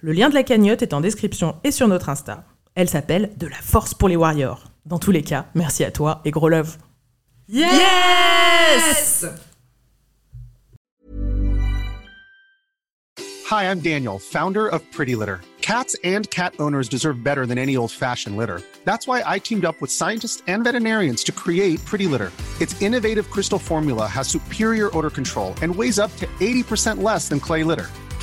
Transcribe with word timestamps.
Le 0.00 0.12
lien 0.12 0.28
de 0.28 0.34
la 0.34 0.42
cagnotte 0.42 0.82
est 0.82 0.94
en 0.94 1.00
description 1.00 1.56
et 1.64 1.70
sur 1.70 1.88
notre 1.88 2.08
Insta. 2.08 2.44
Elle 2.74 2.88
s'appelle 2.88 3.30
De 3.36 3.46
la 3.46 3.56
force 3.56 3.94
pour 3.94 4.08
les 4.08 4.16
warriors. 4.16 4.64
Dans 4.86 4.98
tous 4.98 5.12
les 5.12 5.22
cas, 5.22 5.46
merci 5.54 5.84
à 5.84 5.90
toi 5.90 6.20
et 6.24 6.30
gros 6.30 6.48
love. 6.48 6.76
Yes! 7.48 9.26
Hi, 13.46 13.64
I'm 13.64 13.80
Daniel, 13.80 14.18
founder 14.18 14.66
of 14.66 14.80
Pretty 14.90 15.14
Litter. 15.14 15.40
Cats 15.60 15.96
and 16.04 16.28
cat 16.30 16.54
owners 16.58 16.88
deserve 16.88 17.22
better 17.22 17.46
than 17.46 17.56
any 17.56 17.76
old-fashioned 17.76 18.36
litter. 18.36 18.60
That's 18.84 19.06
why 19.06 19.22
I 19.24 19.38
teamed 19.38 19.64
up 19.64 19.80
with 19.80 19.90
scientists 19.90 20.42
and 20.46 20.64
veterinarians 20.64 21.24
to 21.24 21.32
create 21.32 21.82
Pretty 21.84 22.06
Litter. 22.06 22.32
Its 22.60 22.80
innovative 22.82 23.30
crystal 23.30 23.58
formula 23.58 24.06
has 24.06 24.28
superior 24.28 24.90
odor 24.96 25.10
control 25.10 25.54
and 25.62 25.74
weighs 25.74 25.98
up 25.98 26.14
to 26.16 26.26
80% 26.40 27.02
less 27.02 27.28
than 27.28 27.40
clay 27.40 27.62
litter. 27.64 27.88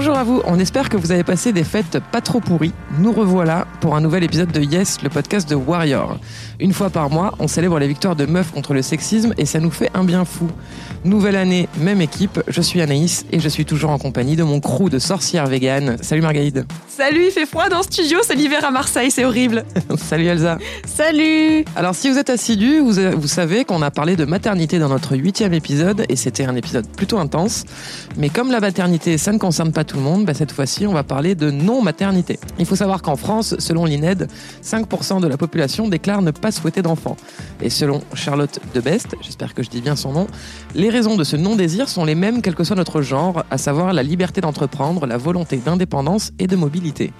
Bonjour 0.00 0.16
à 0.16 0.22
vous, 0.22 0.42
on 0.44 0.60
espère 0.60 0.90
que 0.90 0.96
vous 0.96 1.10
avez 1.10 1.24
passé 1.24 1.52
des 1.52 1.64
fêtes 1.64 1.98
pas 2.12 2.20
trop 2.20 2.38
pourries. 2.38 2.72
Nous 3.00 3.10
revoilà 3.10 3.66
pour 3.80 3.96
un 3.96 4.00
nouvel 4.00 4.22
épisode 4.22 4.52
de 4.52 4.60
Yes, 4.60 5.02
le 5.02 5.08
podcast 5.08 5.50
de 5.50 5.56
Warrior. 5.56 6.20
Une 6.60 6.72
fois 6.72 6.88
par 6.88 7.10
mois, 7.10 7.34
on 7.40 7.48
célèbre 7.48 7.80
les 7.80 7.88
victoires 7.88 8.14
de 8.14 8.24
meufs 8.24 8.52
contre 8.52 8.74
le 8.74 8.82
sexisme 8.82 9.34
et 9.38 9.44
ça 9.44 9.58
nous 9.58 9.72
fait 9.72 9.90
un 9.94 10.04
bien 10.04 10.24
fou. 10.24 10.48
Nouvelle 11.04 11.34
année, 11.34 11.68
même 11.78 12.00
équipe, 12.00 12.40
je 12.46 12.60
suis 12.60 12.80
Anaïs 12.80 13.26
et 13.32 13.40
je 13.40 13.48
suis 13.48 13.64
toujours 13.64 13.90
en 13.90 13.98
compagnie 13.98 14.36
de 14.36 14.44
mon 14.44 14.60
crew 14.60 14.88
de 14.88 15.00
sorcières 15.00 15.48
véganes. 15.48 15.96
Salut 16.00 16.22
Margaïde. 16.22 16.64
Salut, 16.86 17.24
il 17.26 17.32
fait 17.32 17.46
froid 17.46 17.68
dans 17.68 17.78
le 17.78 17.82
studio, 17.82 18.18
c'est 18.22 18.36
l'hiver 18.36 18.64
à 18.64 18.70
Marseille, 18.70 19.10
c'est 19.10 19.24
horrible. 19.24 19.64
Salut 19.98 20.26
Elsa. 20.26 20.58
Salut 20.86 21.64
Alors 21.74 21.96
si 21.96 22.08
vous 22.08 22.18
êtes 22.18 22.30
assidus, 22.30 22.78
vous, 22.78 23.00
vous 23.16 23.28
savez 23.28 23.64
qu'on 23.64 23.82
a 23.82 23.90
parlé 23.90 24.14
de 24.14 24.24
maternité 24.24 24.78
dans 24.78 24.88
notre 24.90 25.16
huitième 25.16 25.54
épisode 25.54 26.04
et 26.08 26.14
c'était 26.14 26.44
un 26.44 26.54
épisode 26.54 26.86
plutôt 26.86 27.18
intense. 27.18 27.64
Mais 28.16 28.28
comme 28.28 28.52
la 28.52 28.60
maternité, 28.60 29.18
ça 29.18 29.32
ne 29.32 29.38
concerne 29.38 29.72
pas 29.72 29.84
tout 29.88 29.96
le 29.96 30.02
monde, 30.02 30.26
bah 30.26 30.34
cette 30.34 30.52
fois-ci 30.52 30.86
on 30.86 30.92
va 30.92 31.02
parler 31.02 31.34
de 31.34 31.50
non-maternité. 31.50 32.38
Il 32.58 32.66
faut 32.66 32.76
savoir 32.76 33.02
qu'en 33.02 33.16
France, 33.16 33.56
selon 33.58 33.86
l'INED, 33.86 34.28
5% 34.62 35.20
de 35.20 35.26
la 35.26 35.36
population 35.36 35.88
déclare 35.88 36.22
ne 36.22 36.30
pas 36.30 36.52
souhaiter 36.52 36.82
d'enfants. 36.82 37.16
Et 37.62 37.70
selon 37.70 38.02
Charlotte 38.14 38.60
Debest, 38.74 39.16
j'espère 39.22 39.54
que 39.54 39.62
je 39.62 39.70
dis 39.70 39.80
bien 39.80 39.96
son 39.96 40.12
nom, 40.12 40.26
les 40.74 40.90
raisons 40.90 41.16
de 41.16 41.24
ce 41.24 41.36
non-désir 41.36 41.88
sont 41.88 42.04
les 42.04 42.14
mêmes 42.14 42.42
quel 42.42 42.54
que 42.54 42.64
soit 42.64 42.76
notre 42.76 43.00
genre, 43.00 43.44
à 43.50 43.58
savoir 43.58 43.92
la 43.92 44.02
liberté 44.02 44.40
d'entreprendre, 44.42 45.06
la 45.06 45.16
volonté 45.16 45.56
d'indépendance 45.56 46.32
et 46.38 46.46
de 46.46 46.54
mobilité. 46.54 47.12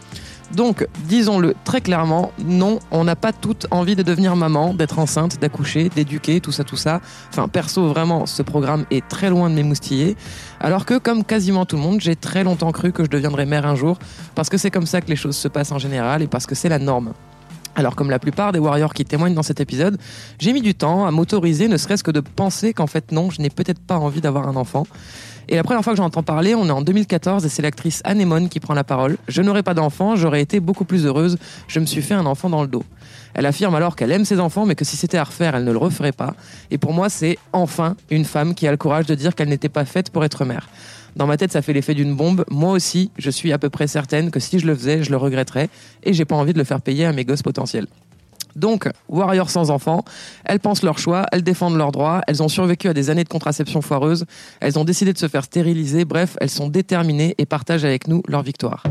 Donc, 0.54 0.86
disons-le 1.04 1.54
très 1.64 1.80
clairement, 1.80 2.32
non, 2.42 2.78
on 2.90 3.04
n'a 3.04 3.16
pas 3.16 3.32
toute 3.32 3.66
envie 3.70 3.96
de 3.96 4.02
devenir 4.02 4.34
maman, 4.34 4.72
d'être 4.72 4.98
enceinte, 4.98 5.38
d'accoucher, 5.40 5.90
d'éduquer, 5.90 6.40
tout 6.40 6.52
ça, 6.52 6.64
tout 6.64 6.76
ça. 6.76 7.00
Enfin, 7.30 7.48
perso, 7.48 7.88
vraiment, 7.88 8.24
ce 8.24 8.42
programme 8.42 8.86
est 8.90 9.06
très 9.06 9.28
loin 9.28 9.50
de 9.50 9.54
m'émoustiller. 9.54 10.16
Alors 10.60 10.86
que, 10.86 10.98
comme 10.98 11.24
quasiment 11.24 11.66
tout 11.66 11.76
le 11.76 11.82
monde, 11.82 12.00
j'ai 12.00 12.16
très 12.16 12.44
longtemps 12.44 12.72
cru 12.72 12.92
que 12.92 13.04
je 13.04 13.10
deviendrais 13.10 13.46
mère 13.46 13.66
un 13.66 13.74
jour, 13.74 13.98
parce 14.34 14.48
que 14.48 14.56
c'est 14.56 14.70
comme 14.70 14.86
ça 14.86 15.00
que 15.00 15.08
les 15.08 15.16
choses 15.16 15.36
se 15.36 15.48
passent 15.48 15.72
en 15.72 15.78
général 15.78 16.22
et 16.22 16.26
parce 16.26 16.46
que 16.46 16.54
c'est 16.54 16.68
la 16.68 16.78
norme. 16.78 17.12
Alors 17.78 17.94
comme 17.94 18.10
la 18.10 18.18
plupart 18.18 18.50
des 18.50 18.58
warriors 18.58 18.92
qui 18.92 19.04
témoignent 19.04 19.34
dans 19.34 19.44
cet 19.44 19.60
épisode, 19.60 19.98
j'ai 20.40 20.52
mis 20.52 20.62
du 20.62 20.74
temps 20.74 21.06
à 21.06 21.12
m'autoriser 21.12 21.68
ne 21.68 21.76
serait-ce 21.76 22.02
que 22.02 22.10
de 22.10 22.18
penser 22.18 22.72
qu'en 22.72 22.88
fait 22.88 23.12
non, 23.12 23.30
je 23.30 23.40
n'ai 23.40 23.50
peut-être 23.50 23.78
pas 23.80 23.98
envie 23.98 24.20
d'avoir 24.20 24.48
un 24.48 24.56
enfant. 24.56 24.84
Et 25.50 25.56
la 25.56 25.62
première 25.62 25.82
fois 25.82 25.94
que 25.94 25.96
j'en 25.96 26.04
entends 26.04 26.22
parler, 26.22 26.54
on 26.54 26.66
est 26.66 26.70
en 26.70 26.82
2014 26.82 27.46
et 27.46 27.48
c'est 27.48 27.62
l'actrice 27.62 28.02
Anémone 28.04 28.50
qui 28.50 28.60
prend 28.60 28.74
la 28.74 28.84
parole. 28.84 29.16
Je 29.28 29.40
n'aurais 29.40 29.62
pas 29.62 29.72
d'enfant, 29.72 30.14
j'aurais 30.14 30.42
été 30.42 30.60
beaucoup 30.60 30.84
plus 30.84 31.06
heureuse, 31.06 31.38
je 31.68 31.80
me 31.80 31.86
suis 31.86 32.02
fait 32.02 32.12
un 32.12 32.26
enfant 32.26 32.50
dans 32.50 32.60
le 32.60 32.68
dos. 32.68 32.84
Elle 33.32 33.46
affirme 33.46 33.74
alors 33.74 33.96
qu'elle 33.96 34.12
aime 34.12 34.26
ses 34.26 34.40
enfants 34.40 34.66
mais 34.66 34.74
que 34.74 34.84
si 34.84 34.96
c'était 34.96 35.16
à 35.16 35.24
refaire, 35.24 35.54
elle 35.54 35.64
ne 35.64 35.72
le 35.72 35.78
referait 35.78 36.12
pas. 36.12 36.34
Et 36.70 36.76
pour 36.76 36.92
moi, 36.92 37.08
c'est 37.08 37.38
enfin 37.54 37.96
une 38.10 38.26
femme 38.26 38.54
qui 38.54 38.66
a 38.66 38.70
le 38.70 38.76
courage 38.76 39.06
de 39.06 39.14
dire 39.14 39.34
qu'elle 39.34 39.48
n'était 39.48 39.70
pas 39.70 39.86
faite 39.86 40.10
pour 40.10 40.22
être 40.22 40.44
mère. 40.44 40.68
Dans 41.16 41.26
ma 41.26 41.38
tête, 41.38 41.50
ça 41.50 41.62
fait 41.62 41.72
l'effet 41.72 41.94
d'une 41.94 42.14
bombe. 42.14 42.44
Moi 42.50 42.72
aussi, 42.72 43.10
je 43.16 43.30
suis 43.30 43.52
à 43.52 43.58
peu 43.58 43.70
près 43.70 43.86
certaine 43.86 44.30
que 44.30 44.40
si 44.40 44.58
je 44.58 44.66
le 44.66 44.74
faisais, 44.74 45.02
je 45.02 45.10
le 45.10 45.16
regretterais 45.16 45.70
et 46.02 46.12
j'ai 46.12 46.26
pas 46.26 46.36
envie 46.36 46.52
de 46.52 46.58
le 46.58 46.64
faire 46.64 46.82
payer 46.82 47.06
à 47.06 47.12
mes 47.12 47.24
gosses 47.24 47.42
potentiels. 47.42 47.86
Donc, 48.58 48.88
warriors 49.08 49.50
sans 49.50 49.70
enfants, 49.70 50.04
elles 50.44 50.58
pensent 50.58 50.82
leur 50.82 50.98
choix, 50.98 51.26
elles 51.32 51.42
défendent 51.42 51.76
leurs 51.76 51.92
droits, 51.92 52.22
elles 52.26 52.42
ont 52.42 52.48
survécu 52.48 52.88
à 52.88 52.94
des 52.94 53.08
années 53.08 53.24
de 53.24 53.28
contraception 53.28 53.80
foireuse, 53.80 54.24
elles 54.60 54.78
ont 54.78 54.84
décidé 54.84 55.12
de 55.12 55.18
se 55.18 55.28
faire 55.28 55.44
stériliser, 55.44 56.04
bref, 56.04 56.36
elles 56.40 56.50
sont 56.50 56.68
déterminées 56.68 57.34
et 57.38 57.46
partagent 57.46 57.84
avec 57.84 58.08
nous 58.08 58.22
leur 58.26 58.42
victoire. 58.42 58.82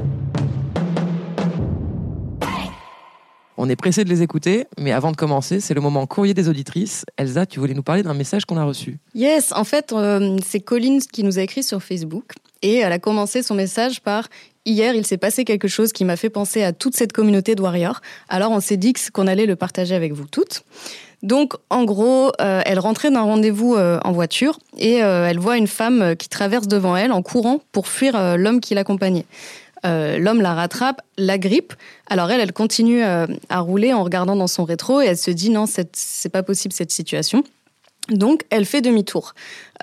On 3.59 3.69
est 3.69 3.75
pressé 3.75 4.03
de 4.03 4.09
les 4.09 4.22
écouter, 4.22 4.68
mais 4.79 4.91
avant 4.91 5.12
de 5.12 5.16
commencer, 5.16 5.59
c'est 5.59 5.73
le 5.73 5.81
moment 5.81 6.06
courrier 6.06 6.35
des 6.35 6.47
auditrices. 6.47 7.06
Elsa, 7.18 7.47
tu 7.47 7.59
voulais 7.59 7.73
nous 7.73 7.81
parler 7.81 8.03
d'un 8.03 8.13
message 8.13 8.45
qu'on 8.45 8.57
a 8.57 8.63
reçu. 8.63 9.00
Yes, 9.16 9.51
en 9.51 9.63
fait, 9.63 9.91
euh, 9.94 10.38
c'est 10.45 10.59
Colline 10.59 11.01
qui 11.01 11.23
nous 11.23 11.40
a 11.40 11.41
écrit 11.41 11.63
sur 11.63 11.81
Facebook 11.81 12.34
et 12.62 12.75
elle 12.75 12.91
a 12.91 13.00
commencé 13.00 13.41
son 13.41 13.56
message 13.56 14.01
par 14.01 14.28
Hier, 14.66 14.94
il 14.95 15.06
s'est 15.06 15.18
passé 15.18 15.45
quelque 15.45 15.69
chose 15.69 15.94
qui 15.94 16.03
m'a 16.03 16.18
fait 16.18 16.29
penser 16.29 16.62
à 16.62 16.73
toute 16.73 16.94
cette 16.94 17.13
communauté 17.13 17.56
de 17.56 17.62
warriors. 17.62 18.01
Alors, 18.28 18.51
on 18.51 18.59
s'est 18.59 18.75
dit 18.75 18.91
qu'on 19.13 19.25
allait 19.25 19.45
le 19.45 19.56
partager 19.56 19.95
avec 19.95 20.12
vous 20.12 20.25
toutes. 20.25 20.63
Donc, 21.24 21.53
en 21.69 21.85
gros, 21.85 22.34
euh, 22.41 22.62
elle 22.66 22.78
rentrait 22.78 23.09
d'un 23.09 23.22
rendez-vous 23.22 23.75
euh, 23.75 23.97
en 24.03 24.12
voiture 24.12 24.59
et 24.78 24.95
elle 24.95 25.39
voit 25.39 25.57
une 25.57 25.68
femme 25.68 26.18
qui 26.18 26.28
traverse 26.28 26.68
devant 26.68 26.97
elle 26.97 27.13
en 27.13 27.22
courant 27.22 27.62
pour 27.72 27.88
fuir 27.88 28.38
l'homme 28.38 28.59
qui 28.59 28.75
l'accompagnait. 28.75 29.25
Euh, 29.87 30.17
l'homme 30.17 30.41
la 30.41 30.53
rattrape, 30.53 31.01
la 31.17 31.37
grippe. 31.37 31.73
Alors 32.09 32.29
elle, 32.29 32.41
elle 32.41 32.53
continue 32.53 33.03
euh, 33.03 33.25
à 33.49 33.59
rouler 33.59 33.93
en 33.93 34.03
regardant 34.03 34.35
dans 34.35 34.47
son 34.47 34.65
rétro 34.65 35.01
et 35.01 35.05
elle 35.05 35.17
se 35.17 35.31
dit 35.31 35.49
non, 35.49 35.65
c'est 35.65 36.29
pas 36.29 36.43
possible 36.43 36.73
cette 36.73 36.91
situation. 36.91 37.43
Donc, 38.09 38.43
elle 38.49 38.65
fait 38.65 38.81
demi-tour. 38.81 39.33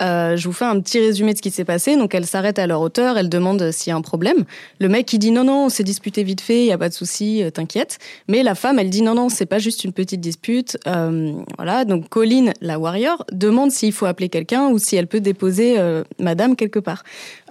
Euh, 0.01 0.35
je 0.35 0.47
vous 0.47 0.53
fais 0.53 0.65
un 0.65 0.79
petit 0.79 0.99
résumé 0.99 1.33
de 1.33 1.37
ce 1.37 1.41
qui 1.41 1.51
s'est 1.51 1.65
passé. 1.65 1.95
Donc, 1.97 2.13
elle 2.15 2.25
s'arrête 2.25 2.59
à 2.59 2.67
leur 2.67 2.81
hauteur, 2.81 3.17
elle 3.17 3.29
demande 3.29 3.71
s'il 3.71 3.91
y 3.91 3.93
a 3.93 3.95
un 3.95 4.01
problème. 4.01 4.45
Le 4.79 4.89
mec, 4.89 5.11
il 5.13 5.19
dit 5.19 5.31
non, 5.31 5.43
non, 5.43 5.65
on 5.65 5.69
s'est 5.69 5.83
disputé 5.83 6.23
vite 6.23 6.41
fait, 6.41 6.59
il 6.61 6.65
y 6.65 6.71
a 6.71 6.77
pas 6.77 6.89
de 6.89 6.93
souci, 6.93 7.43
euh, 7.43 7.49
t'inquiète. 7.49 7.99
Mais 8.27 8.43
la 8.43 8.55
femme, 8.55 8.79
elle 8.79 8.89
dit 8.89 9.01
non, 9.01 9.15
non, 9.15 9.29
c'est 9.29 9.45
pas 9.45 9.59
juste 9.59 9.83
une 9.83 9.93
petite 9.93 10.21
dispute. 10.21 10.77
Euh, 10.87 11.33
voilà. 11.57 11.85
Donc, 11.85 12.09
Colline, 12.09 12.53
la 12.61 12.79
warrior, 12.79 13.25
demande 13.31 13.71
s'il 13.71 13.93
faut 13.93 14.05
appeler 14.05 14.29
quelqu'un 14.29 14.67
ou 14.69 14.79
si 14.79 14.95
elle 14.95 15.07
peut 15.07 15.19
déposer 15.19 15.77
madame 16.19 16.55
quelque 16.55 16.79
part. 16.79 17.03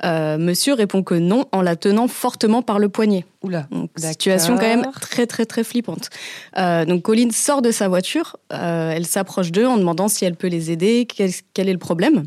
Monsieur 0.03 0.75
répond 0.75 1.03
que 1.03 1.15
non 1.15 1.47
en 1.53 1.63
la 1.63 1.77
tenant 1.77 2.09
fortement 2.09 2.63
par 2.63 2.79
le 2.79 2.89
poignet. 2.89 3.25
Oula. 3.43 3.67
Donc, 3.71 3.91
situation 3.97 4.57
quand 4.57 4.63
même 4.63 4.87
très 5.01 5.27
très 5.27 5.47
très 5.47 5.65
flippante. 5.65 6.11
Donc 6.57 7.03
Colline 7.03 7.31
sort 7.31 7.63
de 7.63 7.71
sa 7.71 7.89
voiture, 7.89 8.37
elle 8.51 9.07
s'approche 9.07 9.53
d'eux 9.53 9.67
en 9.67 9.77
demandant 9.77 10.09
si 10.09 10.25
elle 10.25 10.37
peut 10.37 10.49
les 10.49 10.71
aider, 10.71 11.07
quel, 11.07 11.31
quel 11.53 11.69
est 11.69 11.73
le 11.73 11.79
problème. 11.79 12.27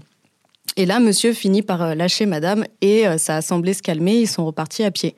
Et 0.78 0.86
là, 0.86 1.00
monsieur 1.00 1.34
finit 1.34 1.64
par 1.64 1.82
euh, 1.82 1.96
lâcher 1.96 2.26
madame 2.26 2.64
et 2.82 3.08
euh, 3.08 3.18
ça 3.18 3.38
a 3.38 3.42
semblé 3.42 3.74
se 3.74 3.82
calmer, 3.82 4.16
ils 4.16 4.28
sont 4.28 4.46
repartis 4.46 4.84
à 4.84 4.92
pied. 4.92 5.16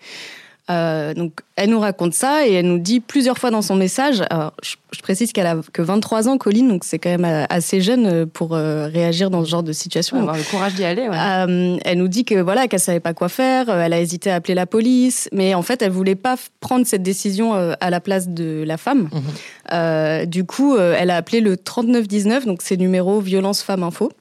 Euh, 0.69 1.15
donc, 1.15 1.39
elle 1.55 1.71
nous 1.71 1.79
raconte 1.79 2.13
ça 2.13 2.47
et 2.47 2.53
elle 2.53 2.67
nous 2.67 2.77
dit 2.77 2.99
plusieurs 2.99 3.39
fois 3.39 3.49
dans 3.49 3.63
son 3.63 3.75
message. 3.75 4.23
Alors, 4.29 4.53
je, 4.61 4.75
je 4.91 5.01
précise 5.01 5.33
qu'elle 5.33 5.47
a 5.47 5.57
que 5.73 5.81
23 5.81 6.27
ans, 6.27 6.37
Colline, 6.37 6.69
donc 6.69 6.83
c'est 6.83 6.99
quand 6.99 7.09
même 7.09 7.45
assez 7.49 7.81
jeune 7.81 8.27
pour 8.27 8.53
euh, 8.53 8.87
réagir 8.87 9.31
dans 9.31 9.43
ce 9.43 9.49
genre 9.49 9.63
de 9.63 9.73
situation. 9.73 10.17
Avoir 10.19 10.37
le 10.37 10.43
courage 10.43 10.75
d'y 10.75 10.85
aller. 10.85 11.09
Ouais. 11.09 11.17
Euh, 11.17 11.77
elle 11.83 11.97
nous 11.97 12.07
dit 12.07 12.23
que 12.23 12.35
voilà 12.35 12.67
qu'elle 12.67 12.79
savait 12.79 12.99
pas 12.99 13.15
quoi 13.15 13.29
faire, 13.29 13.69
elle 13.69 13.93
a 13.93 13.99
hésité 13.99 14.29
à 14.29 14.35
appeler 14.35 14.53
la 14.53 14.67
police, 14.67 15.27
mais 15.31 15.55
en 15.55 15.63
fait 15.63 15.81
elle 15.81 15.91
voulait 15.91 16.15
pas 16.15 16.35
prendre 16.59 16.85
cette 16.85 17.03
décision 17.03 17.53
à 17.53 17.89
la 17.89 17.99
place 17.99 18.27
de 18.27 18.63
la 18.65 18.77
femme. 18.77 19.09
Mhm. 19.11 20.25
Du 20.27 20.43
coup, 20.43 20.77
elle 20.77 21.09
a 21.09 21.15
appelé 21.15 21.41
le 21.41 21.57
3919, 21.57 22.45
donc 22.45 22.61
c'est 22.61 22.77
numéro 22.77 23.19
violence 23.19 23.61
femme 23.63 23.83
info, 23.83 24.11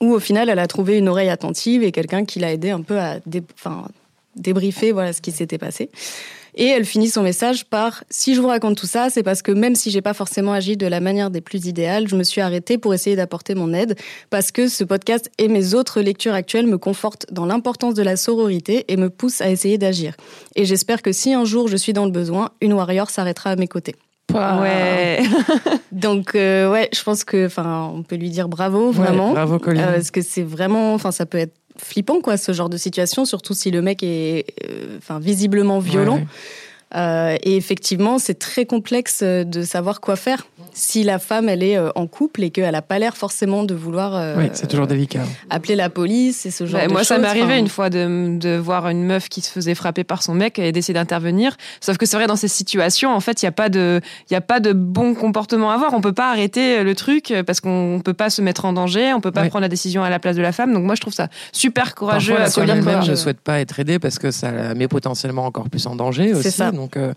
où 0.00 0.12
au 0.12 0.20
final 0.20 0.48
elle 0.48 0.58
a 0.58 0.66
trouvé 0.66 0.98
une 0.98 1.08
oreille 1.08 1.30
attentive 1.30 1.82
et 1.82 1.92
quelqu'un 1.92 2.24
qui 2.24 2.38
l'a 2.38 2.52
aidé 2.52 2.70
un 2.70 2.82
peu 2.82 2.98
à 2.98 3.18
débriefer 4.36 4.92
voilà 4.92 5.12
ce 5.12 5.20
qui 5.20 5.32
s'était 5.32 5.58
passé. 5.58 5.90
Et 6.60 6.66
elle 6.66 6.84
finit 6.84 7.08
son 7.08 7.22
message 7.22 7.66
par 7.66 8.02
Si 8.10 8.34
je 8.34 8.40
vous 8.40 8.48
raconte 8.48 8.76
tout 8.76 8.86
ça, 8.86 9.10
c'est 9.10 9.22
parce 9.22 9.42
que 9.42 9.52
même 9.52 9.76
si 9.76 9.92
j'ai 9.92 10.02
pas 10.02 10.12
forcément 10.12 10.52
agi 10.52 10.76
de 10.76 10.88
la 10.88 10.98
manière 10.98 11.30
des 11.30 11.40
plus 11.40 11.66
idéales, 11.66 12.08
je 12.08 12.16
me 12.16 12.24
suis 12.24 12.40
arrêtée 12.40 12.78
pour 12.78 12.92
essayer 12.92 13.14
d'apporter 13.14 13.54
mon 13.54 13.72
aide 13.72 13.96
parce 14.28 14.50
que 14.50 14.66
ce 14.66 14.82
podcast 14.82 15.30
et 15.38 15.46
mes 15.46 15.74
autres 15.74 16.00
lectures 16.00 16.34
actuelles 16.34 16.66
me 16.66 16.76
confortent 16.76 17.26
dans 17.30 17.46
l'importance 17.46 17.94
de 17.94 18.02
la 18.02 18.16
sororité 18.16 18.84
et 18.88 18.96
me 18.96 19.08
poussent 19.08 19.40
à 19.40 19.50
essayer 19.50 19.78
d'agir. 19.78 20.16
Et 20.56 20.64
j'espère 20.64 21.00
que 21.02 21.12
si 21.12 21.32
un 21.32 21.44
jour 21.44 21.68
je 21.68 21.76
suis 21.76 21.92
dans 21.92 22.06
le 22.06 22.10
besoin, 22.10 22.50
une 22.60 22.72
warrior 22.72 23.08
s'arrêtera 23.08 23.50
à 23.50 23.56
mes 23.56 23.68
côtés. 23.68 23.94
Ouais. 24.34 25.22
Donc 25.92 26.34
euh, 26.34 26.70
ouais, 26.70 26.88
je 26.94 27.02
pense 27.02 27.24
que 27.24 27.46
enfin 27.46 27.90
on 27.94 28.02
peut 28.02 28.16
lui 28.16 28.30
dire 28.30 28.48
bravo 28.48 28.90
vraiment 28.90 29.28
Ouais, 29.28 29.34
bravo, 29.34 29.58
Colline. 29.58 29.82
Euh, 29.82 29.92
parce 29.94 30.10
que 30.10 30.20
c'est 30.22 30.42
vraiment 30.42 30.94
enfin 30.94 31.10
ça 31.10 31.26
peut 31.26 31.38
être 31.38 31.54
flippant 31.78 32.20
quoi 32.20 32.36
ce 32.36 32.52
genre 32.52 32.68
de 32.68 32.76
situation 32.76 33.24
surtout 33.24 33.54
si 33.54 33.70
le 33.70 33.82
mec 33.82 34.02
est 34.02 34.46
euh, 34.68 34.98
enfin 34.98 35.18
visiblement 35.18 35.78
violent. 35.78 36.16
Ouais. 36.16 36.26
Euh, 36.96 37.36
et 37.42 37.56
effectivement, 37.56 38.18
c'est 38.18 38.38
très 38.38 38.64
complexe 38.64 39.20
euh, 39.22 39.44
de 39.44 39.62
savoir 39.62 40.00
quoi 40.00 40.16
faire 40.16 40.46
si 40.72 41.02
la 41.02 41.18
femme 41.18 41.48
elle 41.48 41.62
est 41.62 41.76
euh, 41.76 41.90
en 41.96 42.06
couple 42.06 42.42
et 42.44 42.50
qu'elle 42.50 42.74
a 42.74 42.82
pas 42.82 42.98
l'air 42.98 43.16
forcément 43.16 43.64
de 43.64 43.74
vouloir 43.74 44.14
euh, 44.14 44.36
Oui, 44.38 44.48
c'est 44.54 44.68
toujours 44.68 44.86
délicat. 44.86 45.20
appeler 45.50 45.74
la 45.76 45.90
police 45.90 46.46
et 46.46 46.50
ce 46.50 46.64
genre 46.66 46.80
de 46.86 46.92
moi, 46.92 47.04
ça 47.04 47.16
choses. 47.16 47.22
m'est 47.22 47.28
arrivé 47.28 47.44
Enfin, 47.46 47.58
une 47.58 47.68
fois 47.68 47.90
de, 47.90 48.38
de 48.38 48.56
voir 48.56 48.88
une 48.88 49.02
meuf 49.04 49.28
qui 49.28 49.40
se 49.42 49.50
faisait 49.50 49.74
frapper 49.74 50.04
par 50.04 50.22
son 50.22 50.34
mec 50.34 50.58
et 50.58 50.72
d'essayer 50.72 50.94
d'intervenir. 50.94 51.56
Sauf 51.80 51.98
que 51.98 52.06
c'est 52.06 52.16
vrai, 52.16 52.26
dans 52.26 52.36
ces 52.36 52.48
situations, 52.48 53.10
en 53.14 53.20
fait, 53.20 53.42
il 53.42 53.44
n'y 53.44 53.48
a, 53.48 53.52
pas 53.52 53.68
de- 53.68 54.00
il 54.30 54.32
y 54.32 54.36
a 54.36 54.40
pas 54.40 54.60
de 54.60 54.72
bon 54.72 55.14
comportement 55.14 55.70
à 55.70 55.74
avoir. 55.74 55.92
On 55.94 56.00
peut 56.00 56.12
pas 56.12 56.30
arrêter 56.30 56.82
le 56.84 56.94
truc 56.94 57.34
parce 57.46 57.60
qu'on 57.60 58.00
peut 58.04 58.14
pas 58.14 58.30
se 58.30 58.40
mettre 58.40 58.64
en 58.64 58.72
danger, 58.72 59.12
on 59.14 59.20
peut 59.20 59.32
pas 59.32 59.42
Ouais. 59.42 59.48
prendre 59.50 59.62
la 59.62 59.68
décision 59.68 60.02
à 60.04 60.10
la 60.10 60.18
place 60.18 60.36
de 60.36 60.42
la 60.42 60.52
femme. 60.52 60.72
Donc, 60.72 60.84
moi, 60.84 60.94
je 60.94 61.00
trouve 61.00 61.12
ça 61.14 61.28
super 61.52 61.94
courageux 61.94 62.34
Parfois, 62.36 62.64
la 62.66 62.72
à 62.72 62.76
femme 62.76 62.78
elle-même 62.88 63.00
quoi. 63.00 63.08
ne 63.10 63.14
souhaite 63.16 63.40
pas 63.40 63.60
être 63.60 63.78
aidée 63.80 63.98
parce 63.98 64.18
que 64.18 64.30
ça 64.30 64.50
la 64.52 64.74
met 64.74 64.88
potentiellement 64.88 65.44
encore 65.44 65.68
plus 65.68 65.86
en 65.86 65.96
danger 65.96 66.28
C'est 66.34 66.38
aussi. 66.38 66.50
ça. 66.52 66.70
Donc, 66.78 66.96
euh, 66.96 67.12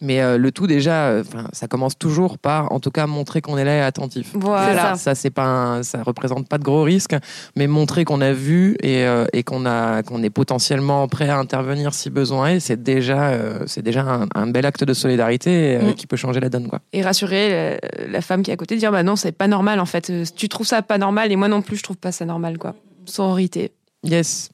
mais 0.00 0.20
euh, 0.20 0.36
le 0.36 0.50
tout 0.50 0.66
déjà, 0.66 1.04
euh, 1.10 1.22
ça 1.52 1.68
commence 1.68 1.96
toujours 1.96 2.38
par, 2.38 2.72
en 2.72 2.80
tout 2.80 2.90
cas, 2.90 3.06
montrer 3.06 3.40
qu'on 3.40 3.56
est 3.56 3.64
là 3.64 3.76
et 3.76 3.80
attentif. 3.82 4.30
Voilà. 4.34 4.94
C'est 4.96 5.02
Ça, 5.04 5.14
c'est 5.14 5.30
pas, 5.30 5.44
un- 5.44 5.82
ça 5.84 6.02
représente 6.02 6.48
pas 6.48 6.58
de 6.58 6.64
gros 6.64 6.82
risques, 6.82 7.14
mais 7.54 7.68
montrer 7.68 8.04
qu'on 8.04 8.20
a 8.20 8.32
vu 8.32 8.76
et, 8.82 9.04
euh, 9.04 9.26
et 9.32 9.44
qu'on 9.44 9.64
a, 9.64 10.02
qu'on 10.02 10.22
est 10.24 10.30
potentiellement 10.30 11.06
prêt 11.06 11.28
à 11.28 11.38
intervenir 11.38 11.94
si 11.94 12.10
besoin 12.10 12.48
est, 12.48 12.60
c'est 12.60 12.82
déjà, 12.82 13.28
euh, 13.30 13.60
c'est 13.66 13.82
déjà 13.82 14.00
un, 14.02 14.26
un 14.34 14.46
bel 14.48 14.66
acte 14.66 14.82
de 14.82 14.92
solidarité 14.94 15.76
euh, 15.76 15.90
Mm. 15.90 15.94
qui 15.94 16.06
peut 16.08 16.16
changer 16.16 16.40
la 16.40 16.48
donne, 16.48 16.66
quoi. 16.66 16.80
Et 16.92 17.02
rassurer 17.02 17.78
la, 18.00 18.06
la 18.08 18.20
femme 18.22 18.42
qui 18.42 18.50
est 18.50 18.54
à 18.54 18.56
côté, 18.56 18.76
dire 18.76 18.90
bah 18.90 19.04
non, 19.04 19.14
c'est 19.14 19.30
pas 19.32 19.46
normal 19.46 19.78
en 19.78 19.86
fait. 19.86 20.10
Tu 20.34 20.48
trouves 20.48 20.66
ça 20.66 20.82
pas 20.82 20.98
normal 20.98 21.30
et 21.30 21.36
moi 21.36 21.46
non 21.48 21.62
plus, 21.62 21.76
je 21.76 21.82
trouve 21.84 21.96
pas 21.98 22.10
ça 22.12 22.24
normal 22.24 22.58
quoi. 22.58 22.74
Sororité. 23.04 23.70
Yes. 24.04 24.50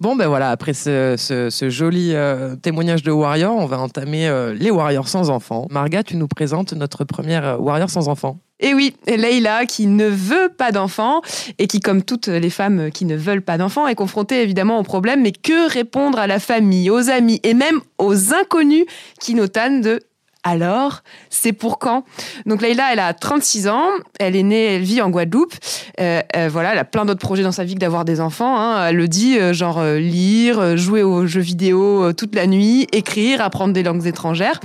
Bon, 0.00 0.16
ben 0.16 0.26
voilà, 0.28 0.50
après 0.50 0.74
ce, 0.74 1.14
ce- 1.16 1.70
joli 1.70 2.10
euh, 2.14 2.56
témoignage 2.56 3.02
de 3.02 3.10
Warrior, 3.12 3.54
on 3.56 3.66
va 3.66 3.78
entamer 3.78 4.28
euh, 4.28 4.52
les 4.54 4.70
Warriors 4.70 5.08
sans 5.08 5.30
enfants. 5.30 5.66
Marga, 5.70 6.02
tu 6.02 6.16
nous 6.16 6.28
présentes 6.28 6.72
notre 6.72 7.04
première 7.04 7.44
euh, 7.44 7.56
Warrior 7.56 7.88
sans 7.88 8.08
enfants. 8.08 8.38
Et 8.60 8.72
oui, 8.74 8.94
Leïla, 9.06 9.66
qui 9.66 9.86
ne 9.86 10.06
veut 10.06 10.48
pas 10.56 10.72
d'enfants 10.72 11.20
et 11.58 11.66
qui, 11.66 11.80
comme 11.80 12.02
toutes 12.02 12.28
les 12.28 12.50
femmes 12.50 12.90
qui 12.92 13.04
ne 13.04 13.16
veulent 13.16 13.42
pas 13.42 13.58
d'enfants, 13.58 13.86
est 13.88 13.94
confrontée 13.96 14.42
évidemment 14.42 14.78
au 14.78 14.82
problème. 14.84 15.22
Mais 15.22 15.32
que 15.32 15.70
répondre 15.72 16.18
à 16.18 16.26
la 16.26 16.38
famille, 16.38 16.88
aux 16.88 17.10
amis 17.10 17.40
et 17.42 17.52
même 17.54 17.80
aux 17.98 18.32
inconnus 18.32 18.84
qui 19.20 19.34
notanent 19.34 19.80
de 19.80 20.00
alors, 20.44 21.00
c'est 21.30 21.54
pour 21.54 21.78
quand? 21.78 22.04
Donc 22.44 22.60
Leïla, 22.60 22.92
elle 22.92 22.98
a 22.98 23.14
36 23.14 23.66
ans, 23.66 23.88
elle 24.20 24.36
est 24.36 24.42
née, 24.42 24.76
elle 24.76 24.82
vit 24.82 25.00
en 25.00 25.08
Guadeloupe. 25.08 25.54
Euh, 26.00 26.20
euh, 26.36 26.48
voilà, 26.52 26.72
elle 26.72 26.78
a 26.78 26.84
plein 26.84 27.06
d'autres 27.06 27.20
projets 27.20 27.42
dans 27.42 27.50
sa 27.52 27.64
vie 27.64 27.74
que 27.74 27.80
d'avoir 27.80 28.04
des 28.04 28.20
enfants. 28.20 28.58
hein. 28.58 28.88
Elle 28.88 28.96
le 28.96 29.08
dit, 29.08 29.38
euh, 29.38 29.54
genre 29.54 29.78
euh, 29.78 29.98
lire, 29.98 30.76
jouer 30.76 31.02
aux 31.02 31.26
jeux 31.26 31.40
vidéo 31.40 32.12
toute 32.12 32.34
la 32.34 32.46
nuit, 32.46 32.86
écrire, 32.92 33.40
apprendre 33.40 33.72
des 33.72 33.82
langues 33.82 34.06
étrangères. 34.06 34.60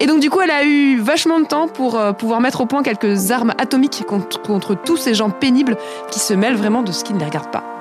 Et 0.00 0.06
donc 0.06 0.20
du 0.20 0.28
coup, 0.28 0.40
elle 0.40 0.50
a 0.50 0.64
eu 0.64 0.98
vachement 0.98 1.38
de 1.38 1.46
temps 1.46 1.68
pour 1.68 2.00
pouvoir 2.18 2.40
mettre 2.40 2.60
au 2.60 2.66
point 2.66 2.82
quelques 2.82 3.30
armes 3.30 3.52
atomiques 3.58 4.02
contre 4.04 4.74
tous 4.74 4.96
ces 4.96 5.14
gens 5.14 5.30
pénibles 5.30 5.76
qui 6.10 6.18
se 6.18 6.34
mêlent 6.34 6.56
vraiment 6.56 6.82
de 6.82 6.90
ce 6.90 7.04
qui 7.04 7.14
ne 7.14 7.20
les 7.20 7.26
regarde 7.26 7.52
pas. 7.52 7.71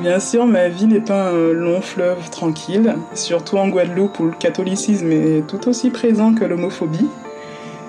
Bien 0.00 0.20
sûr, 0.20 0.46
ma 0.46 0.68
vie 0.68 0.86
n'est 0.86 1.00
pas 1.00 1.30
un 1.30 1.52
long 1.52 1.80
fleuve 1.80 2.30
tranquille, 2.30 2.94
surtout 3.14 3.56
en 3.56 3.68
Guadeloupe 3.68 4.20
où 4.20 4.26
le 4.26 4.32
catholicisme 4.32 5.10
est 5.10 5.46
tout 5.46 5.68
aussi 5.68 5.90
présent 5.90 6.34
que 6.34 6.44
l'homophobie. 6.44 7.06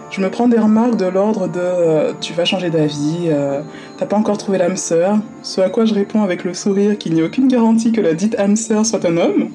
Je 0.09 0.21
me 0.21 0.29
prends 0.29 0.47
des 0.47 0.57
remarques 0.57 0.95
de 0.95 1.05
l'ordre 1.05 1.47
de 1.47 1.59
euh, 1.59 2.13
tu 2.21 2.33
vas 2.33 2.45
changer 2.45 2.69
d'avis, 2.69 3.27
euh, 3.27 3.61
t'as 3.97 4.05
pas 4.05 4.15
encore 4.15 4.37
trouvé 4.37 4.57
l'âme 4.57 4.77
sœur, 4.77 5.17
ce 5.43 5.59
à 5.59 5.69
quoi 5.69 5.85
je 5.85 5.93
réponds 5.93 6.23
avec 6.23 6.43
le 6.43 6.53
sourire 6.53 6.97
qu'il 6.97 7.13
n'y 7.13 7.21
a 7.21 7.25
aucune 7.25 7.49
garantie 7.49 7.91
que 7.91 8.01
la 8.01 8.13
dite 8.13 8.39
âme 8.39 8.55
sœur 8.55 8.85
soit 8.85 9.05
un 9.05 9.17
homme, 9.17 9.49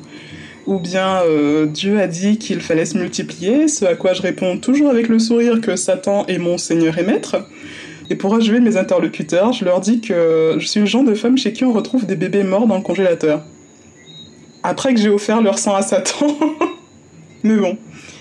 ou 0.67 0.79
bien 0.79 1.23
euh, 1.27 1.67
Dieu 1.67 1.99
a 1.99 2.07
dit 2.07 2.37
qu'il 2.39 2.61
fallait 2.61 2.85
se 2.85 2.99
multiplier, 2.99 3.67
ce 3.67 3.87
à 3.87 3.95
quoi 3.95 4.13
je 4.13 4.23
réponds 4.23 4.59
toujours 4.59 4.91
avec 4.91 5.09
le 5.09 5.19
sourire 5.19 5.61
que 5.61 5.75
Satan 5.75 6.27
est 6.29 6.39
mon 6.39 6.59
Seigneur 6.59 6.99
et 6.99 7.03
Maître. 7.03 7.47
Et 8.13 8.15
pour 8.15 8.35
achever 8.35 8.61
mes 8.61 8.77
interlocuteurs, 8.77 9.55
je 9.55 9.65
leur 9.65 9.81
dis 9.81 10.03
que 10.03 10.57
je 10.59 10.67
suis 10.67 10.81
le 10.81 10.85
genre 10.85 11.03
de 11.03 11.15
femme 11.15 11.39
chez 11.39 11.55
qui 11.55 11.65
on 11.65 11.73
retrouve 11.73 12.05
des 12.05 12.15
bébés 12.15 12.43
morts 12.43 12.67
dans 12.67 12.77
le 12.77 12.83
congélateur. 12.83 13.43
Après 14.63 14.93
que 14.93 15.01
j'ai 15.01 15.09
offert 15.09 15.41
leur 15.41 15.59
sang 15.59 15.75
à 15.75 15.81
Satan. 15.81 16.27
Mais 17.43 17.57
bon, 17.57 17.79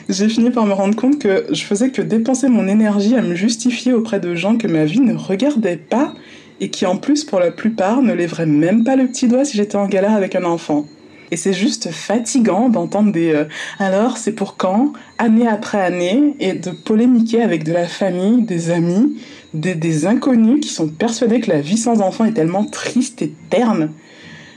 j'ai 0.08 0.30
fini 0.30 0.50
par 0.50 0.66
me 0.66 0.72
rendre 0.72 0.96
compte 0.96 1.20
que 1.20 1.48
je 1.52 1.62
faisais 1.64 1.90
que 1.90 2.02
dépenser 2.02 2.48
mon 2.48 2.70
énergie 2.70 3.18
à 3.18 3.22
me 3.22 3.36
justifier 3.36 3.92
auprès 3.92 4.22
de 4.22 4.34
gens 4.34 4.56
que 4.56 4.66
ma 4.66 4.86
vie 4.86 5.02
ne 5.02 5.14
regardait 5.14 5.76
pas 5.76 6.14
et 6.62 6.70
qui 6.70 6.86
en 6.86 6.96
plus 6.96 7.26
pour 7.26 7.42
la 7.42 7.52
plupart 7.52 8.02
ne 8.02 8.14
lèveraient 8.14 8.46
même 8.46 8.86
pas 8.86 8.96
le 8.96 9.08
petit 9.08 9.28
doigt 9.28 9.44
si 9.44 9.58
j'étais 9.58 9.76
en 9.76 9.88
galère 9.88 10.14
avec 10.14 10.36
un 10.36 10.46
enfant. 10.46 10.86
Et 11.32 11.38
c'est 11.38 11.54
juste 11.54 11.92
fatigant 11.92 12.68
d'entendre 12.68 13.14
des 13.14 13.32
euh, 13.32 13.46
alors 13.80 14.18
c'est 14.18 14.34
pour 14.34 14.58
quand, 14.58 14.92
année 15.18 15.48
après 15.48 15.82
année, 15.82 16.36
et 16.42 16.54
de 16.54 16.72
polémiquer 16.72 17.42
avec 17.42 17.64
de 17.64 17.72
la 17.72 17.88
famille, 17.88 18.44
des 18.44 18.70
amis, 18.70 19.18
des, 19.54 20.06
inconnus 20.06 20.60
qui 20.62 20.70
sont 20.70 20.90
persuadés 20.90 21.40
que 21.40 21.50
la 21.50 21.62
vie 21.62 21.78
sans 21.78 22.02
enfant 22.02 22.26
est 22.26 22.34
tellement 22.34 22.66
triste 22.66 23.22
et 23.22 23.34
terne. 23.50 23.92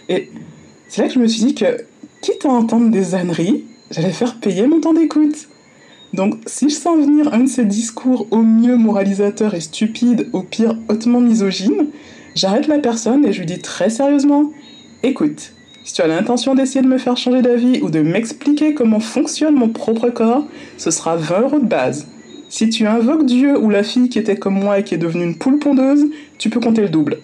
Et 0.08 0.30
c'est 0.88 1.02
là 1.02 1.08
que 1.08 1.14
je 1.14 1.18
me 1.20 1.28
suis 1.28 1.44
dit 1.44 1.54
que, 1.54 1.84
quitte 2.20 2.44
à 2.44 2.48
entendre 2.48 2.90
des 2.90 3.14
âneries, 3.14 3.64
j'allais 3.90 4.12
faire 4.12 4.40
payer 4.40 4.66
mon 4.66 4.80
temps 4.80 4.94
d'écoute. 4.94 5.48
Donc, 6.12 6.36
si 6.46 6.70
je 6.70 6.74
sens 6.74 6.96
venir 6.98 7.32
un 7.34 7.40
de 7.40 7.48
ces 7.48 7.64
discours 7.64 8.28
au 8.30 8.42
mieux 8.42 8.76
moralisateurs 8.76 9.54
et 9.54 9.60
stupides, 9.60 10.28
au 10.32 10.42
pire 10.42 10.76
hautement 10.88 11.20
misogynes, 11.20 11.88
j'arrête 12.34 12.68
la 12.68 12.78
personne 12.78 13.26
et 13.26 13.32
je 13.32 13.40
lui 13.40 13.46
dis 13.46 13.58
très 13.58 13.90
sérieusement 13.90 14.52
Écoute, 15.02 15.52
si 15.84 15.92
tu 15.92 16.02
as 16.02 16.06
l'intention 16.06 16.54
d'essayer 16.54 16.82
de 16.82 16.88
me 16.88 16.98
faire 16.98 17.16
changer 17.16 17.42
d'avis 17.42 17.80
ou 17.82 17.90
de 17.90 18.00
m'expliquer 18.00 18.72
comment 18.72 19.00
fonctionne 19.00 19.54
mon 19.54 19.68
propre 19.68 20.08
corps, 20.08 20.46
ce 20.78 20.90
sera 20.90 21.16
20 21.16 21.40
euros 21.42 21.58
de 21.58 21.66
base. 21.66 22.06
Si 22.48 22.70
tu 22.70 22.86
invoques 22.86 23.26
Dieu 23.26 23.58
ou 23.58 23.68
la 23.68 23.82
fille 23.82 24.08
qui 24.08 24.18
était 24.18 24.36
comme 24.36 24.58
moi 24.58 24.78
et 24.78 24.84
qui 24.84 24.94
est 24.94 24.98
devenue 24.98 25.24
une 25.24 25.36
poule 25.36 25.58
pondeuse, 25.58 26.06
tu 26.38 26.48
peux 26.48 26.60
compter 26.60 26.80
le 26.80 26.88
double. 26.88 27.18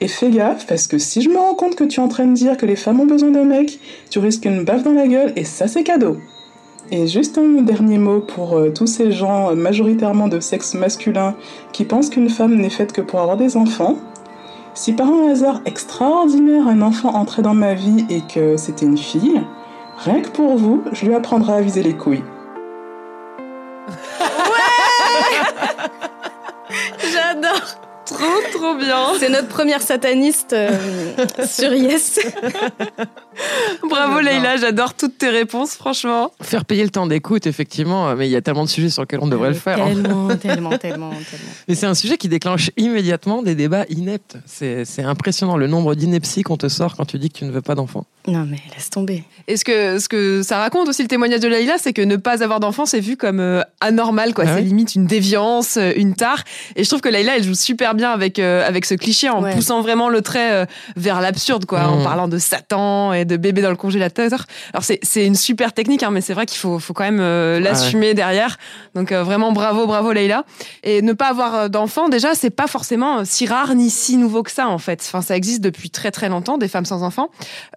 Et 0.00 0.08
fais 0.08 0.30
gaffe, 0.30 0.66
parce 0.66 0.86
que 0.86 0.96
si 0.98 1.20
je 1.20 1.28
me 1.28 1.36
rends 1.36 1.54
compte 1.54 1.74
que 1.74 1.84
tu 1.84 2.00
es 2.00 2.02
en 2.02 2.08
train 2.08 2.26
de 2.26 2.34
dire 2.34 2.56
que 2.56 2.64
les 2.64 2.76
femmes 2.76 3.00
ont 3.00 3.06
besoin 3.06 3.30
d'un 3.30 3.44
mec, 3.44 3.78
tu 4.08 4.20
risques 4.20 4.46
une 4.46 4.64
baffe 4.64 4.84
dans 4.84 4.92
la 4.92 5.06
gueule 5.06 5.32
et 5.36 5.44
ça 5.44 5.68
c'est 5.68 5.82
cadeau. 5.82 6.16
Et 6.90 7.06
juste 7.06 7.36
un 7.36 7.60
dernier 7.60 7.98
mot 7.98 8.20
pour 8.20 8.56
euh, 8.56 8.70
tous 8.70 8.86
ces 8.86 9.12
gens 9.12 9.50
euh, 9.50 9.54
majoritairement 9.54 10.28
de 10.28 10.40
sexe 10.40 10.72
masculin 10.72 11.34
qui 11.72 11.84
pensent 11.84 12.08
qu'une 12.08 12.30
femme 12.30 12.54
n'est 12.54 12.70
faite 12.70 12.92
que 12.92 13.02
pour 13.02 13.20
avoir 13.20 13.36
des 13.36 13.58
enfants. 13.58 13.96
Si 14.78 14.92
par 14.92 15.08
un 15.08 15.32
hasard 15.32 15.60
extraordinaire 15.64 16.68
un 16.68 16.82
enfant 16.82 17.12
entrait 17.16 17.42
dans 17.42 17.52
ma 17.52 17.74
vie 17.74 18.06
et 18.08 18.20
que 18.20 18.56
c'était 18.56 18.86
une 18.86 18.96
fille, 18.96 19.42
rien 19.96 20.20
que 20.20 20.28
pour 20.28 20.56
vous, 20.56 20.84
je 20.92 21.04
lui 21.04 21.14
apprendrai 21.14 21.54
à 21.54 21.60
viser 21.60 21.82
les 21.82 21.94
couilles. 21.94 22.22
Trop, 28.08 28.58
trop 28.58 28.74
bien. 28.76 29.04
C'est 29.18 29.28
notre 29.28 29.48
première 29.48 29.82
sataniste 29.82 30.52
euh, 30.52 30.70
sur 31.46 31.72
Yes. 31.74 32.18
Bravo 33.88 34.20
Leïla, 34.20 34.56
j'adore 34.56 34.94
toutes 34.94 35.18
tes 35.18 35.28
réponses, 35.28 35.74
franchement. 35.74 36.32
Faire 36.42 36.64
payer 36.64 36.82
le 36.84 36.90
temps 36.90 37.06
d'écoute, 37.06 37.46
effectivement, 37.46 38.14
mais 38.16 38.26
il 38.28 38.30
y 38.32 38.36
a 38.36 38.40
tellement 38.42 38.64
de 38.64 38.68
sujets 38.68 38.90
sur 38.90 39.02
lesquels 39.02 39.20
on 39.22 39.28
devrait 39.28 39.48
le 39.50 39.54
faire. 39.54 39.80
hein. 39.82 39.88
Tellement, 39.94 40.36
tellement, 40.36 40.78
tellement. 40.78 41.10
Mais 41.68 41.74
c'est 41.74 41.86
un 41.86 41.94
sujet 41.94 42.16
qui 42.16 42.28
déclenche 42.28 42.70
immédiatement 42.76 43.42
des 43.42 43.54
débats 43.54 43.84
ineptes. 43.88 44.36
C'est 44.46 44.84
c'est 44.84 45.02
impressionnant 45.02 45.56
le 45.56 45.66
nombre 45.66 45.94
d'inepties 45.94 46.42
qu'on 46.42 46.56
te 46.56 46.68
sort 46.68 46.96
quand 46.96 47.04
tu 47.04 47.18
dis 47.18 47.30
que 47.30 47.38
tu 47.38 47.44
ne 47.44 47.50
veux 47.50 47.62
pas 47.62 47.74
d'enfant. 47.74 48.04
Non 48.26 48.44
mais 48.48 48.58
laisse 48.74 48.90
tomber. 48.90 49.24
Et 49.46 49.56
ce 49.56 49.64
que, 49.64 49.98
ce 49.98 50.08
que 50.08 50.42
ça 50.42 50.58
raconte 50.58 50.88
aussi 50.88 51.02
le 51.02 51.08
témoignage 51.08 51.40
de 51.40 51.48
Leïla, 51.48 51.78
c'est 51.78 51.92
que 51.92 52.02
ne 52.02 52.16
pas 52.16 52.42
avoir 52.42 52.60
d'enfant, 52.60 52.84
c'est 52.86 53.00
vu 53.00 53.16
comme 53.16 53.40
euh, 53.40 53.62
anormal, 53.80 54.34
quoi. 54.34 54.44
Ah 54.46 54.56
c'est 54.56 54.62
limite 54.62 54.94
une 54.94 55.06
déviance, 55.06 55.76
euh, 55.76 55.92
une 55.96 56.14
tare. 56.14 56.42
Et 56.76 56.84
je 56.84 56.88
trouve 56.88 57.00
que 57.00 57.08
Leïla, 57.08 57.36
elle 57.36 57.44
joue 57.44 57.54
super 57.54 57.94
bien 57.94 57.97
avec, 58.06 58.38
euh, 58.38 58.66
avec 58.66 58.84
ce 58.84 58.94
cliché 58.94 59.28
en 59.28 59.42
Ouais. 59.42 59.52
poussant 59.54 59.80
vraiment 59.82 60.08
le 60.08 60.22
trait 60.22 60.52
euh, 60.52 60.66
vers 60.96 61.20
l'absurde, 61.20 61.64
quoi, 61.66 61.80
en 61.88 62.00
Mm. 62.00 62.04
parlant 62.04 62.28
de 62.28 62.38
Satan 62.38 63.12
et 63.12 63.24
de 63.24 63.36
bébé 63.36 63.62
dans 63.62 63.70
le 63.70 63.76
congélateur. 63.76 64.44
Alors 64.72 64.84
c'est, 64.84 64.98
c'est 65.02 65.24
une 65.26 65.34
super 65.34 65.72
technique, 65.72 66.02
hein, 66.02 66.10
mais 66.10 66.20
c'est 66.20 66.34
vrai 66.34 66.46
qu'il 66.46 66.58
faut, 66.58 66.78
faut 66.78 66.92
quand 66.94 67.04
même 67.04 67.20
euh, 67.20 67.60
l'assumer 67.60 68.14
derrière. 68.14 68.56
Donc 68.94 69.12
euh, 69.12 69.22
vraiment 69.22 69.52
bravo, 69.52 69.86
bravo 69.86 70.12
Leïla. 70.12 70.44
Et 70.82 71.02
ne 71.02 71.12
pas 71.12 71.28
avoir 71.28 71.54
euh, 71.54 71.68
d'enfant, 71.68 72.08
déjà, 72.08 72.34
c'est 72.34 72.50
pas 72.50 72.66
forcément 72.66 73.24
si 73.24 73.46
rare 73.46 73.74
ni 73.74 73.90
si 73.90 74.16
nouveau 74.16 74.42
que 74.42 74.50
ça, 74.50 74.68
en 74.68 74.78
fait. 74.78 75.02
Enfin, 75.06 75.22
ça 75.22 75.36
existe 75.36 75.60
depuis 75.60 75.90
très 75.90 76.10
très 76.10 76.28
longtemps, 76.28 76.58
des 76.58 76.68
femmes 76.68 76.84
sans 76.86 77.02
enfants. 77.02 77.28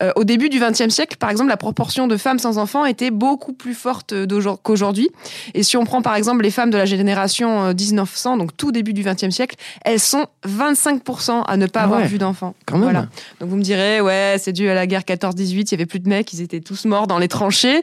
Euh, 0.03 0.11
au 0.15 0.23
début 0.23 0.49
du 0.49 0.59
XXe 0.59 0.89
siècle, 0.89 1.17
par 1.17 1.29
exemple, 1.29 1.49
la 1.49 1.57
proportion 1.57 2.07
de 2.07 2.17
femmes 2.17 2.39
sans 2.39 2.57
enfants 2.57 2.85
était 2.85 3.11
beaucoup 3.11 3.53
plus 3.53 3.73
forte 3.73 4.13
d'aujourd'hui- 4.13 4.59
qu'aujourd'hui. 4.63 5.09
Et 5.53 5.63
si 5.63 5.77
on 5.77 5.85
prend 5.85 6.01
par 6.01 6.15
exemple 6.15 6.43
les 6.43 6.51
femmes 6.51 6.69
de 6.69 6.77
la 6.77 6.85
génération 6.85 7.65
euh, 7.65 7.73
1900, 7.73 8.37
donc 8.37 8.55
tout 8.57 8.71
début 8.71 8.93
du 8.93 9.03
XXe 9.03 9.29
siècle, 9.29 9.55
elles 9.85 9.99
sont 10.11 10.27
25% 10.47 11.43
à 11.47 11.57
ne 11.57 11.65
pas 11.67 11.81
Ah 11.81 11.83
avoir 11.83 12.01
ouais, 12.01 12.07
vu 12.07 12.17
d'enfants. 12.17 12.53
Voilà. 12.71 13.07
Donc 13.39 13.49
vous 13.49 13.55
me 13.55 13.61
direz, 13.61 14.01
ouais, 14.01 14.35
c'est 14.39 14.51
dû 14.53 14.69
à 14.69 14.73
la 14.73 14.87
guerre 14.87 15.01
14-18, 15.01 15.43
il 15.67 15.71
y 15.71 15.73
avait 15.75 15.85
plus 15.85 15.99
de 15.99 16.07
mecs, 16.09 16.31
ils 16.33 16.41
étaient 16.41 16.59
tous 16.61 16.85
morts 16.85 17.07
dans 17.07 17.17
les 17.17 17.27
tranchées. 17.27 17.81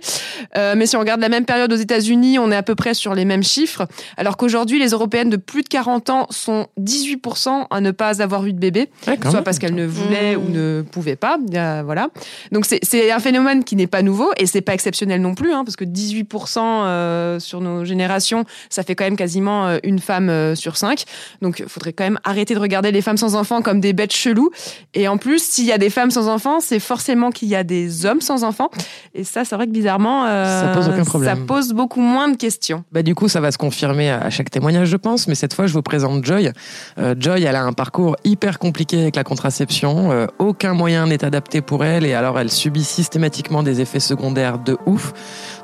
Euh, 0.57 0.75
mais 0.77 0.87
si 0.87 0.97
on 0.97 1.01
regarde 1.01 1.21
la 1.21 1.29
même 1.29 1.45
période 1.45 1.73
aux 1.73 1.77
États-Unis, 1.77 2.39
on 2.39 2.51
est 2.53 2.57
à 2.57 2.63
peu 2.63 2.75
près 2.75 2.95
sur 2.95 3.15
les 3.15 3.25
mêmes 3.25 3.43
chiffres. 3.43 3.87
Alors 4.17 4.37
qu'aujourd'hui, 4.37 4.79
les 4.79 4.89
Européennes 4.91 5.31
de 5.31 5.37
plus 5.37 5.63
de 5.63 5.69
40 5.69 6.11
ans 6.11 6.27
sont 6.31 6.67
18% 6.81 7.67
à 7.71 7.81
ne 7.81 7.91
pas 7.91 8.23
avoir 8.23 8.45
eu 8.47 8.53
de 8.53 8.59
bébé 8.59 8.89
Ouais, 9.07 9.17
soit 9.23 9.33
même. 9.33 9.45
parce 9.45 9.59
qu'elle 9.59 9.75
ne 9.75 9.87
Mmh. 9.89 10.37
ou 10.37 10.49
ne 10.51 10.83
pouvait 10.83 11.17
pas. 11.17 11.39
Euh, 11.55 11.83
voilà. 11.85 12.09
Donc 12.53 12.65
c'est- 12.67 13.11
un 13.11 13.21
phénomène 13.21 13.65
qui 13.65 13.75
n'est 13.77 13.87
pas 13.87 14.03
nouveau 14.03 14.31
et 14.37 14.47
c'est 14.47 14.61
pas 14.61 14.75
exceptionnel 14.75 15.21
non 15.21 15.35
plus, 15.35 15.53
hein, 15.53 15.65
parce 15.65 15.77
que 15.77 15.85
18% 15.85 16.85
euh, 16.85 17.41
sur 17.41 17.61
nos 17.61 17.85
générations, 17.85 18.45
ça 18.71 18.83
fait 18.83 18.95
quand 18.95 19.05
même 19.05 19.17
quasiment 19.17 19.67
euh, 19.67 19.79
une 19.83 19.99
femme 19.99 20.29
euh, 20.29 20.55
sur 20.55 20.77
cinq. 20.77 21.05
Donc 21.43 21.59
il 21.61 21.69
faudrait 21.69 21.93
quand 21.93 22.05
même 22.05 22.18
arrêter 22.25 22.55
de 22.55 22.61
regarder 22.61 22.93
les 22.93 23.03
femmes 23.03 23.17
sans 23.17 23.35
enfants 23.35 23.63
comme 23.63 23.81
des 23.81 23.93
bêtes 23.93 24.13
cheloues. 24.13 24.51
Et 24.95 25.09
en 25.09 25.17
plus, 25.19 25.43
s'il 25.43 25.65
y 25.65 25.73
a 25.73 25.79
des 25.79 25.91
femmes 25.91 26.11
sans 26.11 26.29
enfants, 26.29 26.61
c'est 26.61 26.81
forcément 26.81 27.31
qu'il 27.31 27.49
y 27.49 27.55
a 27.55 27.65
des 27.65 28.07
hommes 28.07 28.21
sans 28.21 28.45
enfants. 28.45 28.71
Et 29.15 29.25
ça, 29.25 29.45
c'est 29.45 29.55
vrai 29.55 29.67
que 29.67 29.73
bizarrement, 29.73 30.25
euh, 30.27 30.63
Ça 30.63 30.69
pose 30.75 30.89
aucun 30.89 31.05
problème. 31.05 31.37
Ça 31.37 31.45
pose 31.47 31.73
beaucoup 31.73 32.01
moins 32.01 32.29
de 32.29 32.37
questions. 32.37 32.85
Bah, 32.93 33.03
du 33.03 33.15
coup, 33.15 33.29
ça 33.29 33.41
va 33.41 33.51
se 33.51 33.59
confirmer 33.59 34.11
à 34.11 34.31
chaque 34.31 34.51
témoignage, 34.51 34.89
je 34.89 34.97
pense. 34.97 35.29
Mais 35.29 35.35
cette 35.35 35.55
fois, 35.55 35.67
je 35.67 35.73
vous 35.73 35.83
présente 35.83 36.25
Joy. 36.25 36.53
Euh, 36.99 37.15
Joy, 37.19 37.45
elle 37.45 37.57
a 37.57 37.63
un 37.63 37.73
parcours 37.73 38.17
hyper 38.25 38.59
compliqué 38.59 39.03
avec 39.03 39.17
la 39.17 39.25
contraception. 39.25 40.13
Euh, 40.13 40.27
aucun 40.39 40.75
moyen 40.75 41.07
n'est 41.07 41.25
adapté 41.25 41.61
pour 41.61 41.85
elle. 41.85 42.05
Et 42.05 42.15
alors, 42.15 42.39
elle 42.39 42.51
subit 42.51 42.85
systématiquement 42.85 43.63
des 43.63 43.81
effets 43.81 44.01
secondaires 44.01 44.59
de 44.59 44.77
ouf. 44.87 45.13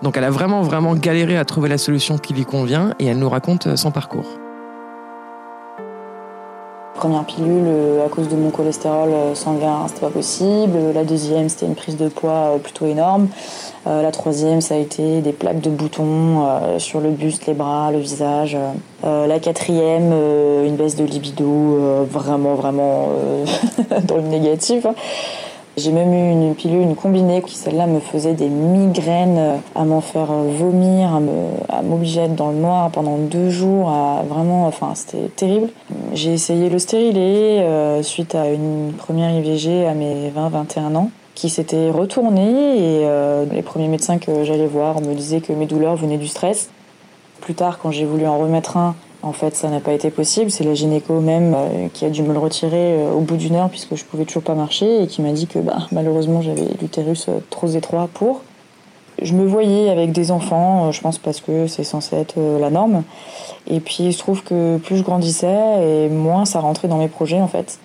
Donc, 0.03 0.17
elle 0.17 0.25
a 0.25 0.31
vraiment, 0.31 0.63
vraiment 0.63 0.95
galéré 0.95 1.37
à 1.37 1.45
trouver 1.45 1.69
la 1.69 1.79
solution 1.79 2.19
qui 2.19 2.35
lui 2.35 2.45
convient. 2.45 2.95
Et 2.99 3.07
elle 3.07 3.19
nous 3.19 3.31
raconte 3.31 3.77
son 3.77 3.91
parcours. 3.91 4.44
Première 6.95 7.25
pilule, 7.25 7.65
euh, 7.67 8.07
à 8.07 8.09
cause 8.09 8.29
de 8.29 8.37
mon 8.37 8.51
cholestérol 8.51 9.11
euh, 9.11 9.35
sanguin, 9.35 9.87
c'était 9.89 10.03
pas 10.03 10.11
possible. 10.11 10.79
La 10.95 11.03
deuxième, 11.03 11.49
c'était 11.49 11.67
une 11.67 11.75
prise 11.75 11.97
de 11.97 12.09
poids 12.09 12.55
euh, 12.55 12.59
plutôt 12.59 12.87
énorme. 12.87 13.29
La 13.87 14.11
troisième, 14.13 14.63
ça 14.63 14.77
a 14.77 14.79
été 14.79 15.21
des 15.21 15.33
plaques 15.33 15.61
de 15.61 15.69
boutons 15.69 16.43
sur 16.79 17.01
le 17.01 17.11
buste, 17.11 17.45
les 17.45 17.53
bras, 17.53 17.93
le 17.93 17.99
visage. 17.99 18.57
La 19.03 19.39
quatrième, 19.41 20.11
une 20.65 20.77
baisse 20.77 20.97
de 20.97 21.05
libido, 21.05 22.07
vraiment, 22.11 22.55
vraiment 22.55 23.09
dans 24.05 24.17
le 24.17 24.23
négatif. 24.23 24.87
J'ai 25.77 25.91
même 25.91 26.15
eu 26.15 26.31
une 26.31 26.55
pilule, 26.55 26.83
une 26.83 26.95
combinée, 26.95 27.43
qui 27.43 27.57
celle-là 27.57 27.89
me 27.89 27.99
faisait 27.99 28.35
des 28.35 28.49
migraines, 28.49 29.39
euh, 29.39 29.57
à 29.75 29.85
m'en 29.85 30.01
faire 30.01 30.31
euh, 30.31 30.53
vomir, 30.57 31.21
à 31.69 31.83
m'obliger 31.83 32.21
à 32.21 32.25
être 32.25 32.37
dans 32.37 32.51
le 32.51 32.59
noir 32.59 32.91
pendant 32.91 33.19
deux 33.19 33.51
jours, 33.51 33.89
à 33.89 34.23
vraiment, 34.23 34.69
enfin 34.69 34.93
c'était 34.95 35.29
terrible. 35.35 35.69
J'ai 36.13 36.33
essayé 36.33 36.69
le 36.71 36.79
stérilet 36.79 37.63
euh, 37.63 38.05
suite 38.05 38.37
à 38.37 38.51
une 38.51 38.93
première 38.97 39.37
IVG 39.37 39.85
à 39.87 39.95
mes 39.95 40.31
20-21 40.31 40.95
ans 40.95 41.11
qui 41.35 41.51
s'était 41.51 41.91
retournée 41.91 43.01
et 43.01 43.09
les 43.51 43.63
premiers 43.63 43.89
médecins 43.89 44.19
que 44.19 44.45
j'allais 44.45 44.69
voir 44.69 45.01
me 45.01 45.15
disaient 45.15 45.41
que 45.41 45.53
mes 45.53 45.67
douleurs 45.67 45.97
venaient 45.97 46.17
du 46.17 46.29
stress. 46.29 46.71
Plus 47.41 47.55
tard, 47.55 47.81
quand 47.83 47.91
j'ai 47.91 48.05
voulu 48.05 48.25
en 48.25 48.39
remettre 48.39 48.77
un, 48.77 48.95
en 49.25 49.33
fait, 49.33 49.57
ça 49.57 49.69
n'a 49.71 49.81
pas 49.81 49.93
été 49.93 50.11
possible. 50.11 50.51
C'est 50.51 50.65
la 50.65 50.75
gynéco 50.75 51.21
même 51.21 51.55
euh, 51.57 51.89
qui 51.93 52.05
a 52.05 52.11
dû 52.11 52.23
me 52.23 52.33
le 52.33 52.39
retirer 52.39 52.95
euh, 52.99 53.13
au 53.13 53.21
bout 53.21 53.37
d'une 53.37 53.55
heure 53.55 53.71
puisque 53.71 53.95
je 53.97 54.05
pouvais 54.05 54.25
toujours 54.25 54.43
pas 54.43 54.55
marcher 54.55 55.03
et 55.03 55.07
qui 55.07 55.23
m'a 55.23 55.33
dit 55.33 55.47
que 55.47 55.59
bah, 55.59 55.89
malheureusement 55.93 56.43
j'avais 56.43 56.67
l'utérus 56.81 57.29
euh, 57.29 57.39
trop 57.49 57.69
étroit 57.69 58.09
pour. 58.13 58.43
Je 59.23 59.33
me 59.33 59.47
voyais 59.47 59.89
avec 59.89 60.13
des 60.13 60.31
enfants, 60.31 60.93
je 60.93 61.01
pense 61.01 61.19
parce 61.19 61.41
que 61.41 61.67
c'est 61.69 61.85
censé 61.85 62.17
être 62.17 62.35
la 62.61 62.69
norme. 62.69 63.05
Et 63.69 63.79
puis 63.79 63.99
il 64.01 64.13
se 64.13 64.19
trouve 64.19 64.43
que 64.43 64.77
plus 64.79 64.97
je 64.97 65.05
grandissais 65.05 66.07
et 66.07 66.09
moins 66.09 66.45
ça 66.45 66.59
rentrait 66.59 66.89
dans 66.89 66.99
mes 66.99 67.09
projets 67.09 67.41
en 67.41 67.47
fait. 67.47 67.79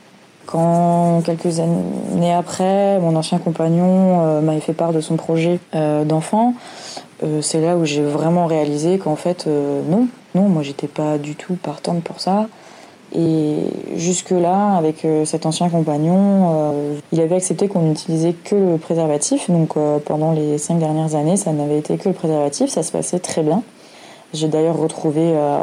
Quand 0.48 1.22
quelques 1.24 1.60
années 1.60 2.34
après, 2.34 3.00
mon 3.00 3.16
ancien 3.16 3.38
compagnon 3.38 4.42
m'avait 4.42 4.60
fait 4.60 4.74
part 4.74 4.92
de 4.92 5.02
son 5.02 5.18
projet 5.18 5.60
d'enfant, 5.72 6.56
c'est 7.42 7.62
là 7.62 7.78
où 7.78 7.86
j'ai 7.86 8.02
vraiment 8.02 8.48
réalisé 8.48 8.98
qu'en 8.98 9.16
fait, 9.16 9.46
non, 9.46 10.08
non, 10.36 10.44
moi 10.44 10.64
j'étais 10.64 10.88
pas 10.88 11.18
du 11.18 11.36
tout 11.36 11.56
partante 11.56 12.04
pour 12.04 12.20
ça. 12.20 12.48
Et 13.16 13.58
jusque-là, 13.96 14.76
avec 14.76 15.04
euh, 15.04 15.26
cet 15.26 15.48
ancien 15.48 15.70
compagnon, 15.70 16.52
euh, 16.54 17.00
il 17.12 17.20
avait 17.22 17.36
accepté 17.36 17.68
qu'on 17.68 17.82
n'utilisait 17.82 18.34
que 18.34 18.56
le 18.56 18.78
préservatif. 18.78 19.50
Donc 19.50 19.78
euh, 19.78 19.98
pendant 20.04 20.32
les 20.32 20.60
cinq 20.60 20.78
dernières 20.78 21.16
années, 21.16 21.36
ça 21.36 21.52
n'avait 21.52 21.80
été 21.80 21.98
que 21.98 22.10
le 22.10 22.14
préservatif, 22.14 22.70
ça 22.70 22.84
se 22.84 22.92
passait 22.92 23.20
très 23.20 23.42
bien. 23.42 23.64
J'ai 24.32 24.48
d'ailleurs 24.48 24.78
retrouvé 24.78 25.22
euh, 25.24 25.58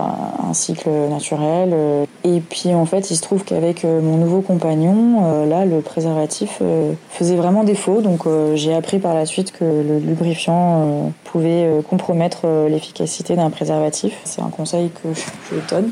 un 0.48 0.52
cycle 0.52 0.90
naturel. 1.08 1.70
euh, 1.72 2.04
et 2.24 2.40
puis 2.40 2.74
en 2.74 2.84
fait, 2.84 3.12
il 3.12 3.16
se 3.16 3.22
trouve 3.22 3.44
qu'avec 3.44 3.84
euh, 3.84 4.00
mon 4.00 4.16
nouveau 4.16 4.40
compagnon, 4.40 5.46
là, 5.46 5.64
le 5.64 5.80
préservatif 5.80 6.60
faisait 7.08 7.36
vraiment 7.36 7.62
défaut. 7.62 8.00
Donc 8.00 8.24
j'ai 8.54 8.74
appris 8.74 8.98
par 8.98 9.14
la 9.14 9.26
suite 9.26 9.52
que 9.52 9.64
le 9.64 9.98
lubrifiant 9.98 11.12
pouvait 11.24 11.68
compromettre 11.88 12.46
l'efficacité 12.68 13.36
d'un 13.36 13.50
préservatif. 13.50 14.18
C'est 14.24 14.42
un 14.42 14.48
conseil 14.48 14.90
que 14.90 15.08
je, 15.14 15.56
donne. 15.70 15.90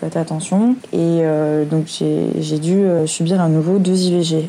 Faites 0.00 0.16
attention. 0.16 0.76
Et 0.92 1.22
donc 1.70 1.86
j'ai 1.88 2.58
dû 2.58 2.86
subir 3.06 3.40
à 3.40 3.48
nouveau 3.48 3.78
deux 3.78 3.96
IVG. 3.96 4.48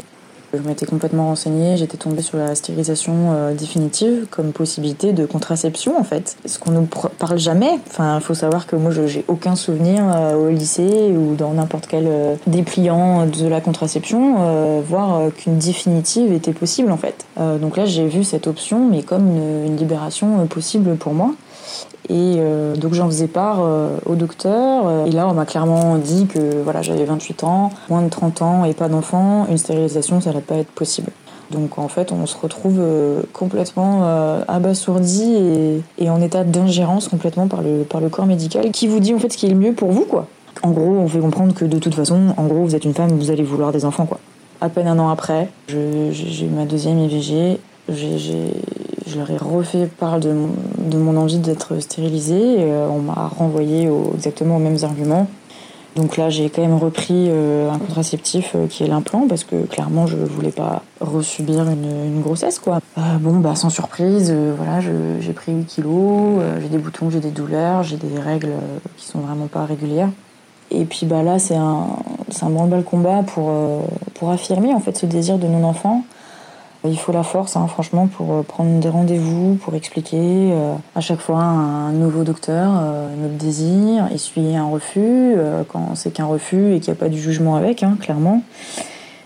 Je 0.54 0.68
m'étais 0.68 0.88
complètement 0.88 1.26
renseignée, 1.28 1.78
j'étais 1.78 1.98
tombée 1.98 2.24
sur 2.24 2.38
la 2.38 2.56
stérilisation 2.56 3.14
euh, 3.34 3.54
définitive 3.54 4.26
comme 4.32 4.52
possibilité 4.52 5.14
de 5.14 5.26
contraception 5.28 6.00
en 6.00 6.04
fait. 6.04 6.38
Ce 6.46 6.58
qu'on 6.58 6.72
pr- 6.84 7.10
parle 7.20 7.38
jamais. 7.38 7.80
Enfin, 7.88 8.18
il 8.18 8.24
faut 8.24 8.34
savoir 8.34 8.66
que 8.66 8.76
moi 8.76 8.92
j'ai 8.92 9.24
aucun 9.28 9.56
souvenir 9.56 10.04
euh, 10.08 10.36
au 10.36 10.50
lycée 10.50 11.14
ou 11.16 11.36
dans 11.36 11.54
n'importe 11.54 11.86
quel 11.88 12.08
euh, 12.08 12.36
dépliant 12.48 13.28
de 13.28 13.48
la 13.48 13.62
contraception, 13.62 14.82
voir 14.82 15.32
qu'une 15.36 15.58
définitive 15.58 16.32
était 16.34 16.54
possible 16.54 16.92
en 16.92 16.98
fait. 16.98 17.26
Donc 17.38 17.78
là 17.78 17.86
j'ai 17.86 18.08
vu 18.08 18.24
cette 18.24 18.48
option 18.48 18.88
mais 18.90 19.04
comme 19.04 19.28
une, 19.66 19.76
libération 19.78 20.46
possible 20.48 20.96
pour 20.96 21.14
moi. 21.14 21.34
Et 22.10 22.38
euh, 22.40 22.76
donc 22.76 22.94
j'en 22.94 23.06
faisais 23.08 23.28
part 23.28 23.60
euh, 23.62 23.98
au 24.06 24.16
docteur. 24.16 25.06
Et 25.06 25.12
là, 25.12 25.28
on 25.28 25.34
m'a 25.34 25.46
clairement 25.46 25.98
dit 25.98 26.26
que 26.26 26.62
voilà, 26.64 26.82
j'avais 26.82 27.06
28 27.06 27.44
ans, 27.44 27.72
moins 27.90 28.02
de 28.02 28.10
30 28.10 28.42
ans 28.42 28.66
et 28.66 28.74
pas 28.74 28.90
d'enfant. 28.90 29.46
Une 29.50 29.58
stérilisation, 29.58 30.20
ça 30.22 30.32
n'allait 30.32 30.42
pas 30.42 30.56
être 30.56 30.72
possible. 30.72 31.12
Donc 31.52 31.78
en 31.80 31.88
fait, 31.88 32.12
on 32.12 32.26
se 32.26 32.38
retrouve 32.38 32.78
euh, 32.80 33.22
complètement 33.34 34.04
abasourdi 34.48 35.82
et, 35.98 36.10
en 36.10 36.22
état 36.22 36.44
d'ingérence 36.44 37.08
complètement 37.08 37.48
par 37.48 37.62
le, 37.62 37.84
par 37.84 38.02
le 38.02 38.10
corps 38.10 38.26
médical 38.26 38.72
qui 38.72 38.88
vous 38.88 39.00
dit 39.00 39.14
en 39.14 39.20
fait 39.20 39.32
ce 39.32 39.38
qui 39.38 39.46
est 39.46 39.50
le 39.50 39.56
mieux 39.56 39.74
pour 39.74 39.92
vous, 39.92 40.06
quoi. 40.06 40.28
En 40.62 40.72
gros, 40.72 40.98
on 40.98 41.08
fait 41.08 41.20
comprendre 41.20 41.54
que 41.54 41.64
de 41.64 41.80
toute 41.80 41.96
façon, 41.96 42.34
en 42.36 42.46
gros, 42.46 42.66
vous 42.66 42.76
êtes 42.76 42.84
une 42.84 42.94
femme, 42.94 43.12
vous 43.12 43.32
allez 43.32 43.44
vouloir 43.44 43.72
des 43.72 43.86
enfants, 43.86 44.06
quoi. 44.06 44.20
À 44.62 44.68
peine 44.68 44.88
un 44.88 45.00
an 45.00 45.10
après, 45.10 45.50
j'ai 45.70 46.46
eu 46.46 46.50
ma 46.50 46.66
deuxième 46.66 47.00
IVG. 47.00 47.60
Je 49.10 49.18
leur 49.18 49.30
ai 49.32 49.38
refait 49.38 49.88
part 49.88 50.20
de 50.20 50.32
mon, 50.32 51.18
envie 51.18 51.40
d'être 51.40 51.80
stérilisée. 51.80 52.58
Euh, 52.60 52.88
on 52.90 53.00
m'a 53.00 53.28
renvoyé 53.28 53.90
exactement 54.16 54.58
aux 54.58 54.60
mêmes 54.60 54.78
arguments. 54.84 55.28
Donc 55.96 56.18
là, 56.18 56.30
j'ai 56.30 56.50
quand 56.50 56.62
même 56.62 56.76
repris 56.78 57.28
euh, 57.30 57.72
un 57.72 57.80
contraceptif 57.80 58.52
euh, 58.56 58.68
qui 58.68 58.84
est 58.84 58.88
l'implant 58.88 59.28
parce 59.28 59.44
que 59.44 59.66
clairement, 59.66 60.06
je 60.06 60.18
voulais 60.18 60.52
pas 60.52 60.84
resubir 61.02 61.68
une, 61.68 62.06
une 62.06 62.22
grossesse, 62.22 62.60
quoi. 62.60 62.80
Bon, 63.20 63.38
bah 63.40 63.56
sans 63.56 63.70
surprise, 63.70 64.32
voilà, 64.56 64.80
j'ai 64.82 65.34
pris 65.34 65.52
8 65.52 65.66
kilos, 65.66 66.42
j'ai 66.62 66.70
des 66.70 66.78
boutons, 66.78 67.10
j'ai 67.10 67.20
des 67.20 67.32
douleurs, 67.32 67.84
j'ai 67.84 67.98
des 67.98 68.20
règles 68.20 68.54
qui 68.98 69.08
sont 69.08 69.20
vraiment 69.20 69.48
pas 69.48 69.66
régulières. 69.66 70.10
Et 70.72 70.86
puis 70.86 71.08
bah 71.08 71.24
là, 71.24 71.40
c'est 71.40 71.56
un, 71.56 71.88
un 72.42 72.50
branle-bas 72.50 72.84
combat 72.84 73.24
pour, 73.24 73.52
pour 74.14 74.30
affirmer 74.30 74.74
en 74.74 74.80
fait 74.80 74.96
ce 74.96 75.08
désir 75.08 75.40
de 75.40 75.48
non-enfant. 75.48 76.04
Il 76.86 76.98
faut 76.98 77.12
la 77.12 77.24
force, 77.24 77.58
hein, 77.58 77.68
franchement, 77.68 78.08
pour 78.08 78.34
euh, 78.34 78.42
prendre 78.42 78.80
des 78.80 78.88
rendez-vous, 78.88 79.56
pour 79.56 79.76
expliquer 79.76 80.18
euh, 80.18 80.74
à 80.96 81.02
chaque 81.02 81.20
fois 81.20 81.40
un 81.40 81.92
nouveau 81.92 82.24
docteur 82.24 82.72
euh, 82.74 83.10
notre 83.22 83.34
désir, 83.34 84.08
essuyer 84.14 84.56
un 84.56 84.68
refus, 84.68 85.36
quand 85.68 85.96
c'est 85.96 86.12
qu'un 86.12 86.26
refus 86.26 86.74
et 86.74 86.80
qu'il 86.80 86.94
n'y 86.94 86.98
a 86.98 87.00
pas 87.00 87.10
du 87.10 87.20
jugement 87.20 87.58
avec, 87.58 87.84
hein, 87.84 87.98
clairement. 88.00 88.44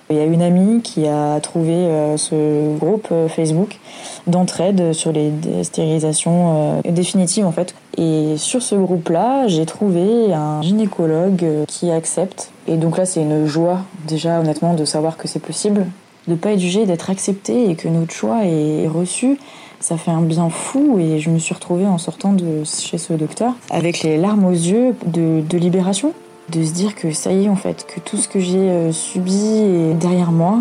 Il 0.10 0.18
y 0.18 0.20
a 0.20 0.26
une 0.26 0.42
amie 0.42 0.82
qui 0.82 1.08
a 1.08 1.40
trouvé 1.40 1.88
ce 2.18 2.78
groupe 2.78 3.08
Facebook 3.30 3.80
d'entraide 4.28 4.94
sur 4.94 5.12
les 5.12 5.32
stérilisations 5.64 6.82
définitives 6.84 7.48
en 7.48 7.52
fait. 7.52 7.74
Et 7.98 8.36
sur 8.38 8.62
ce 8.62 8.76
groupe-là, 8.76 9.48
j'ai 9.48 9.66
trouvé 9.66 10.34
un 10.34 10.62
gynécologue 10.62 11.46
qui 11.68 11.90
accepte. 11.90 12.52
Et 12.68 12.76
donc 12.76 12.98
là, 12.98 13.06
c'est 13.06 13.22
une 13.22 13.48
joie 13.48 13.80
déjà 14.08 14.40
honnêtement 14.40 14.74
de 14.74 14.86
savoir 14.86 15.18
que 15.18 15.28
c'est 15.28 15.40
possible 15.40 15.88
de 16.28 16.36
pas 16.36 16.52
être 16.52 16.60
jugé, 16.60 16.86
d'être 16.86 17.10
accepté 17.10 17.70
et 17.70 17.76
que 17.76 17.88
notre 17.88 18.14
choix 18.14 18.46
est 18.46 18.88
reçu, 18.88 19.38
ça 19.80 19.98
fait 19.98 20.12
un 20.12 20.22
bien 20.22 20.50
fou. 20.50 20.98
Et 21.00 21.20
je 21.20 21.30
me 21.30 21.40
suis 21.40 21.54
retrouvée 21.54 21.86
en 21.86 21.98
sortant 21.98 22.34
de 22.34 22.64
chez 22.64 22.98
ce 22.98 23.14
docteur 23.14 23.54
avec 23.70 24.02
les 24.04 24.18
larmes 24.18 24.46
aux 24.46 24.52
yeux 24.52 24.96
de, 25.06 25.58
libération, 25.58 26.14
de 26.50 26.64
se 26.64 26.74
dire 26.74 26.96
que 26.96 27.12
ça 27.12 27.32
y 27.32 27.46
est 27.46 27.50
en 27.50 27.56
fait, 27.56 27.86
que 27.86 28.00
tout 28.00 28.18
ce 28.18 28.28
que 28.28 28.40
j'ai 28.40 28.58
euh, 28.58 28.92
subi 28.92 29.58
est 29.58 29.94
derrière 29.94 30.32
moi. 30.32 30.60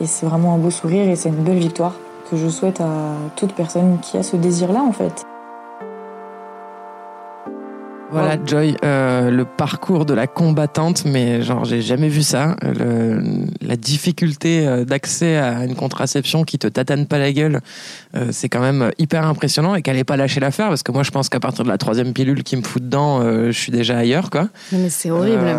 Et 0.00 0.06
c'est 0.06 0.26
vraiment 0.26 0.54
un 0.54 0.58
beau 0.58 0.70
sourire 0.70 1.08
et 1.08 1.14
c'est 1.14 1.28
une 1.28 1.36
belle 1.36 1.58
victoire 1.58 1.94
que 2.30 2.36
je 2.36 2.48
souhaite 2.48 2.80
à 2.80 3.14
toute 3.36 3.52
personne 3.52 3.98
qui 4.02 4.16
a 4.16 4.22
ce 4.22 4.36
désir-là 4.36 4.82
en 4.82 4.92
fait. 4.92 5.24
Voilà, 8.14 8.38
Joy, 8.46 8.76
euh, 8.84 9.30
le 9.30 9.44
parcours 9.44 10.06
de 10.06 10.14
la 10.14 10.28
combattante, 10.28 11.04
mais 11.04 11.42
genre, 11.42 11.64
j'ai 11.64 11.82
jamais 11.82 12.08
vu 12.08 12.22
ça. 12.22 12.54
Le, 12.62 13.20
la 13.60 13.76
difficulté 13.76 14.66
euh, 14.66 14.84
d'accès 14.84 15.36
à 15.36 15.64
une 15.64 15.74
contraception 15.74 16.44
qui 16.44 16.58
te 16.58 16.68
tatane 16.68 17.06
pas 17.06 17.18
la 17.18 17.32
gueule, 17.32 17.60
euh, 18.16 18.28
c'est 18.30 18.48
quand 18.48 18.60
même 18.60 18.92
hyper 18.98 19.26
impressionnant 19.26 19.74
et 19.74 19.82
qu'elle 19.82 19.96
n'ait 19.96 20.04
pas 20.04 20.16
lâché 20.16 20.38
l'affaire 20.38 20.68
parce 20.68 20.84
que 20.84 20.92
moi, 20.92 21.02
je 21.02 21.10
pense 21.10 21.28
qu'à 21.28 21.40
partir 21.40 21.64
de 21.64 21.68
la 21.68 21.76
troisième 21.76 22.12
pilule 22.12 22.44
qui 22.44 22.56
me 22.56 22.62
fout 22.62 22.82
dedans, 22.82 23.20
je 23.22 23.50
suis 23.50 23.72
déjà 23.72 23.98
ailleurs, 23.98 24.30
quoi. 24.30 24.48
mais 24.70 24.88
c'est 24.88 25.10
horrible. 25.10 25.56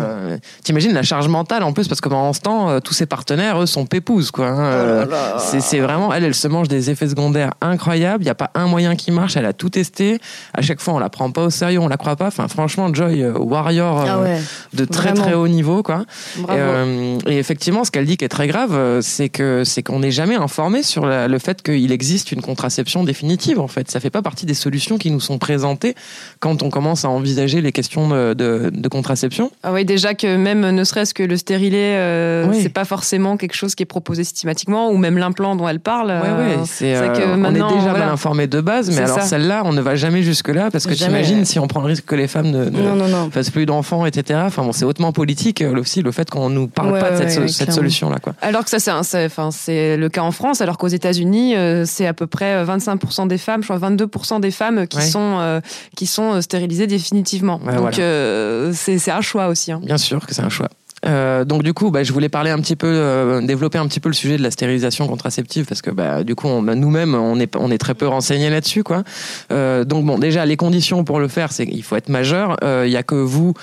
T'imagines 0.64 0.92
la 0.92 1.02
charge 1.02 1.28
mentale 1.28 1.62
en 1.62 1.72
plus 1.72 1.88
parce 1.88 2.00
que 2.00 2.08
pendant 2.08 2.32
ce 2.32 2.40
temps, 2.40 2.80
tous 2.80 2.94
ses 2.94 3.06
partenaires, 3.06 3.60
eux, 3.60 3.66
sont 3.66 3.84
pépouses, 3.84 4.30
quoi. 4.30 4.48
Hein, 4.48 5.06
oh 5.06 5.38
c'est 5.38 5.80
vraiment, 5.80 6.12
elle, 6.12 6.24
elle 6.24 6.34
se 6.34 6.48
mange 6.48 6.68
des 6.68 6.90
effets 6.90 7.08
secondaires 7.08 7.52
incroyables. 7.60 8.24
Il 8.24 8.26
y 8.26 8.30
a 8.30 8.34
pas 8.34 8.50
un 8.54 8.66
moyen 8.66 8.96
qui 8.96 9.10
marche. 9.10 9.36
Elle 9.36 9.46
a 9.46 9.52
tout 9.52 9.68
testé. 9.68 10.18
À 10.54 10.62
chaque 10.62 10.80
fois, 10.80 10.94
on 10.94 10.98
la 10.98 11.10
prend 11.10 11.30
pas 11.30 11.42
au 11.42 11.50
sérieux, 11.50 11.80
on 11.80 11.88
la 11.88 11.96
croit 11.96 12.16
pas. 12.16 12.28
Enfin, 12.28 12.45
franchement, 12.48 12.92
Joy, 12.92 13.22
euh, 13.22 13.32
warrior 13.32 14.04
ah 14.06 14.18
euh, 14.18 14.38
de 14.72 14.84
très 14.84 15.12
très 15.14 15.34
haut 15.34 15.48
niveau, 15.48 15.82
quoi. 15.82 16.04
Euh, 16.50 17.18
et, 17.26 17.38
effectivement, 17.38 17.84
ce 17.84 17.90
qu'elle 17.90 18.06
dit 18.06 18.16
qui 18.16 18.24
est 18.24 18.28
très 18.28 18.46
grave, 18.46 19.00
c'est 19.00 19.28
que 19.28 19.64
c'est 19.64 19.82
qu'on 19.82 20.00
n'est 20.00 20.10
jamais 20.10 20.34
informé 20.34 20.82
sur 20.82 21.06
le 21.06 21.38
fait 21.38 21.62
qu'il 21.62 21.92
existe 21.92 22.32
une 22.32 22.42
contraception 22.42 23.04
définitive. 23.04 23.60
En 23.60 23.68
fait, 23.68 23.90
ça 23.90 24.00
fait 24.00 24.10
pas 24.10 24.22
partie 24.22 24.46
des 24.46 24.54
solutions 24.54 24.98
qui 24.98 25.10
nous 25.10 25.20
sont 25.20 25.38
présentées 25.38 25.94
quand 26.40 26.62
on 26.62 26.70
commence 26.70 27.04
à 27.04 27.08
envisager 27.08 27.60
les 27.60 27.72
questions 27.72 28.08
de, 28.08 28.88
contraception. 28.88 29.50
Ah 29.62 29.72
oui, 29.72 29.84
déjà 29.84 30.14
que 30.14 30.36
même 30.36 30.70
ne 30.70 30.84
serait-ce 30.84 31.12
que 31.12 31.22
le 31.22 31.36
stérilet, 31.36 32.46
c'est 32.54 32.68
pas 32.68 32.84
forcément 32.84 33.36
quelque 33.36 33.54
chose 33.54 33.74
qui 33.74 33.82
est 33.82 33.86
proposé 33.86 34.24
systématiquement, 34.24 34.90
ou 34.90 34.96
même 34.96 35.18
l'implant 35.18 35.56
dont 35.56 35.68
elle 35.68 35.80
parle. 35.80 36.12
Oui, 36.22 36.28
oui, 36.38 36.66
c'est 36.66 36.96
on 36.96 37.44
est 37.54 37.74
déjà 37.74 37.92
mal 37.92 38.08
informé 38.08 38.46
de 38.46 38.60
base, 38.60 38.90
mais 38.90 39.02
alors 39.02 39.22
celle-là, 39.22 39.62
on 39.64 39.72
ne 39.72 39.80
va 39.80 39.96
jamais 39.96 40.22
jusque 40.22 40.48
là 40.48 40.70
parce 40.70 40.86
que 40.86 40.94
tu 40.94 41.04
imagines 41.04 41.44
si 41.44 41.58
on 41.58 41.66
prend 41.66 41.80
le 41.80 41.86
risque 41.86 42.04
que 42.04 42.14
les 42.14 42.28
femmes 42.28 42.35
ne, 42.42 42.64
ne 42.64 43.30
fassent 43.30 43.50
plus 43.50 43.66
d'enfants, 43.66 44.06
etc. 44.06 44.40
Enfin 44.44 44.62
bon, 44.62 44.72
c'est 44.72 44.84
hautement 44.84 45.12
politique 45.12 45.62
euh, 45.62 45.80
aussi 45.80 46.02
le 46.02 46.12
fait 46.12 46.28
qu'on 46.30 46.50
nous 46.50 46.68
parle 46.68 46.98
pas 46.98 47.10
de 47.10 47.46
cette, 47.48 47.72
solution-là. 47.72 48.18
Quoi. 48.18 48.34
Alors 48.42 48.64
que 48.64 48.70
ça, 48.70 48.78
c'est, 49.02 49.24
enfin, 49.24 49.50
c'est 49.50 49.96
le 49.96 50.08
cas 50.08 50.22
en 50.22 50.32
France, 50.32 50.60
alors 50.60 50.78
qu'aux 50.78 50.88
États-Unis, 50.88 51.56
euh, 51.56 51.84
c'est 51.84 52.06
à 52.06 52.14
peu 52.14 52.26
près 52.26 52.64
25% 52.64 53.22
euh, 53.22 53.26
des 53.26 53.38
femmes, 53.38 53.62
je 53.62 53.72
crois 53.72 53.90
22% 53.90 54.40
des 54.40 54.50
femmes 54.50 54.86
qui 54.86 55.02
sont 55.02 55.60
qui 55.94 56.06
sont 56.06 56.40
stérilisées 56.40 56.86
définitivement. 56.86 57.58
Donc 57.58 57.94
c'est, 57.94 58.98
c'est 58.98 59.10
un 59.10 59.20
choix 59.20 59.48
aussi. 59.48 59.72
Hein. 59.72 59.80
Bien 59.84 59.98
sûr 59.98 60.26
que 60.26 60.34
c'est 60.34 60.42
un 60.42 60.48
choix. 60.48 60.68
Euh, 61.06 61.44
donc 61.44 61.62
du 61.62 61.72
coup, 61.72 61.90
bah, 61.90 62.02
je 62.02 62.12
voulais 62.12 62.28
parler 62.28 62.50
un 62.50 62.58
petit 62.60 62.76
peu, 62.76 62.86
euh, 62.86 63.40
développer 63.40 63.78
un 63.78 63.86
petit 63.86 64.00
peu 64.00 64.08
le 64.08 64.14
sujet 64.14 64.36
de 64.36 64.42
la 64.42 64.50
stérilisation 64.50 65.06
contraceptive 65.06 65.66
parce 65.66 65.82
que 65.82 65.90
bah, 65.90 66.24
du 66.24 66.34
coup, 66.34 66.48
bah, 66.62 66.74
nous-mêmes, 66.74 67.14
on 67.14 67.38
est, 67.38 67.56
on 67.56 67.70
est 67.70 67.78
très 67.78 67.94
peu 67.94 68.06
renseignés 68.06 68.50
là-dessus, 68.50 68.82
quoi. 68.82 69.04
Euh, 69.52 69.84
donc 69.84 70.04
bon, 70.04 70.18
déjà, 70.18 70.44
les 70.46 70.56
conditions 70.56 71.04
pour 71.04 71.20
le 71.20 71.28
faire, 71.28 71.52
c'est 71.52 71.66
qu'il 71.66 71.82
faut 71.82 71.96
être 71.96 72.08
majeur. 72.08 72.56
Il 72.62 72.90
y 72.90 72.96
a 72.96 73.02
que 73.02 73.14
vous 73.14 73.54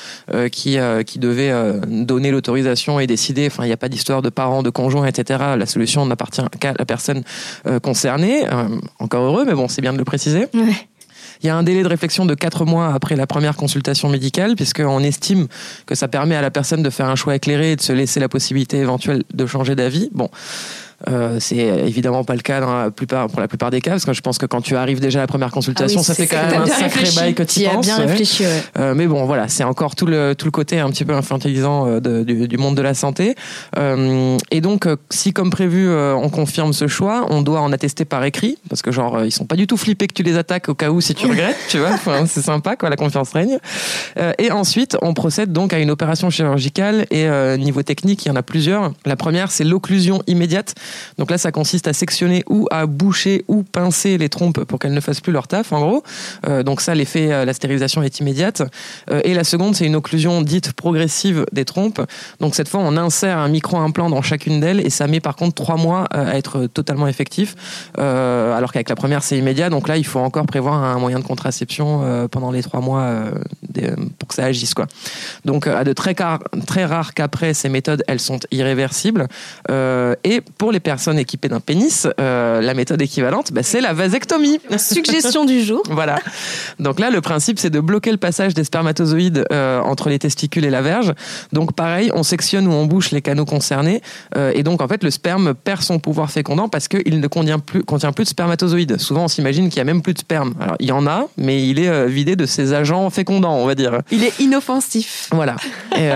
qui 0.51 0.77
qui 1.05 1.19
devez 1.19 1.53
donner 1.87 2.31
l'autorisation 2.31 2.99
et 2.99 3.07
décider. 3.07 3.47
Enfin, 3.47 3.63
il 3.63 3.67
n'y 3.67 3.73
a 3.73 3.77
pas 3.77 3.89
d'histoire 3.89 4.21
de 4.21 4.29
parents, 4.29 4.63
de 4.63 4.69
conjoints, 4.69 5.05
etc. 5.05 5.39
La 5.57 5.65
solution 5.65 6.05
n'appartient 6.05 6.41
qu'à 6.59 6.73
la 6.77 6.85
personne 6.85 7.23
concernée. 7.81 8.45
encore 8.99 9.23
heureux, 9.23 9.45
mais 9.45 9.53
bon, 9.53 9.67
c'est 9.67 9.81
bien 9.81 9.93
de 9.93 9.97
le 9.97 10.05
préciser. 10.05 10.47
Ouais. 10.53 10.87
Il 11.43 11.47
y 11.47 11.49
a 11.49 11.57
un 11.57 11.63
délai 11.63 11.83
de 11.83 11.87
réflexion 11.87 12.25
de 12.25 12.35
4 12.35 12.63
mois 12.63 12.93
après 12.93 13.17
la 13.17 13.27
première 13.27 13.57
consultation 13.57 14.07
médicale, 14.07 14.55
puisqu'on 14.55 14.99
estime 14.99 15.47
que 15.85 15.93
ça 15.93 16.07
permet 16.07 16.35
à 16.35 16.41
la 16.41 16.51
personne 16.51 16.81
de 16.81 16.89
faire 16.89 17.07
un 17.07 17.15
choix 17.15 17.35
éclairé 17.35 17.73
et 17.73 17.75
de 17.75 17.81
se 17.81 17.91
laisser 17.91 18.21
la 18.21 18.29
possibilité 18.29 18.77
éventuelle 18.77 19.23
de 19.33 19.45
changer 19.45 19.75
d'avis. 19.75 20.09
Bon, 20.13 20.29
euh, 21.09 21.37
c'est 21.39 21.57
évidemment 21.57 22.23
pas 22.23 22.35
le 22.35 22.41
cas 22.41 22.59
dans 22.59 22.77
la 22.77 22.91
plupart, 22.91 23.27
pour 23.27 23.39
la 23.39 23.47
plupart 23.47 23.71
des 23.71 23.81
cas, 23.81 23.91
parce 23.91 24.05
que 24.05 24.13
je 24.13 24.21
pense 24.21 24.37
que 24.37 24.45
quand 24.45 24.61
tu 24.61 24.75
arrives 24.75 24.99
déjà 24.99 25.19
à 25.19 25.23
la 25.23 25.27
première 25.27 25.51
consultation, 25.51 26.01
ah 26.01 26.03
ça 26.03 26.13
fait 26.13 26.27
quand 26.27 26.37
même 26.37 26.61
un 26.61 26.65
sacré 26.65 27.07
bail 27.15 27.33
que 27.33 27.43
tu 27.43 27.61
y 27.61 27.65
penses. 27.65 27.85
bien 27.85 27.97
réfléchi, 27.97 28.43
euh, 28.77 28.93
mais 28.95 29.07
bon, 29.07 29.25
voilà, 29.25 29.47
c'est 29.47 29.63
encore 29.63 29.95
tout 29.95 30.05
le, 30.05 30.33
tout 30.35 30.45
le 30.45 30.51
côté 30.51 30.79
un 30.79 30.89
petit 30.89 31.05
peu 31.05 31.13
infantilisant 31.13 31.87
euh, 31.87 31.99
de, 31.99 32.23
du, 32.23 32.47
du, 32.47 32.57
monde 32.57 32.75
de 32.75 32.81
la 32.81 32.93
santé. 32.93 33.35
Euh, 33.77 34.37
et 34.51 34.61
donc, 34.61 34.85
euh, 34.85 34.95
si 35.09 35.33
comme 35.33 35.49
prévu, 35.49 35.87
euh, 35.87 36.15
on 36.15 36.29
confirme 36.29 36.73
ce 36.73 36.87
choix, 36.87 37.25
on 37.29 37.41
doit 37.41 37.61
en 37.61 37.71
attester 37.71 38.05
par 38.05 38.23
écrit, 38.23 38.57
parce 38.69 38.81
que 38.81 38.91
genre, 38.91 39.23
ils 39.25 39.31
sont 39.31 39.45
pas 39.45 39.55
du 39.55 39.67
tout 39.67 39.77
flippés 39.77 40.07
que 40.07 40.13
tu 40.13 40.23
les 40.23 40.37
attaques 40.37 40.69
au 40.69 40.75
cas 40.75 40.89
où 40.89 41.01
si 41.01 41.15
tu 41.15 41.27
regrettes, 41.27 41.57
tu 41.69 41.79
vois. 41.79 41.91
Enfin, 41.91 42.25
c'est 42.27 42.41
sympa, 42.41 42.75
quoi, 42.75 42.89
la 42.89 42.95
confiance 42.95 43.31
règne. 43.33 43.57
et 44.37 44.51
ensuite, 44.51 44.97
on 45.01 45.13
procède 45.13 45.51
donc 45.51 45.73
à 45.73 45.79
une 45.79 45.91
opération 45.91 46.29
chirurgicale 46.29 47.05
et 47.11 47.27
niveau 47.57 47.83
technique, 47.83 48.25
il 48.25 48.29
y 48.29 48.31
en 48.31 48.35
a 48.35 48.43
plusieurs. 48.43 48.93
La 49.05 49.15
première, 49.15 49.51
c'est 49.51 49.63
l'occlusion 49.63 50.21
immédiate. 50.27 50.75
Donc 51.17 51.31
là, 51.31 51.37
ça 51.37 51.51
consiste 51.51 51.87
à 51.87 51.93
sectionner 51.93 52.43
ou 52.49 52.67
à 52.71 52.85
boucher 52.85 53.45
ou 53.47 53.63
pincer 53.63 54.17
les 54.17 54.29
trompes 54.29 54.63
pour 54.63 54.79
qu'elles 54.79 54.93
ne 54.93 54.99
fassent 54.99 55.21
plus 55.21 55.31
leur 55.31 55.47
taf, 55.47 55.71
en 55.71 55.81
gros. 55.81 56.03
Euh, 56.47 56.63
donc 56.63 56.81
ça, 56.81 56.95
l'effet, 56.95 57.31
euh, 57.31 57.45
la 57.45 57.53
stérilisation 57.53 58.03
est 58.03 58.19
immédiate. 58.19 58.61
Euh, 59.09 59.21
et 59.23 59.33
la 59.33 59.43
seconde, 59.43 59.75
c'est 59.75 59.85
une 59.85 59.95
occlusion 59.95 60.41
dite 60.41 60.73
progressive 60.73 61.45
des 61.51 61.65
trompes. 61.65 62.01
Donc 62.39 62.55
cette 62.55 62.69
fois, 62.69 62.81
on 62.81 62.97
insère 62.97 63.37
un 63.37 63.49
micro-implant 63.49 64.09
dans 64.09 64.21
chacune 64.21 64.59
d'elles 64.59 64.85
et 64.85 64.89
ça 64.89 65.07
met 65.07 65.19
par 65.19 65.35
contre 65.35 65.55
trois 65.55 65.77
mois 65.77 66.05
à 66.11 66.37
être 66.37 66.67
totalement 66.67 67.07
effectif. 67.07 67.55
alors 67.97 68.71
qu'avec 68.71 68.89
la 68.89 68.95
première, 68.95 69.23
c'est 69.23 69.37
immédiat. 69.37 69.69
Donc 69.69 69.87
là, 69.87 69.97
il 69.97 70.05
faut 70.05 70.19
encore 70.19 70.45
prévoir 70.45 70.75
un 70.75 70.99
moyen 70.99 71.19
de 71.19 71.23
contraception 71.23 72.27
pendant 72.29 72.51
les 72.51 72.61
trois 72.61 72.81
mois 72.81 73.23
pour 74.19 74.27
que 74.27 74.35
ça 74.35 74.45
agisse, 74.45 74.73
quoi. 74.73 74.87
Donc 75.45 75.67
à 75.67 75.83
de 75.83 75.93
très, 75.93 76.15
très 76.67 76.85
rares 76.85 77.13
cas 77.13 77.27
près, 77.27 77.53
ces 77.53 77.69
méthodes, 77.69 78.03
elles 78.07 78.19
sont 78.19 78.39
irréversibles. 78.51 79.27
et 79.69 80.41
pour 80.57 80.71
les 80.71 80.79
personnes 80.83 81.17
équipées 81.17 81.47
d'un 81.47 81.59
pénis, 81.59 82.07
euh, 82.19 82.61
la 82.61 82.73
méthode 82.73 83.01
équivalente, 83.01 83.51
bah, 83.51 83.63
c'est 83.63 83.81
la 83.81 83.93
vasectomie. 83.93 84.59
Suggestion 84.77 85.45
du 85.45 85.63
jour. 85.63 85.81
voilà. 85.89 86.19
Donc 86.79 86.99
là, 86.99 87.09
le 87.09 87.21
principe, 87.21 87.57
c'est 87.59 87.69
de 87.69 87.79
bloquer 87.79 88.11
le 88.11 88.17
passage 88.17 88.53
des 88.53 88.63
spermatozoïdes 88.63 89.45
euh, 89.51 89.79
entre 89.81 90.09
les 90.09 90.19
testicules 90.19 90.65
et 90.65 90.69
la 90.69 90.81
verge. 90.81 91.13
Donc 91.51 91.73
pareil, 91.73 92.11
on 92.13 92.23
sectionne 92.23 92.67
ou 92.67 92.71
on 92.71 92.85
bouche 92.85 93.11
les 93.11 93.21
canaux 93.21 93.45
concernés. 93.45 94.01
Euh, 94.35 94.51
et 94.53 94.63
donc, 94.63 94.81
en 94.81 94.87
fait, 94.87 95.03
le 95.03 95.09
sperme 95.09 95.53
perd 95.53 95.81
son 95.81 95.99
pouvoir 95.99 96.29
fécondant 96.31 96.69
parce 96.69 96.87
qu'il 96.87 97.19
ne 97.19 97.27
contient 97.27 97.59
plus, 97.59 97.83
contient 97.83 98.11
plus 98.11 98.25
de 98.25 98.29
spermatozoïdes. 98.29 98.99
Souvent, 98.99 99.25
on 99.25 99.27
s'imagine 99.27 99.69
qu'il 99.69 99.77
y 99.77 99.81
a 99.81 99.85
même 99.85 100.01
plus 100.01 100.13
de 100.13 100.19
sperme. 100.19 100.53
Alors, 100.59 100.75
il 100.79 100.87
y 100.87 100.91
en 100.91 101.07
a, 101.07 101.27
mais 101.37 101.65
il 101.67 101.79
est 101.79 102.07
vidé 102.07 102.35
de 102.35 102.45
ses 102.45 102.73
agents 102.73 103.09
fécondants, 103.09 103.55
on 103.55 103.65
va 103.65 103.75
dire. 103.75 104.01
Il 104.11 104.23
est 104.23 104.39
inoffensif. 104.39 105.29
Voilà. 105.31 105.55
Et, 105.97 106.09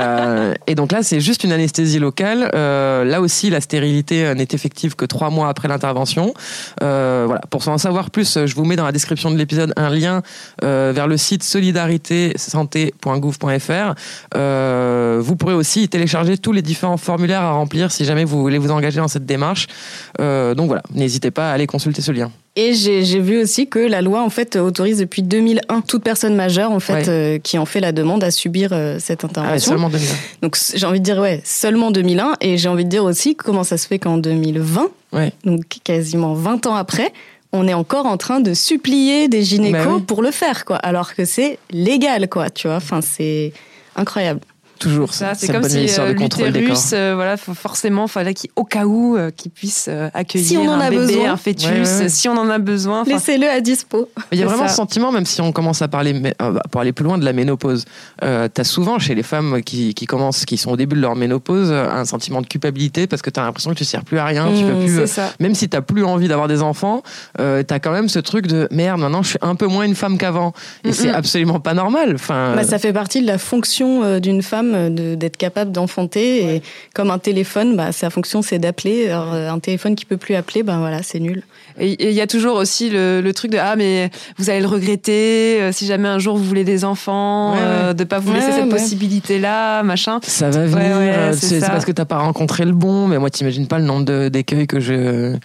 et 0.67 0.75
donc 0.75 0.91
là, 0.91 1.03
c'est 1.03 1.21
juste 1.21 1.43
une 1.43 1.51
anesthésie 1.51 1.99
locale. 1.99 2.49
là 2.53 3.21
aussi, 3.21 3.49
la 3.49 3.61
stérilité 3.61 4.33
n'est 4.35 4.46
effective 4.53 4.95
que 4.95 5.05
trois 5.05 5.29
mois 5.29 5.49
après 5.49 5.67
l'intervention. 5.67 6.33
Euh. 6.81 7.37
Pour 7.49 7.67
en 7.67 7.77
savoir 7.77 8.09
plus, 8.11 8.45
je 8.45 8.55
vous 8.55 8.65
mets 8.65 8.75
dans 8.75 8.85
la 8.85 8.91
description 8.91 9.31
de 9.31 9.37
l'épisode 9.37 9.73
un 9.75 9.89
lien 9.89 10.21
euh, 10.63 10.91
vers 10.93 11.07
le 11.07 11.17
site 11.17 11.41
solidaritésanté.gouv.fr. 11.43 13.95
Euh, 14.35 15.19
vous 15.21 15.35
pourrez 15.35 15.53
aussi 15.53 15.87
télécharger 15.89 16.37
tous 16.37 16.53
les 16.53 16.61
différents 16.61 16.97
formulaires 16.97 17.41
à 17.41 17.51
remplir 17.51 17.91
si 17.91 18.05
jamais 18.05 18.23
vous 18.23 18.39
voulez 18.39 18.57
vous 18.57 18.71
engager 18.71 18.99
dans 18.99 19.07
cette 19.07 19.25
démarche. 19.25 19.67
donc 20.19 20.67
voilà, 20.67 20.83
n'hésitez 20.93 21.31
pas 21.31 21.51
à 21.51 21.53
aller 21.53 21.67
consulter 21.67 22.01
ce 22.01 22.11
lien. 22.11 22.31
Et 22.59 22.73
j'ai 22.73 23.19
vu 23.19 23.39
aussi 23.39 23.67
que 23.67 23.77
la 23.77 24.01
loi 24.01 24.23
en 24.23 24.31
fait 24.31 24.55
autorise 24.55 24.97
depuis 24.97 25.21
2001 25.21 25.81
toute 25.81 26.03
personne 26.03 26.33
majeure 26.33 26.71
en 26.71 26.79
fait 26.79 27.07
euh, 27.07 27.37
qui 27.37 27.59
en 27.59 27.65
fait 27.65 27.79
la 27.79 27.91
demande 27.91 28.23
à 28.23 28.31
subir 28.31 28.71
euh, 28.71 28.97
cette 28.99 29.23
ah 29.23 29.27
intervention. 29.27 29.53
Ah 29.53 29.59
seulement 29.59 29.89
2001. 29.91 30.15
Donc 30.41 30.57
j'ai 30.73 30.85
envie 30.87 30.99
de 30.99 31.05
dire 31.05 31.19
ouais 31.19 31.39
seulement 31.45 31.91
2001 31.91 32.33
et 32.41 32.57
j'ai 32.57 32.67
envie 32.67 32.83
de 32.83 32.89
dire 32.89 33.03
aussi 33.03 33.35
comment 33.35 33.63
ça 33.63 33.77
se 33.77 33.85
fait 33.85 33.99
qu'en 33.99 34.17
2020, 34.17 34.89
donc 35.45 35.65
quasiment 35.83 36.33
20 36.33 36.65
ans 36.65 36.73
après, 36.73 37.13
on 37.53 37.67
est 37.67 37.75
encore 37.75 38.07
en 38.07 38.17
train 38.17 38.39
de 38.39 38.55
supplier 38.55 39.27
des 39.27 39.43
gynécos 39.43 39.99
bah 39.99 40.03
pour 40.07 40.23
le 40.23 40.31
faire 40.31 40.65
quoi, 40.65 40.77
alors 40.77 41.13
que 41.13 41.25
c'est 41.25 41.59
légal 41.69 42.27
quoi, 42.27 42.49
tu 42.49 42.67
vois. 42.67 42.77
Enfin 42.77 43.01
c'est 43.01 43.53
incroyable. 43.95 44.39
Toujours. 44.79 45.13
Ça, 45.13 45.33
c'est 45.35 45.51
comme 45.51 45.63
si 45.67 45.87
euh, 45.99 46.13
l'utérus, 46.13 46.91
euh, 46.93 47.13
voilà, 47.15 47.37
faut 47.37 47.53
forcément, 47.53 48.07
fallait 48.07 48.33
qu'il, 48.33 48.49
au 48.55 48.63
cas 48.63 48.85
où, 48.85 49.17
euh, 49.17 49.31
qu'il 49.35 49.51
puisse 49.51 49.87
euh, 49.89 50.09
accueillir 50.13 50.47
Si 50.47 50.57
on 50.57 50.67
en 50.69 50.73
un 50.73 50.79
a 50.81 50.89
bébé, 50.89 51.05
besoin. 51.07 51.31
un 51.33 51.37
fœtus, 51.37 51.65
Ouais, 51.67 51.71
ouais, 51.81 51.97
ouais. 52.01 52.09
si 52.09 52.29
on 52.29 52.37
en 52.37 52.49
a 52.49 52.57
besoin. 52.59 53.03
Laissez-le 53.05 53.47
à 53.49 53.59
dispo. 53.61 54.09
Il 54.31 54.39
y 54.39 54.43
a 54.43 54.45
vraiment 54.45 54.63
ça. 54.63 54.69
ce 54.69 54.75
sentiment, 54.75 55.11
même 55.11 55.25
si 55.25 55.41
on 55.41 55.51
commence 55.51 55.81
à 55.81 55.87
parler, 55.87 56.13
mais, 56.13 56.33
euh, 56.41 56.59
pour 56.71 56.81
aller 56.81 56.93
plus 56.93 57.03
loin 57.05 57.17
de 57.17 57.25
la 57.25 57.33
ménopause, 57.33 57.85
euh, 58.23 58.47
t'as 58.53 58.63
souvent 58.63 58.99
chez 58.99 59.15
les 59.15 59.23
femmes 59.23 59.61
qui, 59.63 59.93
qui 59.93 60.05
commencent, 60.05 60.45
qui 60.45 60.57
sont 60.57 60.71
au 60.71 60.77
début 60.77 60.95
de 60.95 61.01
leur 61.01 61.15
ménopause, 61.15 61.71
un 61.71 62.05
sentiment 62.05 62.41
de 62.41 62.47
culpabilité 62.47 63.07
parce 63.07 63.21
que 63.21 63.29
t'as 63.29 63.43
l'impression 63.43 63.71
que 63.71 63.77
tu 63.77 63.85
sers 63.85 64.03
plus 64.03 64.17
à 64.19 64.25
rien, 64.25 64.47
tu 64.55 64.63
Mmh, 64.63 64.67
peux 64.67 64.79
plus. 64.85 64.99
euh, 64.99 65.05
ça. 65.07 65.33
même 65.39 65.55
si 65.55 65.69
t'as 65.69 65.81
plus 65.81 66.03
envie 66.03 66.27
d'avoir 66.27 66.47
des 66.47 66.61
enfants, 66.61 67.03
euh, 67.39 67.63
t'as 67.63 67.79
quand 67.79 67.91
même 67.91 68.09
ce 68.09 68.19
truc 68.19 68.47
de 68.47 68.67
merde. 68.71 68.99
Maintenant, 68.99 69.23
je 69.23 69.29
suis 69.29 69.39
un 69.41 69.55
peu 69.55 69.67
moins 69.67 69.83
une 69.85 69.95
femme 69.95 70.17
qu'avant, 70.17 70.53
et 70.83 70.89
Mm, 70.89 70.93
c'est 70.93 71.11
mm. 71.11 71.15
absolument 71.15 71.59
pas 71.59 71.73
normal. 71.73 72.13
Enfin, 72.15 72.53
Bah, 72.55 72.63
ça 72.63 72.79
fait 72.79 72.93
partie 72.93 73.21
de 73.21 73.27
la 73.27 73.37
fonction 73.37 74.03
euh, 74.03 74.19
d'une 74.19 74.41
femme 74.41 74.66
euh, 74.75 74.89
de- 74.89 75.15
d'être 75.15 75.37
capable 75.37 75.71
d'enfanter. 75.71 76.55
Et 76.55 76.61
comme 76.93 77.11
un 77.11 77.19
téléphone, 77.19 77.75
bah, 77.75 77.91
sa 77.91 78.09
fonction 78.09 78.41
c'est 78.41 78.59
d'appeler. 78.59 79.09
Alors, 79.09 79.33
euh, 79.33 79.49
un 79.49 79.59
téléphone 79.59 79.95
qui 79.95 80.05
peut 80.05 80.17
plus 80.17 80.35
appeler, 80.35 80.63
ben 80.63 80.79
voilà, 80.79 81.03
c'est 81.03 81.19
nul. 81.19 81.43
Et 81.79 82.09
il 82.09 82.13
y 82.15 82.21
a 82.21 82.27
toujours 82.27 82.55
aussi 82.55 82.89
le, 82.89 83.21
le 83.21 83.33
truc 83.33 83.51
de 83.51 83.57
ah 83.59 83.75
mais 83.75 84.09
vous 84.37 84.49
allez 84.49 84.61
le 84.61 84.67
regretter 84.67 85.61
euh, 85.61 85.71
si 85.71 85.85
jamais 85.85 86.07
un 86.07 86.17
jour 86.17 86.35
vous 86.35 86.43
voulez 86.43 86.63
des 86.63 86.83
enfants, 86.85 87.51
Ouais, 87.53 87.57
ouais. 87.59 87.63
euh, 87.65 87.93
de 87.93 88.03
pas 88.03 88.17
vous 88.19 88.31
Ouais, 88.31 88.39
laisser 88.39 88.51
cette 88.51 88.63
ouais. 88.63 88.69
possibilité 88.69 89.37
là, 89.39 89.83
machin. 89.83 90.19
Ça 90.23 90.49
va 90.49 90.65
venir. 90.65 90.97
ouais, 90.97 91.31
c'est 91.33 91.59
parce 91.59 91.85
que 91.85 91.91
t'as 91.91 92.05
pas 92.05 92.17
rencontré 92.17 92.65
le 92.65 92.71
bon. 92.73 93.07
Mais 93.07 93.19
moi, 93.19 93.29
t'imagines 93.29 93.67
pas 93.67 93.77
le 93.79 93.85
nombre 93.85 94.05
de- 94.05 94.29
d'écueils 94.29 94.65
que 94.67 94.79
je. 94.79 95.35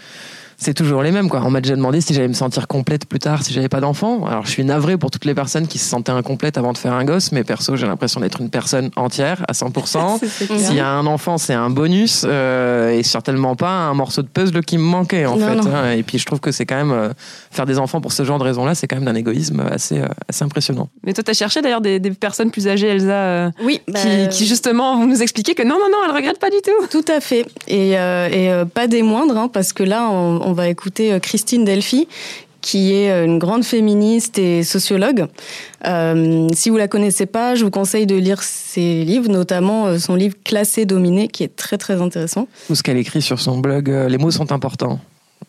C'est 0.63 0.75
toujours 0.75 1.03
les 1.03 1.11
mêmes, 1.11 1.29
quoi. 1.29 1.43
On 1.45 1.51
m'a 1.51 1.61
déjà 1.61 1.75
demandé 1.75 2.01
si 2.01 2.15
j'allais 2.15 2.29
me 2.29 2.35
sentir 2.35 2.69
complète 2.69 3.07
plus 3.07 3.19
tard 3.19 3.43
si 3.43 3.53
j'avais 3.53 3.69
pas 3.69 3.81
d'enfant. 3.81 4.25
Alors, 4.27 4.47
je 4.47 4.51
suis 4.53 4.65
navré 4.65 4.97
pour 4.97 5.11
toutes 5.11 5.25
les 5.25 5.35
personnes 5.35 5.67
qui 5.67 5.79
se 5.79 5.89
sentaient 5.89 6.13
incomplètes 6.13 6.57
avant 6.57 6.73
de 6.73 6.79
faire 6.79 6.93
un 6.93 7.05
gosse, 7.05 7.33
mais 7.33 7.43
perso, 7.43 7.75
j'ai 7.75 7.87
l'impression 7.87 8.21
d'être 8.21 8.41
une 8.41 8.49
personne 8.49 8.91
entière 8.95 9.45
à 9.49 9.55
100%. 9.55 10.19
C'est- 10.21 10.27
c'est 10.29 10.47
clair. 10.47 10.61
S'il 10.61 10.77
y 10.77 10.81
a 10.81 10.89
un 10.89 11.05
enfant, 11.07 11.37
c'est 11.37 11.53
un 11.53 11.69
bonus 11.69 12.25
euh, 12.25 12.91
et 12.93 13.03
certainement 13.03 13.57
pas 13.57 13.71
un 13.71 13.95
morceau 13.95 14.23
de 14.23 14.29
puzzle 14.29 14.61
qui 14.65 14.79
me 14.79 14.85
manquait 14.85 15.27
en 15.27 15.37
Non, 15.37 15.49
fait. 15.49 15.55
non. 15.57 15.75
hein. 15.75 15.93
Et 15.93 16.05
puis 16.05 16.19
je 16.19 16.27
trouve 16.27 16.39
que 16.39 16.53
c'est 16.53 16.65
quand 16.65 16.77
même 16.77 16.93
euh, 16.93 17.09
faire 17.51 17.67
des 17.67 17.81
enfants 17.81 18.01
pour 18.01 18.13
ce 18.13 18.23
genre 18.25 18.39
de 18.39 18.45
raisons-là, 18.45 18.77
c'est 18.77 18.87
quand 18.87 18.97
même 18.97 19.05
d'un 19.05 19.17
égoïsme 19.17 19.61
assez 19.69 19.99
euh, 19.99 20.07
assez 20.29 20.45
impressionnant. 20.45 20.89
Mais 21.05 21.13
toi 21.13 21.25
t'as 21.25 21.33
cherché 21.35 21.61
d'ailleurs 21.61 21.81
des, 21.81 21.99
des 21.99 22.13
personnes 22.13 22.53
plus 22.53 22.69
âgées, 22.69 22.87
Elsa, 22.87 23.11
euh, 23.11 23.51
Oui, 23.65 23.81
qui, 23.97 24.29
qui 24.31 24.47
justement 24.47 24.97
vont 24.97 25.07
nous 25.07 25.23
expliquer 25.23 25.55
que 25.57 25.63
non 25.65 25.75
non 25.81 25.89
non, 25.91 25.99
elle 26.09 26.15
regrette 26.15 26.39
pas 26.39 26.51
du 26.51 26.59
tout. 26.65 26.87
Tout 26.89 27.11
à 27.13 27.21
fait. 27.21 27.47
Et, 27.67 27.99
euh, 27.99 28.29
et 28.31 28.51
euh, 28.53 28.65
pas 28.65 28.87
des 28.87 29.03
moindres, 29.03 29.37
hein, 29.37 29.49
parce 29.53 29.73
que 29.73 29.83
là, 29.83 30.09
on, 30.11 30.41
on 30.45 30.52
va 30.53 30.69
écouter 30.69 31.13
euh, 31.13 31.19
Christine 31.19 31.65
Delphi, 31.65 32.09
qui 32.61 32.93
est 32.95 33.11
euh, 33.11 33.25
une 33.25 33.39
grande 33.39 33.65
féministe 33.65 34.39
et 34.39 34.63
sociologue. 34.63 35.27
Euh, 35.87 36.49
si 36.55 36.71
vous 36.71 36.77
la 36.77 36.89
connaissez 36.89 37.27
pas, 37.27 37.55
je 37.55 37.65
vous 37.65 37.71
conseille 37.71 38.07
de 38.07 38.15
lire 38.15 38.43
ses 38.43 39.05
livres, 39.05 39.29
notamment 39.31 39.99
son 39.99 40.15
livre 40.15 40.37
Classé 40.45 40.85
dominé, 40.87 41.29
qui 41.29 41.43
est 41.43 41.55
très 41.57 41.79
très 41.79 42.01
intéressant. 42.01 42.49
Tout 42.69 42.75
ce 42.75 42.83
qu'elle 42.83 42.99
écrit 42.99 43.23
sur 43.23 43.41
son 43.41 43.59
blog, 43.59 43.89
les 43.89 44.19
mots 44.19 44.31
sont 44.31 44.53
importants. 44.53 45.01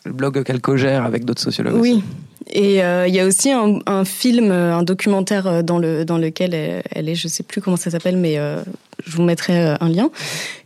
Le 0.06 0.12
blog 0.12 0.44
qu'elle 0.44 0.60
co-gère 0.60 1.06
avec 1.06 1.24
d'autres 1.24 1.42
sociologues. 1.42 1.76
aussi. 1.76 1.94
Oui. 1.94 2.04
Et 2.52 2.84
euh, 2.84 3.08
il 3.08 3.14
y 3.14 3.20
a 3.20 3.26
aussi 3.26 3.52
un, 3.52 3.80
un 3.86 4.04
film, 4.04 4.52
un 4.52 4.84
documentaire 4.84 5.64
dans, 5.64 5.80
le, 5.80 6.04
dans 6.04 6.18
lequel 6.18 6.54
elle, 6.54 6.84
elle 6.92 7.10
est, 7.10 7.16
je 7.16 7.28
sais 7.28 7.44
plus 7.44 7.62
comment 7.62 7.78
ça 7.78 7.90
s'appelle, 7.90 8.18
mais 8.18 8.38
euh, 8.38 8.62
je 9.06 9.16
vous 9.16 9.24
mettrai 9.24 9.60
euh, 9.60 9.76
un 9.80 9.90
lien. 9.90 10.10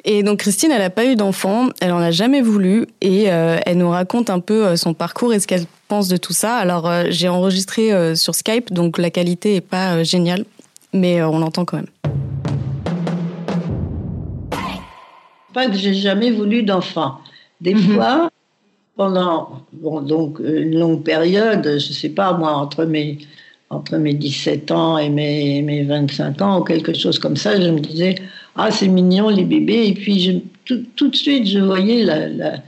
Et 0.06 0.24
donc 0.24 0.40
Christine, 0.40 0.72
elle 0.72 0.82
n'a 0.82 0.90
pas 0.90 1.06
eu 1.06 1.16
d'enfant, 1.16 1.70
elle 1.82 1.92
en 1.92 2.00
a 2.00 2.12
jamais 2.12 2.42
voulu, 2.42 2.88
et 3.02 3.32
euh, 3.32 3.58
elle 3.66 3.78
nous 3.78 3.90
raconte 3.90 4.30
un 4.30 4.40
peu 4.40 4.66
euh, 4.66 4.76
son 4.76 4.94
parcours 4.94 5.34
et 5.34 5.40
ce 5.40 5.48
qu'elle 5.48 5.66
pense 5.88 6.08
de 6.08 6.18
tout 6.18 6.34
ça. 6.34 6.56
Alors 6.56 6.88
euh, 6.88 7.06
j'ai 7.10 7.28
enregistré 7.28 7.92
euh, 7.92 8.16
sur 8.16 8.36
Skype, 8.36 8.72
donc 8.72 8.98
la 8.98 9.10
qualité 9.10 9.56
est 9.56 9.62
pas 9.62 10.04
géniale, 10.04 10.46
mais 10.94 11.22
on 11.24 11.40
l'entend 11.40 11.66
quand 11.66 11.78
même. 11.78 11.88
pas 15.54 15.68
que 15.68 15.74
j'ai 15.74 15.96
jamais 15.96 16.30
voulu 16.30 16.62
d'enfant. 16.62 17.18
Des 17.62 17.74
fois, 17.74 18.30
pendant 18.96 19.64
bon, 19.74 20.02
donc 20.02 20.40
une 20.40 20.78
longue 20.78 21.04
période, 21.04 21.80
je 21.80 21.94
sais 21.94 22.10
pas 22.10 22.34
moi, 22.34 22.52
entre 22.52 22.86
mes, 22.86 23.18
entre 23.70 23.98
mes 23.98 24.14
17 24.14 24.72
ans 24.72 24.98
et 24.98 25.10
mes, 25.10 25.62
mes 25.62 25.84
25 25.84 26.42
ans, 26.42 26.60
ou 26.60 26.64
quelque 26.64 26.94
chose 26.94 27.20
comme 27.20 27.36
ça, 27.36 27.60
je 27.60 27.70
me 27.70 27.80
disais, 27.80 28.16
ah, 28.56 28.72
c'est 28.72 28.88
mignon 28.88 29.30
les 29.30 29.44
bébés. 29.44 29.88
Et 29.88 29.94
puis, 29.94 30.44
tout, 30.66 30.84
tout 30.96 31.10
de 31.10 31.16
suite, 31.16 31.46
je 31.48 31.60
voyais 31.60 32.04
la, 32.04 32.28
la, 32.30 32.60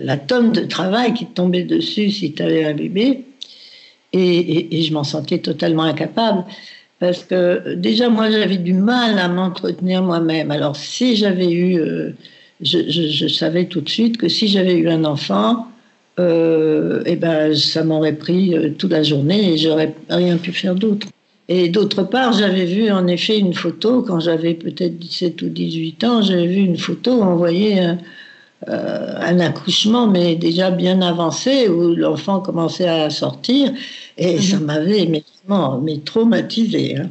la, 0.00 0.16
tonne 0.16 0.52
de 0.52 0.60
travail 0.62 1.14
qui 1.14 1.26
tombait 1.26 1.64
dessus 1.64 2.10
si 2.10 2.32
tu 2.32 2.42
avais 2.42 2.64
un 2.64 2.74
bébé. 2.74 3.24
Et, 4.12 4.78
et- 4.78 4.82
je 4.82 4.92
m'en 4.92 5.04
sentais 5.04 5.38
totalement 5.38 5.82
incapable. 5.84 6.44
Parce 6.98 7.24
que 7.24 7.74
déjà, 7.74 8.08
moi, 8.08 8.30
j'avais 8.30 8.56
du 8.56 8.72
mal 8.72 9.18
à 9.18 9.28
m'entretenir 9.28 10.02
moi-même. 10.02 10.50
Alors, 10.50 10.76
si 10.76 11.16
j'avais 11.16 11.50
eu. 11.50 11.78
euh, 11.78 12.12
je- 12.60 12.90
je 12.90 13.28
savais 13.28 13.66
tout 13.66 13.80
de 13.80 13.88
suite 13.88 14.16
que 14.16 14.28
si 14.28 14.48
j'avais 14.48 14.74
eu 14.74 14.88
un 14.88 15.04
enfant, 15.04 15.68
euh, 16.18 17.02
eh 17.06 17.16
ben, 17.16 17.54
ça 17.54 17.84
m'aurait 17.84 18.16
pris 18.16 18.56
euh, 18.56 18.70
toute 18.76 18.90
la 18.90 19.02
journée 19.02 19.52
et 19.52 19.58
j'aurais 19.58 19.94
rien 20.08 20.36
pu 20.36 20.52
faire 20.52 20.74
d'autre. 20.74 21.06
Et 21.48 21.68
d'autre 21.68 22.02
part, 22.02 22.32
j'avais 22.34 22.66
vu 22.66 22.90
en 22.90 23.06
effet 23.06 23.38
une 23.38 23.54
photo, 23.54 24.02
quand 24.02 24.20
j'avais 24.20 24.54
peut-être 24.54 24.98
17 24.98 25.40
ou 25.42 25.48
18 25.48 26.04
ans, 26.04 26.22
j'avais 26.22 26.46
vu 26.46 26.60
une 26.60 26.76
photo 26.76 27.22
voyait 27.36 27.80
un, 27.80 27.98
euh, 28.68 29.14
un 29.20 29.40
accouchement, 29.40 30.08
mais 30.08 30.34
déjà 30.36 30.70
bien 30.70 31.00
avancé, 31.00 31.68
où 31.68 31.94
l'enfant 31.94 32.40
commençait 32.40 32.88
à 32.88 33.08
sortir, 33.08 33.72
et 34.18 34.38
ça 34.40 34.58
m'avait 34.58 35.06
mais, 35.06 35.22
mais 35.82 35.98
traumatisé. 36.04 36.96
hein. 36.98 37.08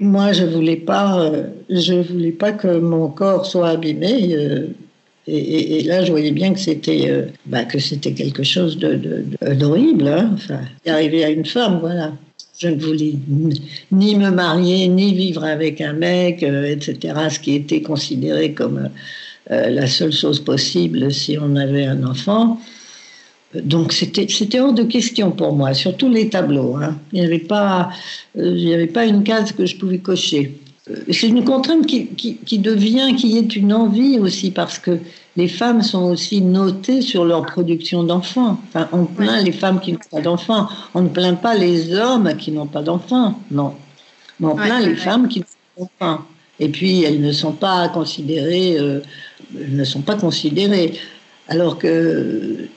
Moi, 0.00 0.32
je 0.32 0.44
voulais 0.44 0.76
pas, 0.76 1.20
euh, 1.20 1.44
je 1.68 1.94
voulais 1.94 2.32
pas 2.32 2.52
que 2.52 2.78
mon 2.78 3.08
corps 3.08 3.46
soit 3.46 3.68
abîmé. 3.70 4.34
Et, 5.30 5.82
là, 5.82 6.04
je 6.04 6.10
voyais 6.10 6.30
bien 6.30 6.52
que 6.54 6.60
c'était, 6.60 7.10
euh, 7.10 7.26
bah, 7.46 7.64
que 7.64 7.78
quelque 8.12 8.42
chose 8.42 8.78
d'horrible. 8.78 10.08
Hein. 10.08 10.30
Enfin, 10.34 10.60
à 11.24 11.30
une 11.30 11.44
femme, 11.44 11.78
voilà. 11.80 12.12
Je 12.58 12.68
ne 12.68 12.80
voulais 12.80 13.14
ni- 13.28 14.16
me 14.16 14.30
marier, 14.30 14.88
ni 14.88 15.14
vivre 15.14 15.44
avec 15.44 15.80
un 15.80 15.92
mec, 15.92 16.42
euh, 16.42 16.64
etc. 16.64 17.14
Ce 17.30 17.38
qui 17.38 17.54
était 17.54 17.82
considéré 17.82 18.52
comme 18.52 18.88
euh, 19.50 19.70
la 19.70 19.86
seule 19.86 20.12
chose 20.12 20.40
possible 20.40 21.12
si 21.12 21.38
on 21.40 21.54
avait 21.56 21.84
un 21.84 22.04
enfant. 22.04 22.58
Donc 23.54 23.92
c'était 23.92 24.60
hors 24.60 24.72
de 24.74 24.82
question 24.82 25.30
pour 25.30 25.54
moi, 25.54 25.72
sur 25.72 25.96
tous 25.96 26.10
les 26.10 26.28
tableaux. 26.28 26.76
hein. 26.76 26.98
Il 27.12 27.20
n'y 27.20 27.26
avait 27.26 27.38
pas 27.38 27.90
il 28.36 28.54
n'y 28.54 28.74
avait 28.74 28.86
pas 28.88 29.06
une 29.06 29.22
case 29.22 29.52
que 29.52 29.64
je 29.64 29.76
pouvais 29.76 29.98
cocher. 29.98 30.52
Euh, 30.90 30.96
C'est 31.10 31.28
une 31.28 31.44
contrainte 31.44 31.86
qui, 31.86 32.06
qui, 32.06 32.36
qui 32.36 32.58
devient, 32.58 33.14
qui 33.16 33.36
est 33.38 33.56
une 33.56 33.72
envie 33.72 34.18
aussi, 34.18 34.50
parce 34.50 34.78
que 34.78 34.98
les 35.36 35.48
femmes 35.48 35.82
sont 35.82 36.10
aussi 36.10 36.40
notées 36.40 37.00
sur 37.00 37.24
leur 37.24 37.46
production 37.46 38.02
d'enfants. 38.02 38.58
Enfin, 38.68 38.88
on 38.92 39.04
plaint 39.04 39.44
les 39.44 39.52
femmes 39.52 39.80
qui 39.80 39.92
n'ont 39.92 39.98
pas 40.10 40.20
d'enfants. 40.20 40.68
On 40.94 41.02
ne 41.02 41.08
plaint 41.08 41.40
pas 41.40 41.54
les 41.54 41.94
hommes 41.94 42.34
qui 42.36 42.50
n'ont 42.50 42.66
pas 42.66 42.82
d'enfants. 42.82 43.38
Non. 43.50 43.74
Mais 44.40 44.48
on 44.48 44.56
plaint 44.56 44.80
ouais, 44.80 44.86
les 44.88 44.94
ouais. 44.94 44.96
femmes 44.96 45.28
qui 45.28 45.40
n'ont 45.40 45.86
pas 45.98 46.06
d'enfants. 46.06 46.24
Et 46.60 46.68
puis, 46.68 47.04
elles 47.04 47.20
ne 47.20 47.30
sont 47.30 47.52
pas 47.52 47.88
considérées, 47.88 48.76
euh, 48.78 49.00
elles 49.56 49.76
ne 49.76 49.84
sont 49.84 50.00
pas 50.00 50.16
considérées. 50.16 50.94
Alors 51.46 51.78
que 51.78 52.68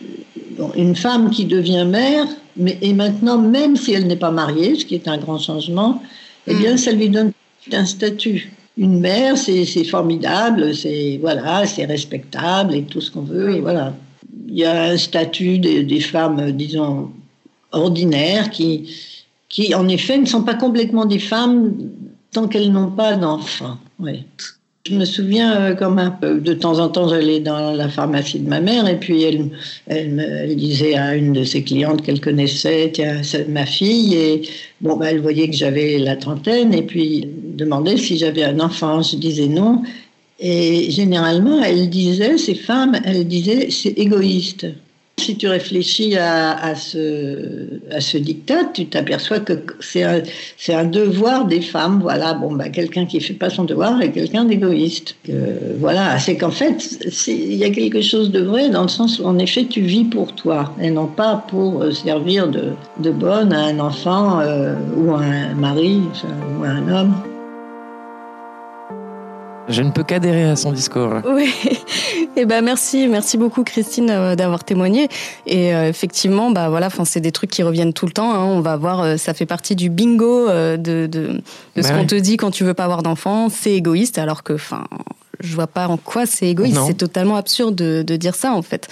bon, 0.57 0.71
une 0.75 0.95
femme 0.95 1.31
qui 1.31 1.45
devient 1.45 1.85
mère, 1.85 2.27
mais, 2.57 2.77
et 2.81 2.93
maintenant, 2.93 3.37
même 3.39 3.75
si 3.75 3.93
elle 3.93 4.05
n'est 4.05 4.15
pas 4.15 4.31
mariée, 4.31 4.75
ce 4.75 4.85
qui 4.85 4.95
est 4.95 5.07
un 5.07 5.17
grand 5.17 5.39
changement, 5.39 6.01
eh 6.47 6.53
bien, 6.53 6.77
ça 6.77 6.91
lui 6.91 7.09
donne 7.09 7.31
un 7.71 7.85
statut. 7.85 8.51
Une 8.77 8.99
mère, 8.99 9.37
c'est 9.37 9.83
formidable, 9.83 10.73
c'est 10.73 11.19
voilà, 11.21 11.65
c'est 11.65 11.85
respectable 11.85 12.73
et 12.75 12.83
tout 12.83 13.01
ce 13.01 13.11
qu'on 13.11 13.21
veut. 13.21 13.55
Et 13.55 13.59
voilà. 13.59 13.93
Il 14.47 14.57
y 14.57 14.65
a 14.65 14.83
un 14.83 14.97
statut 14.97 15.59
des, 15.59 15.83
des 15.83 15.99
femmes, 15.99 16.51
disons, 16.51 17.11
ordinaires 17.71 18.49
qui, 18.49 18.89
qui, 19.49 19.75
en 19.75 19.87
effet, 19.87 20.17
ne 20.17 20.25
sont 20.25 20.43
pas 20.43 20.55
complètement 20.55 21.05
des 21.05 21.19
femmes 21.19 21.75
tant 22.31 22.47
qu'elles 22.47 22.71
n'ont 22.71 22.91
pas 22.91 23.15
d'enfants. 23.15 23.77
Oui. 23.99 24.23
Je 24.87 24.95
me 24.95 25.05
souviens 25.05 25.61
euh, 25.61 25.75
comme 25.75 25.99
un 25.99 26.17
de 26.23 26.53
temps 26.53 26.79
en 26.79 26.89
temps, 26.89 27.07
j'allais 27.07 27.39
dans 27.39 27.71
la 27.71 27.87
pharmacie 27.87 28.39
de 28.39 28.49
ma 28.49 28.59
mère 28.59 28.87
et 28.87 28.99
puis 28.99 29.21
elle, 29.21 29.51
elle, 29.85 30.09
me, 30.09 30.23
elle 30.23 30.55
disait 30.55 30.95
à 30.95 31.15
une 31.15 31.33
de 31.33 31.43
ses 31.43 31.63
clientes 31.63 32.01
qu'elle 32.01 32.19
connaissait, 32.19 32.89
tiens, 32.91 33.21
c'est 33.21 33.47
ma 33.47 33.67
fille, 33.67 34.15
et 34.15 34.41
bon, 34.81 34.97
bah, 34.97 35.11
elle 35.11 35.19
voyait 35.21 35.47
que 35.47 35.55
j'avais 35.55 35.99
la 35.99 36.15
trentaine 36.15 36.73
et 36.73 36.81
puis 36.81 37.21
elle 37.23 37.55
demandait 37.57 37.97
si 37.97 38.17
j'avais 38.17 38.43
un 38.43 38.59
enfant. 38.59 39.03
Je 39.03 39.17
disais 39.17 39.47
non. 39.47 39.83
Et 40.39 40.89
généralement, 40.89 41.61
elle 41.61 41.87
disait, 41.87 42.39
ces 42.39 42.55
femmes, 42.55 42.99
elles 43.05 43.27
disaient, 43.27 43.69
c'est 43.69 43.95
égoïste. 43.99 44.65
Si 45.21 45.37
tu 45.37 45.47
réfléchis 45.47 46.17
à, 46.17 46.73
ce, 46.75 47.79
à 47.91 48.01
ce 48.01 48.17
diktat, 48.17 48.65
tu 48.73 48.87
t'aperçois 48.87 49.39
que 49.39 49.53
c'est 49.79 50.03
un, 50.03 50.21
un 50.69 50.85
devoir 50.85 51.45
des 51.45 51.61
femmes. 51.61 51.99
Voilà, 52.01 52.33
bon, 52.33 52.53
bah, 52.53 52.69
quelqu'un 52.69 53.05
qui 53.05 53.19
fait 53.21 53.35
pas 53.35 53.51
son 53.51 53.65
devoir 53.65 54.01
est 54.01 54.11
quelqu'un 54.11 54.45
d'égoïste. 54.45 55.15
Voilà, 55.79 56.17
c'est 56.17 56.37
qu'en 56.37 56.49
fait, 56.49 56.99
il 57.27 57.55
y 57.55 57.63
a 57.63 57.69
quelque 57.69 58.01
chose 58.01 58.31
de 58.31 58.41
vrai 58.41 58.69
dans 58.69 58.81
le 58.81 58.87
sens 58.87 59.19
où, 59.19 59.25
en 59.25 59.37
effet, 59.37 59.65
tu 59.65 59.81
vis 59.81 60.05
pour 60.05 60.33
toi 60.33 60.73
et 60.81 60.89
non 60.89 61.05
pas 61.05 61.45
pour 61.47 61.83
euh, 61.83 61.91
servir 61.91 62.47
de, 62.47 62.69
de 62.99 63.11
bonne 63.11 63.53
à 63.53 63.65
un 63.65 63.79
enfant 63.79 64.39
euh, 64.39 64.75
ou 64.97 65.13
à 65.13 65.21
un 65.21 65.53
mari 65.53 65.99
ou 66.59 66.63
à 66.63 66.69
un 66.69 66.87
homme. 66.91 67.30
Je 69.71 69.81
ne 69.81 69.91
peux 69.91 70.03
qu'adhérer 70.03 70.43
à 70.43 70.55
son 70.55 70.71
discours. 70.71 71.13
Oui. 71.25 71.53
Et 72.35 72.45
ben 72.45 72.63
merci, 72.63 73.07
merci 73.07 73.37
beaucoup 73.37 73.63
Christine 73.63 74.09
euh, 74.09 74.35
d'avoir 74.35 74.63
témoigné. 74.63 75.07
Et 75.45 75.73
euh, 75.73 75.87
effectivement, 75.87 76.51
bah 76.51 76.69
voilà, 76.69 76.87
enfin 76.87 77.05
c'est 77.05 77.21
des 77.21 77.31
trucs 77.31 77.49
qui 77.49 77.63
reviennent 77.63 77.93
tout 77.93 78.05
le 78.05 78.11
temps. 78.11 78.33
Hein. 78.33 78.43
On 78.45 78.61
va 78.61 78.77
voir, 78.77 79.01
euh, 79.01 79.17
ça 79.17 79.33
fait 79.33 79.45
partie 79.45 79.75
du 79.75 79.89
bingo 79.89 80.47
de 80.49 80.77
de, 80.77 81.07
de 81.07 81.41
Bah 81.75 81.83
ce 81.83 81.93
qu'on 81.93 82.05
te 82.05 82.15
dit 82.15 82.37
quand 82.37 82.51
tu 82.51 82.63
veux 82.63 82.73
pas 82.73 82.85
avoir 82.85 83.03
d'enfant. 83.03 83.49
C'est 83.49 83.73
égoïste, 83.73 84.17
alors 84.17 84.43
que, 84.43 84.53
enfin, 84.53 84.83
je 85.39 85.55
vois 85.55 85.67
pas 85.67 85.87
en 85.87 85.97
quoi 85.97 86.25
c'est 86.25 86.47
égoïste. 86.47 86.79
C'est 86.85 86.97
totalement 86.97 87.35
absurde 87.35 87.75
de, 87.75 88.03
de 88.05 88.15
dire 88.15 88.35
ça 88.35 88.53
en 88.53 88.61
fait. 88.61 88.87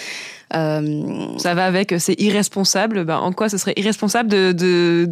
Euh, 0.55 1.38
Ça 1.38 1.53
va 1.53 1.65
avec, 1.65 1.93
c'est 1.99 2.19
irresponsable. 2.19 3.03
Ben, 3.05 3.17
en 3.17 3.31
quoi 3.31 3.49
ce 3.49 3.57
serait 3.57 3.73
irresponsable 3.77 4.29
de 4.29 4.51
de- 4.51 5.05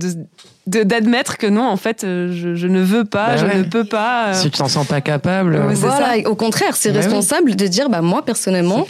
de- 0.65 0.83
d'admettre 0.83 1.37
que 1.37 1.47
non, 1.47 1.63
en 1.67 1.77
fait, 1.77 2.03
euh, 2.03 2.31
je, 2.33 2.55
je 2.55 2.67
ne 2.67 2.81
veux 2.81 3.05
pas, 3.05 3.27
Bah 3.27 3.37
je 3.37 3.45
ouais. 3.45 3.57
ne 3.59 3.63
peux 3.63 3.83
pas. 3.83 4.29
euh. 4.29 4.33
Si 4.33 4.49
tu 4.49 4.57
t'en 4.57 4.67
sens 4.67 4.87
pas 4.87 4.99
capable. 5.01 5.57
voilà, 5.73 6.27
au 6.27 6.35
contraire, 6.35 6.75
c'est 6.75 6.89
Bah 6.91 6.97
oui. 6.99 7.05
responsable 7.05 7.55
de 7.55 7.67
dire, 7.67 7.89
bah 7.89 8.01
moi 8.01 8.23
personnellement, 8.25 8.85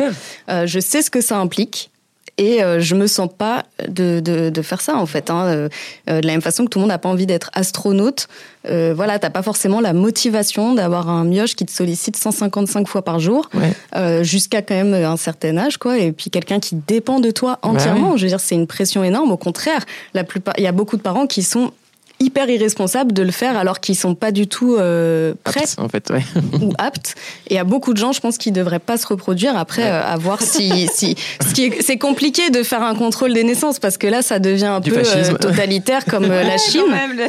euh, 0.50 0.66
je 0.66 0.80
sais 0.80 1.02
ce 1.02 1.10
que 1.10 1.22
ça 1.22 1.38
implique. 1.38 1.92
Et 2.38 2.64
euh, 2.64 2.80
je 2.80 2.94
me 2.94 3.08
sens 3.08 3.30
pas 3.36 3.64
de, 3.88 4.20
de, 4.20 4.50
de 4.50 4.62
faire 4.62 4.82
ça 4.82 4.96
en 4.96 5.06
fait. 5.06 5.30
Hein. 5.30 5.46
Euh, 5.46 5.70
euh, 6.10 6.22
de 6.22 6.28
la 6.28 6.34
même 6.34 6.42
façon 6.42 6.66
que 6.66 6.70
tout 6.70 6.78
le 6.80 6.82
monde 6.82 6.90
n'a 6.92 7.00
pas 7.00 7.10
envie 7.10 7.26
d'être 7.26 7.50
astronaute, 7.54 8.28
euh, 8.70 8.94
voilà, 8.96 9.18
t'as 9.18 9.30
pas 9.30 9.42
forcément 9.42 9.82
la 9.82 9.94
motivation 9.94 10.76
d'avoir 10.76 11.10
un 11.10 11.24
mioche 11.24 11.56
qui 11.56 11.66
te 11.66 11.72
sollicite 11.72 12.16
155 12.16 12.88
fois 12.88 13.02
par 13.04 13.20
jour, 13.20 13.50
euh, 13.96 14.24
jusqu'à 14.24 14.62
quand 14.62 14.76
même 14.76 14.94
un 14.94 15.18
certain 15.18 15.58
âge, 15.58 15.78
quoi. 15.78 15.98
Et 15.98 16.12
puis 16.12 16.30
quelqu'un 16.30 16.60
qui 16.60 16.76
dépend 16.76 17.20
de 17.20 17.32
toi 17.32 17.60
entièrement. 17.62 18.10
Bah 18.10 18.14
oui. 18.14 18.20
Je 18.20 18.24
veux 18.24 18.30
dire, 18.30 18.40
c'est 18.40 18.56
une 18.56 18.68
pression 18.68 19.04
énorme. 19.04 19.32
Au 19.32 19.38
contraire, 19.38 19.86
la 20.14 20.24
plupart, 20.24 20.54
il 20.58 20.64
y 20.64 20.68
a 20.68 20.72
beaucoup 20.72 20.98
de 20.98 21.02
parents 21.02 21.28
qui 21.28 21.44
sont 21.44 21.72
hyper 22.20 22.50
irresponsables 22.50 23.12
de 23.14 23.22
le 23.24 23.32
faire 23.32 23.58
alors 23.58 23.80
qu'ils 23.80 23.96
sont 23.96 24.16
pas 24.16 24.32
du 24.32 24.48
tout 24.48 24.76
euh, 24.76 25.34
prêts 25.44 25.66
En 25.78 25.88
fait, 25.90 26.10
ouais. 26.10 26.24
ou 26.62 26.74
aptes. 26.78 27.16
Et 27.48 27.54
il 27.54 27.56
y 27.56 27.60
a 27.60 27.64
beaucoup 27.64 27.94
de 27.94 27.98
gens, 28.00 28.12
je 28.12 28.20
pense, 28.20 28.38
qui 28.38 28.52
devraient 28.52 28.80
pas 28.80 28.98
se 28.98 29.06
reproduire. 29.08 29.56
Après, 29.58 29.84
euh, 29.90 30.02
à 30.04 30.18
voir 30.18 30.42
si, 30.42 30.88
si, 30.94 31.16
ce 31.48 31.54
qui 31.54 31.66
est, 31.66 31.82
c'est 31.82 31.98
compliqué 31.98 32.50
de 32.50 32.64
faire 32.64 32.84
un 32.84 32.96
contrôle 32.96 33.34
des 33.34 33.44
naissances 33.44 33.80
parce 33.80 33.98
que 33.98 34.08
là, 34.08 34.22
ça 34.22 34.40
devient 34.40 34.66
un 34.66 34.80
Du 34.80 34.92
peu 34.92 35.02
euh, 35.06 35.34
totalitaire 35.36 36.06
comme 36.06 36.26
euh, 36.26 36.44
la 36.44 36.50
Ouais, 36.54 36.58
Chine. 36.58 36.82
même, 36.90 37.20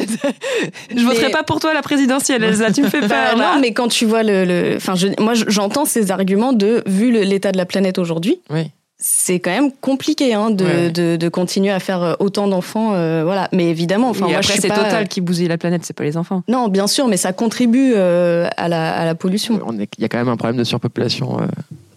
je 0.95 1.03
voterai 1.05 1.29
pas 1.31 1.43
pour 1.43 1.59
toi 1.59 1.73
la 1.73 1.81
présidentielle, 1.81 2.43
Elsa. 2.43 2.71
Tu 2.71 2.81
me 2.81 2.89
fais 2.89 3.01
Bah, 3.01 3.07
peur. 3.07 3.37
là. 3.37 3.53
non, 3.55 3.61
mais 3.61 3.73
quand 3.73 3.87
tu 3.87 4.05
vois 4.05 4.23
le, 4.23 4.43
le- 4.45 4.75
enfin, 4.77 4.95
je- 4.95 5.07
moi, 5.21 5.33
je- 5.33 5.45
j'entends 5.47 5.85
ces 5.85 6.11
arguments 6.11 6.53
de 6.53 6.83
vu 6.85 7.11
le- 7.11 7.21
l'état 7.21 7.51
de 7.51 7.57
la 7.57 7.65
planète 7.65 7.97
aujourd'hui. 7.99 8.39
Oui. 8.49 8.71
C'est 9.01 9.39
quand 9.39 9.51
même 9.51 9.71
compliqué 9.71 10.33
hein, 10.33 10.49
de, 10.51 10.65
Ouais. 10.65 10.89
de, 10.91 11.15
de 11.15 11.29
continuer 11.29 11.71
à 11.71 11.79
faire 11.79 12.03
euh, 12.03 12.13
autant 12.19 12.47
d'enfants, 12.49 12.93
euh, 12.93 13.23
voilà. 13.23 13.47
Mais 13.53 13.69
évidemment, 13.69 14.09
enfin, 14.09 14.25
moi, 14.27 14.35
après, 14.39 14.41
je 14.43 14.51
suis 14.51 14.61
c'est 14.61 14.67
pas. 14.67 14.75
Total 14.75 15.07
qui 15.07 15.21
bousille 15.21 15.47
la 15.47 15.57
planète, 15.57 15.85
c'est 15.85 15.95
pas 15.95 16.03
les 16.03 16.17
enfants. 16.17 16.43
Non, 16.49 16.67
bien 16.67 16.85
sûr, 16.85 17.07
mais 17.07 17.15
ça 17.15 17.31
contribue 17.31 17.93
euh, 17.95 18.49
à, 18.57 18.67
la, 18.67 18.93
à 18.93 19.05
la 19.05 19.15
pollution. 19.15 19.57
Il 19.97 20.01
y 20.01 20.03
a 20.05 20.09
quand 20.09 20.17
même 20.17 20.27
un 20.27 20.35
problème 20.35 20.57
de 20.57 20.65
surpopulation 20.65 21.39
euh, 21.39 21.45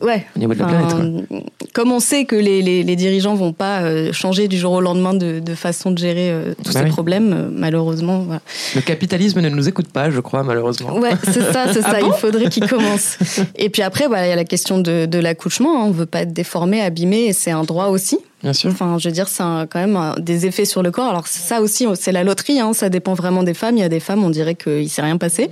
Ouais. 0.03 0.27
au 0.37 0.39
niveau 0.39 0.55
de 0.55 0.59
la 0.59 0.65
Enfin, 0.67 0.97
planète. 0.97 1.27
quoi. 1.29 1.39
Comme 1.75 1.93
on 1.93 2.01
sait 2.01 2.25
que 2.25 2.37
les, 2.37 2.61
les, 2.61 2.83
les 2.83 2.97
dirigeants 2.97 3.35
vont 3.35 3.53
pas 3.53 3.83
euh, 3.83 4.13
changer 4.13 4.49
du 4.49 4.59
jour 4.59 4.73
au 4.73 4.81
lendemain 4.81 5.15
de, 5.15 5.39
de 5.41 5.55
façon 5.55 5.91
de 5.91 5.99
gérer 5.99 6.31
euh, 6.31 6.55
tous 6.63 6.73
Bah 6.75 6.81
ces 6.81 6.85
oui. 6.87 6.91
problèmes, 6.91 7.33
euh, 7.33 7.49
malheureusement. 7.51 8.19
Voilà. 8.21 8.41
Le 8.75 8.81
capitalisme 8.81 9.41
ne 9.41 9.49
nous 9.49 9.69
écoute 9.69 9.89
pas, 9.89 10.11
je 10.11 10.21
crois, 10.21 10.43
malheureusement. 10.43 10.99
Ouais, 10.99 11.13
c'est 11.25 11.41
ça, 11.53 11.73
c'est 11.73 11.81
Ah 11.85 11.93
ça. 11.93 12.01
bon? 12.01 12.09
il 12.09 12.19
faudrait 12.21 12.49
qu'il 12.49 12.67
commence. 12.69 13.17
Et 13.57 13.71
puis 13.71 13.83
après, 13.83 14.09
bah, 14.09 14.27
il 14.27 14.29
y 14.29 14.33
a 14.33 14.37
la 14.37 14.45
question 14.45 14.79
de, 14.79 15.07
de 15.07 15.19
l'accouchement. 15.19 15.83
hein. 15.83 15.87
On 15.87 15.91
veut 15.93 16.07
pas 16.07 16.23
être 16.23 16.33
déformé, 16.33 16.83
abîmé, 16.83 17.27
et 17.27 17.33
c'est 17.33 17.51
un 17.53 17.65
droit 17.65 17.87
aussi. 17.87 18.19
Bien 18.43 18.53
sûr. 18.53 18.71
Enfin, 18.71 18.97
je 18.99 19.09
veux 19.09 19.13
dire, 19.15 19.29
c'est 19.29 19.43
quand 19.43 19.77
même 19.77 19.95
un- 19.97 20.15
des 20.19 20.47
effets 20.47 20.65
sur 20.65 20.83
le 20.83 20.91
corps. 20.91 21.09
Alors 21.11 21.27
ça 21.29 21.61
aussi, 21.61 21.87
c'est 21.95 22.11
la 22.13 22.25
loterie. 22.25 22.59
Hein. 22.61 22.73
Ça 22.73 22.89
dépend 22.89 23.15
vraiment 23.15 23.43
des 23.45 23.55
femmes. 23.55 23.77
Il 23.77 23.81
y 23.81 23.85
a 23.85 23.89
des 23.89 24.01
femmes, 24.01 24.25
on 24.25 24.31
dirait 24.31 24.55
qu'il 24.57 24.89
s'est 24.91 25.03
rien 25.03 25.17
passé. 25.17 25.49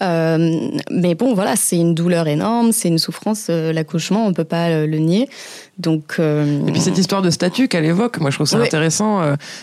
Euh, 0.00 0.68
mais 0.90 1.14
bon, 1.14 1.34
voilà, 1.34 1.56
c'est 1.56 1.76
une 1.76 1.94
douleur 1.94 2.26
énorme, 2.28 2.72
c'est 2.72 2.88
une 2.88 2.98
souffrance. 2.98 3.46
euh, 3.50 3.72
L'accouchement, 3.72 4.26
on 4.26 4.32
peut 4.32 4.44
pas 4.44 4.68
euh, 4.70 4.86
le 4.86 4.98
nier. 4.98 5.28
Donc. 5.78 6.18
Et 6.18 6.72
puis 6.72 6.80
cette 6.80 6.98
histoire 6.98 7.22
de 7.22 7.30
statut 7.30 7.68
qu'elle 7.68 7.84
évoque, 7.84 8.18
moi 8.18 8.30
je 8.30 8.36
trouve 8.36 8.46
ça 8.46 8.58
Ouais. 8.58 8.66
intéressant. 8.66 9.20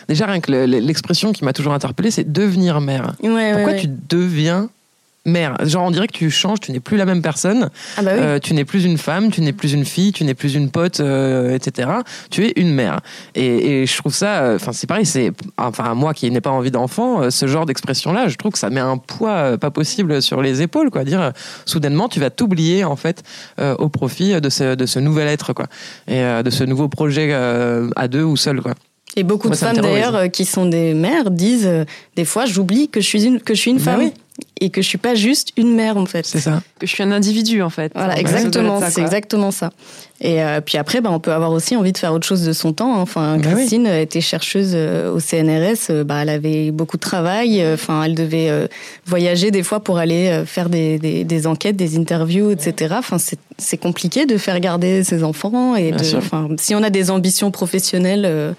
déjà 0.07 0.25
rien 0.25 0.39
que 0.39 0.51
le- 0.51 0.65
l'expression 0.65 1.31
qui 1.31 1.45
m'a 1.45 1.53
toujours 1.53 1.73
interpellée, 1.73 2.11
c'est 2.11 2.29
devenir 2.31 2.81
mère. 2.81 3.13
Ouais, 3.23 3.53
Pourquoi 3.53 3.73
ouais. 3.73 3.79
tu 3.79 3.87
deviens 4.09 4.69
mère 5.29 5.55
Genre 5.65 5.83
on 5.83 5.91
dirait 5.91 6.07
que 6.07 6.13
tu 6.13 6.29
changes, 6.29 6.59
tu 6.59 6.71
n'es 6.71 6.79
plus 6.79 6.97
la 6.97 7.05
même 7.05 7.21
personne. 7.21 7.69
Ah 7.97 8.01
bah 8.01 8.11
oui. 8.13 8.19
Euh, 8.21 8.39
tu 8.39 8.53
n'es 8.53 8.65
plus 8.65 8.85
une 8.85 8.97
femme, 8.97 9.31
tu 9.31 9.41
n'es 9.41 9.53
plus 9.53 9.73
une 9.73 9.85
fille, 9.85 10.11
tu 10.11 10.23
n'es 10.23 10.33
plus 10.33 10.55
une 10.55 10.69
pote, 10.69 10.99
euh, 10.99 11.55
etc. 11.55 11.89
Tu 12.29 12.45
es 12.45 12.53
une 12.55 12.73
mère. 12.73 12.99
Et, 13.35 13.81
et 13.81 13.85
je 13.85 13.97
trouve 13.97 14.13
ça, 14.13 14.41
euh, 14.41 14.55
enfin 14.55 14.71
c'est 14.73 14.87
pareil, 14.87 15.05
c'est, 15.05 15.31
enfin 15.57 15.93
moi 15.93 16.13
qui 16.13 16.29
n'ai 16.31 16.41
pas 16.41 16.51
envie 16.51 16.71
d'enfant, 16.71 17.29
ce 17.29 17.47
genre 17.47 17.65
d'expression-là, 17.65 18.27
je 18.27 18.35
trouve 18.35 18.51
que 18.51 18.59
ça 18.59 18.69
met 18.69 18.79
un 18.79 18.97
poids 18.97 19.57
pas 19.57 19.71
possible 19.71 20.21
sur 20.21 20.41
les 20.41 20.61
épaules, 20.61 20.89
quoi. 20.89 21.03
Dire 21.03 21.31
soudainement 21.65 22.09
tu 22.09 22.19
vas 22.19 22.29
t'oublier 22.29 22.83
en 22.83 22.95
fait 22.95 23.23
au 23.59 23.89
profit 23.89 24.39
de 24.41 24.49
ce, 24.49 24.75
de 24.75 24.85
ce 24.85 24.99
nouvel 24.99 25.27
être, 25.27 25.53
quoi, 25.53 25.67
et 26.07 26.21
de 26.43 26.49
ce 26.49 26.63
nouveau 26.63 26.87
projet 26.87 27.33
à 27.33 28.07
deux 28.07 28.23
ou 28.23 28.37
seul, 28.37 28.61
quoi. 28.61 28.73
Et 29.15 29.23
beaucoup 29.23 29.47
Moi, 29.47 29.55
de 29.55 29.59
femmes 29.59 29.77
d'ailleurs 29.77 30.29
qui 30.31 30.45
sont 30.45 30.65
des 30.65 30.93
mères 30.93 31.31
disent 31.31 31.65
euh, 31.65 31.85
des 32.15 32.25
fois 32.25 32.45
j'oublie 32.45 32.89
que 32.89 33.01
je 33.01 33.07
suis 33.07 33.25
une 33.25 33.39
que 33.41 33.55
je 33.55 33.59
suis 33.59 33.71
une 33.71 33.77
Bah 33.77 33.93
femme 33.93 33.99
oui. 34.01 34.13
Et 34.61 34.69
que 34.69 34.81
je 34.81 34.87
suis 34.87 34.97
pas 34.97 35.15
juste 35.15 35.51
une 35.57 35.73
mère 35.75 35.97
en 35.97 36.05
fait. 36.05 36.25
C'est 36.25 36.39
ça. 36.39 36.61
Que 36.79 36.85
je 36.87 36.91
suis 36.93 37.03
un 37.03 37.11
individu 37.11 37.61
en 37.61 37.69
fait. 37.69 37.91
Voilà, 37.95 38.13
Ouais, 38.15 38.19
exactement, 38.21 38.79
c'est 38.89 39.01
exactement 39.01 39.51
ça. 39.51 39.71
Et 40.21 40.43
euh, 40.43 40.59
puis 40.59 40.77
après, 40.77 40.99
bah, 40.99 41.09
on 41.13 41.19
peut 41.21 41.31
avoir 41.31 41.51
aussi 41.53 41.77
envie 41.77 41.93
de 41.93 41.97
faire 41.97 42.11
autre 42.13 42.27
chose 42.27 42.43
de 42.43 42.51
son 42.51 42.73
temps. 42.73 42.95
hein. 42.97 43.01
Enfin, 43.01 43.37
Bah 43.37 43.49
oui. 43.51 43.55
Christine 43.61 43.87
euh, 43.87 44.01
était 44.01 44.19
chercheuse 44.19 44.71
euh, 44.73 45.13
au 45.13 45.19
CNRS. 45.21 46.03
bah, 46.03 46.19
elle 46.23 46.29
avait 46.29 46.71
beaucoup 46.71 46.97
de 46.97 47.01
travail. 47.01 47.65
Enfin, 47.73 48.03
elle 48.03 48.15
devait 48.15 48.49
euh, 48.49 48.67
voyager 49.05 49.49
des 49.51 49.63
fois 49.63 49.79
pour 49.79 49.97
aller 49.97 50.43
faire 50.45 50.67
des, 50.69 50.99
des, 50.99 51.23
des 51.23 51.47
enquêtes, 51.47 51.77
des 51.77 51.97
interviews, 51.97 52.51
etc. 52.51 52.95
Enfin, 52.97 53.17
c'est 53.17 53.39
c'est 53.61 53.77
compliqué 53.77 54.25
de 54.25 54.37
faire 54.37 54.57
garder 54.61 55.03
ses 55.03 55.21
enfants 55.23 55.75
et 55.75 55.91
de. 55.91 56.15
Enfin, 56.17 56.47
si 56.57 56.75
on 56.75 56.83
a 56.83 56.89
des 56.89 57.11
ambitions 57.11 57.51
professionnelles, 57.51 58.23
euh, 58.25 58.53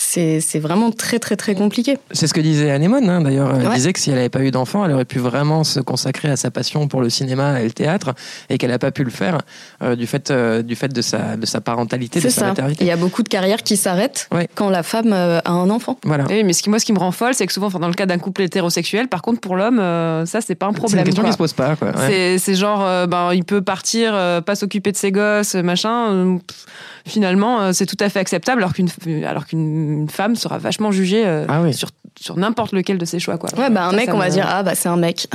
c'est 0.00 0.40
c'est 0.40 0.60
vraiment 0.60 0.92
très 0.92 1.18
très 1.18 1.34
très 1.34 1.54
compliqué. 1.56 1.98
C'est 2.12 2.28
ce 2.28 2.32
que 2.34 2.40
disait 2.40 2.70
Anémone, 2.70 3.10
hein, 3.10 3.20
d'ailleurs. 3.20 3.52
Elle 3.56 3.66
Ouais. 3.66 3.74
disait 3.74 3.92
que 3.92 3.98
si 3.98 4.10
elle 4.10 4.16
n'avait 4.16 4.28
pas 4.28 4.42
eu 4.42 4.50
d'enfant, 4.52 4.84
elle 4.84 4.92
aurait 4.92 5.04
pu 5.04 5.18
vraiment 5.18 5.64
se 5.64 5.80
consacrer 5.80 6.28
à 6.30 6.36
sa 6.36 6.50
passion 6.52 6.86
pour 6.86 7.00
le 7.02 7.10
cinéma 7.10 7.60
et 7.60 7.64
le 7.64 7.72
théâtre, 7.72 8.14
et 8.48 8.58
qu'elle 8.58 8.70
n'a 8.70 8.78
pas 8.78 8.92
pu 8.92 9.02
le 9.02 9.10
faire 9.10 9.38
euh, 9.82 9.96
du 9.96 10.06
fait, 10.06 10.30
euh, 10.30 10.62
du 10.62 10.76
fait 10.76 10.88
de, 10.88 11.02
sa, 11.02 11.36
de 11.36 11.44
sa 11.46 11.60
parentalité, 11.60 12.20
de 12.20 12.22
C'est 12.22 12.30
sa 12.30 12.40
ça. 12.42 12.46
maternité. 12.48 12.84
Il 12.84 12.86
y 12.86 12.92
a 12.92 12.96
beaucoup 12.96 13.22
de 13.24 13.28
carrières 13.28 13.62
qui 13.64 13.76
s'arrêtent 13.76 14.28
Ouais. 14.32 14.48
quand 14.54 14.70
la 14.70 14.84
femme 14.84 15.12
euh, 15.12 15.40
a 15.44 15.50
un 15.50 15.68
enfant. 15.68 15.98
Voilà. 16.04 16.24
Oui, 16.30 16.44
mais 16.44 16.52
ce 16.52 16.62
qui, 16.62 16.70
moi, 16.70 16.78
ce 16.78 16.84
qui 16.84 16.92
me 16.92 16.98
rend 17.00 17.10
folle, 17.12 17.34
c'est 17.34 17.46
que 17.46 17.52
souvent, 17.52 17.66
enfin, 17.66 17.80
dans 17.80 17.88
le 17.88 17.94
cas 17.94 18.06
d'un 18.06 18.18
couple 18.18 18.42
hétérosexuel, 18.42 19.08
par 19.08 19.22
contre, 19.22 19.40
pour 19.40 19.56
l'homme, 19.56 19.80
euh, 19.80 20.24
ça, 20.26 20.40
c'est 20.40 20.54
pas 20.54 20.66
un 20.66 20.70
C'est 20.72 20.76
problème. 20.78 21.00
une 21.00 21.04
question 21.06 21.22
quoi. 21.22 21.30
qui 21.30 21.32
se 21.34 21.38
pose 21.38 21.52
pas. 21.54 21.70
Ouais. 21.82 21.92
C'est- 22.06 22.38
C'est 22.38 22.54
genre, 22.54 22.82
euh, 22.84 23.06
ben, 23.06 23.32
il 23.34 23.44
peut 23.44 23.62
partir, 23.62 24.12
euh, 24.14 24.40
pas 24.40 24.54
s'occuper 24.54 24.92
de 24.92 24.96
ses 24.96 25.10
gosses, 25.10 25.54
machin. 25.56 26.10
euh, 26.12 26.36
pff, 26.46 26.66
finalement, 27.06 27.60
euh, 27.60 27.70
c'est 27.72 27.86
tout 27.86 27.96
à 28.00 28.08
fait 28.08 28.18
acceptable, 28.20 28.60
alors 28.62 28.72
qu'une 28.74 28.88
alors 29.26 29.46
qu'une 29.46 29.87
femme 30.08 30.36
sera 30.36 30.58
vachement 30.58 30.90
jugée 30.92 31.24
euh, 31.26 31.44
Ah 31.48 31.60
oui. 31.62 31.72
sur, 31.74 31.88
sur 32.20 32.36
n'importe 32.36 32.72
lequel 32.72 32.98
de 32.98 33.04
ses 33.04 33.18
choix. 33.18 33.38
Quoi. 33.38 33.50
Ouais, 33.58 33.70
bah 33.70 33.86
un 33.86 33.90
Ça, 33.90 33.96
mec, 33.96 34.06
ça 34.06 34.14
on 34.14 34.18
va 34.18 34.26
me- 34.26 34.30
dire, 34.30 34.46
ah 34.48 34.62
bah 34.62 34.74
c'est 34.74 34.88
un 34.88 34.96
mec. 34.96 35.28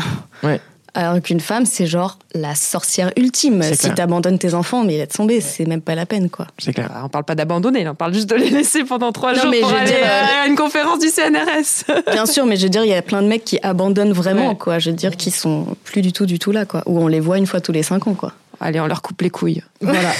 Ouais. 0.44 0.60
Alors 0.96 1.20
qu'une 1.24 1.40
femme, 1.40 1.66
c'est 1.66 1.88
genre 1.88 2.20
la 2.36 2.54
sorcière 2.54 3.12
ultime. 3.18 3.64
C'est 3.64 3.74
Si 3.74 3.92
t'abandonnes 3.96 4.38
tes 4.38 4.54
enfants, 4.54 4.84
mais 4.84 4.98
laisse 4.98 5.08
tomber, 5.08 5.42
c'est 5.42 5.66
même 5.66 5.82
pas 5.82 5.96
la 5.96 6.06
peine, 6.06 6.30
quoi. 6.30 6.46
C'est 6.60 6.72
clair. 6.72 6.92
Ah, 6.94 7.02
On 7.06 7.10
parle 7.10 7.24
pas 7.24 7.34
d'abandonner, 7.34 7.88
on 7.90 7.96
parle 7.96 8.14
juste 8.14 8.30
de 8.30 8.36
les 8.36 8.52
laisser 8.52 8.84
pendant 8.84 9.12
trois 9.12 9.34
Non, 9.34 9.42
jours 9.42 9.50
mais 9.50 9.62
pour 9.62 9.70
je 9.70 9.74
veux 9.74 9.80
aller 9.82 9.90
dire, 9.90 9.98
euh, 10.04 10.44
à 10.44 10.48
une 10.48 10.56
conférence 10.56 11.00
du 11.00 11.08
CNRS. 11.08 11.86
Bien 12.12 12.28
sûr, 12.28 12.46
mais 12.46 12.58
je 12.58 12.64
veux 12.64 12.70
dire, 12.70 12.84
il 12.84 12.92
y 12.92 12.94
a 12.94 13.02
plein 13.02 13.24
de 13.24 13.28
mecs 13.28 13.44
qui 13.44 13.58
abandonnent 13.64 14.14
vraiment, 14.14 14.50
Ouais. 14.50 14.56
quoi. 14.56 14.78
Je 14.78 14.92
veux 14.92 14.96
dire, 14.96 15.18
qui 15.18 15.32
sont 15.32 15.66
plus 15.84 16.04
du 16.04 16.14
tout, 16.14 16.28
du 16.28 16.38
tout 16.38 16.52
là, 16.52 16.66
quoi. 16.66 16.84
Ou 16.86 17.00
on 17.00 17.08
les 17.08 17.20
voit 17.20 17.40
une 17.40 17.48
fois 17.48 17.60
tous 17.60 17.72
les 17.72 17.82
cinq 17.82 18.06
ans, 18.06 18.14
quoi. 18.14 18.34
Allez, 18.60 18.80
on 18.80 18.86
leur 18.86 19.02
coupe 19.02 19.20
les 19.24 19.32
couilles. 19.32 19.64
Voilà. 19.82 20.12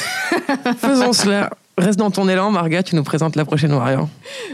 Faisons 0.80 1.14
cela. 1.14 1.52
Reste 1.76 1.98
dans 1.98 2.12
ton 2.12 2.30
élan, 2.30 2.52
Marga, 2.52 2.84
tu 2.84 2.96
nous 2.96 3.04
présentes 3.04 3.36
la 3.36 3.46
prochaine 3.46 3.74
Warrior. 3.74 4.08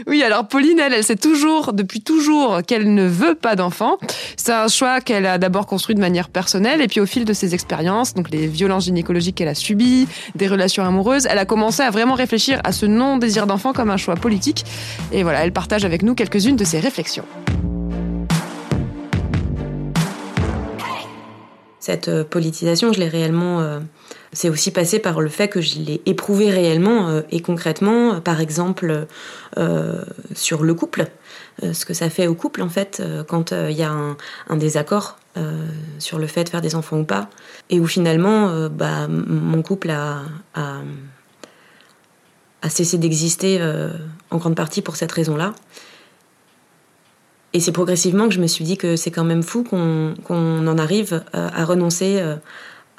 Oui, 0.06 0.22
alors 0.22 0.48
Pauline, 0.48 0.78
elle, 0.78 0.94
elle 0.94 1.04
sait 1.04 1.16
toujours, 1.16 1.74
depuis 1.74 2.00
toujours, 2.00 2.62
qu'elle 2.66 2.94
ne 2.94 3.06
veut 3.06 3.34
pas 3.34 3.56
d'enfant. 3.56 3.98
C'est 4.38 4.52
un 4.52 4.68
choix 4.68 5.02
qu'elle 5.02 5.26
a 5.26 5.36
d'abord 5.36 5.66
construit 5.66 5.94
de 5.94 6.00
manière 6.00 6.30
personnelle, 6.30 6.80
et 6.80 6.88
puis 6.88 6.98
au 6.98 7.04
fil 7.04 7.26
de 7.26 7.34
ses 7.34 7.52
expériences, 7.52 8.14
donc 8.14 8.30
les 8.30 8.46
violences 8.46 8.86
gynécologiques 8.86 9.36
qu'elle 9.36 9.48
a 9.48 9.54
subies, 9.54 10.08
des 10.34 10.48
relations 10.48 10.82
amoureuses, 10.82 11.26
elle 11.30 11.36
a 11.36 11.44
commencé 11.44 11.82
à 11.82 11.90
vraiment 11.90 12.14
réfléchir 12.14 12.58
à 12.64 12.72
ce 12.72 12.86
non-désir 12.86 13.46
d'enfant 13.46 13.74
comme 13.74 13.90
un 13.90 13.98
choix 13.98 14.14
politique. 14.14 14.64
Et 15.12 15.22
voilà, 15.22 15.44
elle 15.44 15.52
partage 15.52 15.84
avec 15.84 16.02
nous 16.02 16.14
quelques-unes 16.14 16.56
de 16.56 16.64
ses 16.64 16.80
réflexions. 16.80 17.26
Cette 21.80 22.08
euh, 22.08 22.24
politisation, 22.24 22.94
je 22.94 22.98
l'ai 23.00 23.08
réellement. 23.08 23.60
euh, 23.60 23.80
c'est 24.32 24.48
aussi 24.48 24.70
passé 24.70 24.98
par 24.98 25.20
le 25.20 25.28
fait 25.28 25.48
que 25.48 25.60
je 25.60 25.78
l'ai 25.78 26.00
éprouvé 26.06 26.50
réellement 26.50 27.08
euh, 27.08 27.22
et 27.30 27.40
concrètement, 27.40 28.14
euh, 28.14 28.20
par 28.20 28.40
exemple, 28.40 29.06
euh, 29.58 30.04
sur 30.34 30.62
le 30.62 30.74
couple, 30.74 31.06
ce 31.62 31.84
que 31.84 31.92
ça 31.92 32.08
fait 32.08 32.26
au 32.26 32.34
couple 32.34 32.62
en 32.62 32.70
fait, 32.70 33.02
quand 33.28 33.52
il 33.52 33.76
y 33.76 33.82
a 33.82 33.92
un, 33.92 34.56
désaccord 34.56 35.18
sur 35.98 36.18
le 36.18 36.26
fait 36.26 36.44
de 36.44 36.48
faire 36.48 36.62
des 36.62 36.74
enfants 36.74 37.00
ou 37.00 37.04
pas, 37.04 37.28
et 37.68 37.78
où 37.80 37.86
finalement, 37.86 38.68
bah, 38.70 39.08
mon 39.08 39.60
couple 39.60 39.90
a, 39.90 40.22
a, 40.54 40.80
cessé 42.70 42.96
d'exister 42.96 43.60
en 44.30 44.38
grande 44.38 44.56
partie 44.56 44.80
pour 44.80 44.96
cette 44.96 45.12
raison-là. 45.12 45.52
et 47.52 47.60
c'est 47.60 47.72
progressivement 47.72 48.26
que 48.26 48.34
je 48.34 48.40
me 48.40 48.46
suis 48.46 48.64
dit 48.64 48.78
que 48.78 48.96
c'est 48.96 49.10
quand 49.10 49.24
même 49.24 49.42
fou 49.42 49.62
qu'on 49.62 50.66
en 50.66 50.78
arrive 50.78 51.22
à 51.34 51.64
renoncer 51.66 52.22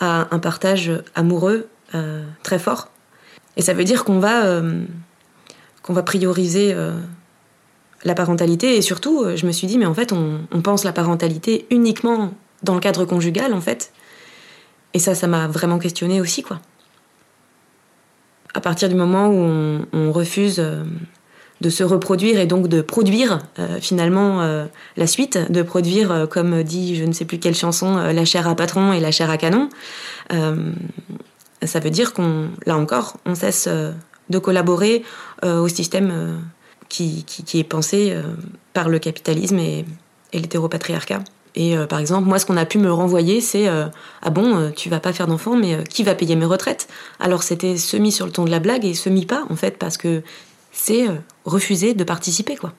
à 0.02 0.28
un 0.32 0.40
partage 0.40 0.92
amoureux 1.16 1.68
très 2.44 2.60
fort. 2.60 2.90
Et 3.56 3.62
ça 3.62 3.74
veut 3.74 3.84
dire 3.84 4.04
qu'on 4.04 4.20
va, 4.20 4.62
qu'on 5.84 5.94
va 5.94 6.04
prioriser 6.04 6.76
la 8.04 8.16
parentalité 8.16 8.76
et 8.78 8.82
surtout, 8.82 9.26
je 9.36 9.46
me 9.46 9.52
suis 9.52 9.68
dit, 9.68 9.78
mais 9.78 9.86
en 9.86 9.94
fait, 9.94 10.12
on, 10.12 10.42
on 10.52 10.62
pense 10.62 10.84
la 10.84 10.94
parentalité 10.94 11.68
uniquement 11.70 12.34
dans 12.64 12.74
le 12.74 12.80
cadre 12.80 13.06
conjugal, 13.06 13.54
en 13.54 13.62
fait. 13.62 13.92
Et 14.94 15.00
ça, 15.00 15.16
ça 15.16 15.28
m'a 15.28 15.48
vraiment 15.48 15.80
questionné 15.80 16.22
aussi, 16.22 16.44
quoi. 16.44 16.60
À 18.54 18.60
partir 18.60 18.90
du 18.90 18.96
moment 18.96 19.28
où 19.30 19.86
on, 19.94 20.12
refuse 20.12 20.60
euh, 20.60 20.84
de 21.62 21.70
se 21.70 21.84
reproduire 21.84 22.40
et 22.40 22.46
donc 22.46 22.68
de 22.68 22.82
produire 22.82 23.40
euh, 23.60 23.80
finalement 23.80 24.42
euh, 24.42 24.66
la 24.98 25.08
suite, 25.08 25.52
de 25.52 25.62
produire, 25.62 26.28
comme 26.30 26.64
dit 26.64 26.96
je 26.96 27.06
ne 27.06 27.14
sais 27.14 27.26
plus 27.26 27.40
quelle 27.40 27.56
chanson, 27.56 27.96
la 27.96 28.26
chair 28.26 28.48
à 28.48 28.56
patron 28.56 28.94
et 28.94 29.00
la 29.00 29.12
chair 29.12 29.30
à 29.30 29.38
canon, 29.38 29.70
ça 30.30 31.80
veut 31.80 31.90
dire 31.90 32.14
qu'on, 32.14 32.50
là 32.66 32.76
encore, 32.76 33.18
on 33.26 33.36
cesse 33.36 33.70
de 34.30 34.40
collaborer 34.40 35.04
au 35.44 35.68
système 35.68 36.42
qui, 36.90 37.24
qui, 37.26 37.60
est 37.60 37.64
pensé 37.64 38.16
par 38.74 38.90
le 38.90 39.00
capitalisme 39.00 39.60
et, 39.60 39.86
et 40.34 40.40
l'hétéropatriarcat. 40.40 41.20
Et 41.56 41.78
euh, 41.78 41.86
par 41.86 42.00
exemple, 42.00 42.28
moi, 42.28 42.40
ce 42.40 42.46
qu'on 42.46 42.58
a 42.58 42.66
pu 42.66 42.78
me 42.78 42.92
renvoyer, 42.92 43.42
c'est 43.42 43.68
euh, 43.68 43.88
ah 44.22 44.30
bon, 44.30 44.56
euh, 44.56 44.70
tu 44.70 44.90
vas 44.90 45.00
pas 45.00 45.12
faire 45.14 45.28
d'enfant, 45.28 45.56
mais 45.56 45.84
qui 45.84 46.04
va 46.04 46.16
payer 46.16 46.36
mes 46.36 46.46
retraites? 46.46 46.88
Alors 47.20 47.44
c'était 47.44 47.78
semi 47.78 48.12
sur 48.12 48.26
le 48.26 48.32
ton 48.32 48.46
de 48.46 48.52
la 48.52 48.60
blague 48.60 48.86
et 48.86 48.94
semi 48.94 49.26
pas 49.26 49.44
en 49.50 49.56
fait, 49.56 49.78
parce 49.78 49.98
que 49.98 50.22
c'est 50.72 51.06
refuser 51.46 51.94
de 51.94 52.04
participer 52.04 52.56
quoi. 52.56 52.74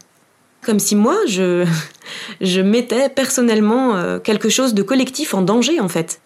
Comme 0.65 0.79
si 0.79 0.95
moi, 0.95 1.17
je 1.27 1.67
je 2.41 2.61
mettais 2.61 3.09
personnellement 3.09 4.19
quelque 4.21 4.49
chose 4.49 4.75
de 4.75 4.83
collectif 4.83 5.35
en 5.35 5.43
danger 5.43 5.81
en 5.81 5.89
fait. 5.89 6.21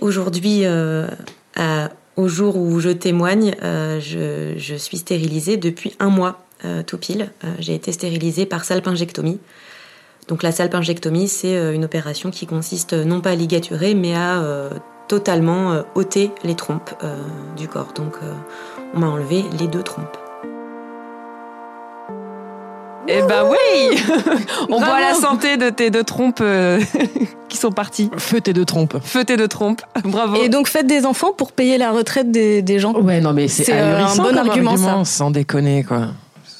Aujourd'hui, 0.00 0.64
au 2.16 2.28
jour 2.28 2.56
où 2.56 2.80
je 2.80 2.90
témoigne, 2.90 3.54
je, 3.62 4.54
je, 4.56 4.74
suis 4.74 4.98
stérilisée 4.98 5.56
depuis 5.56 5.94
un 6.00 6.08
mois 6.08 6.44
tout 6.86 6.98
pile. 6.98 7.30
J'ai 7.60 7.74
été 7.74 7.92
stérilisée 7.92 8.46
par 8.46 8.64
salpingectomie. 8.64 9.38
Donc 10.28 10.42
la 10.42 10.52
salpingectomie, 10.52 11.28
c'est 11.28 11.56
euh, 11.56 11.74
une 11.74 11.84
opération 11.84 12.30
qui 12.30 12.46
consiste 12.46 12.92
non 12.92 13.20
pas 13.20 13.30
à 13.30 13.34
ligaturer, 13.34 13.94
mais 13.94 14.14
à 14.14 14.40
euh, 14.40 14.70
totalement 15.08 15.72
euh, 15.72 15.82
ôter 15.94 16.30
les 16.44 16.54
trompes 16.54 16.94
du 17.56 17.68
corps. 17.68 17.92
Donc 17.94 18.14
on 18.94 19.00
m'a 19.00 19.08
enlevé 19.08 19.44
les 19.58 19.66
deux 19.66 19.82
trompes. 19.82 20.21
Eh 23.08 23.22
ben 23.22 23.44
oui 23.50 23.98
On 24.68 24.78
voit 24.78 25.00
la 25.00 25.14
santé 25.14 25.56
de 25.56 25.70
tes 25.70 25.90
deux 25.90 26.04
trompes 26.04 26.42
qui 27.48 27.56
sont 27.56 27.72
parties. 27.72 28.10
Feu 28.16 28.40
tes 28.40 28.52
deux 28.52 28.64
trompes. 28.64 28.96
Feu 29.02 29.24
tes 29.24 29.36
deux 29.36 29.48
trompes. 29.48 29.82
Bravo. 30.04 30.36
Et 30.42 30.48
donc 30.48 30.68
faites 30.68 30.86
des 30.86 31.04
enfants 31.04 31.32
pour 31.32 31.52
payer 31.52 31.78
la 31.78 31.90
retraite 31.90 32.30
des, 32.30 32.78
gens. 32.78 32.94
Ouais, 32.94 33.20
non 33.20 33.32
mais 33.32 33.48
c'est 33.48 33.72
un 33.72 34.14
bon 34.16 34.36
argument, 34.36 34.72
argument, 34.72 35.04
ça. 35.04 35.10
Sans 35.10 35.30
déconner 35.30 35.84
quoi. 35.84 36.08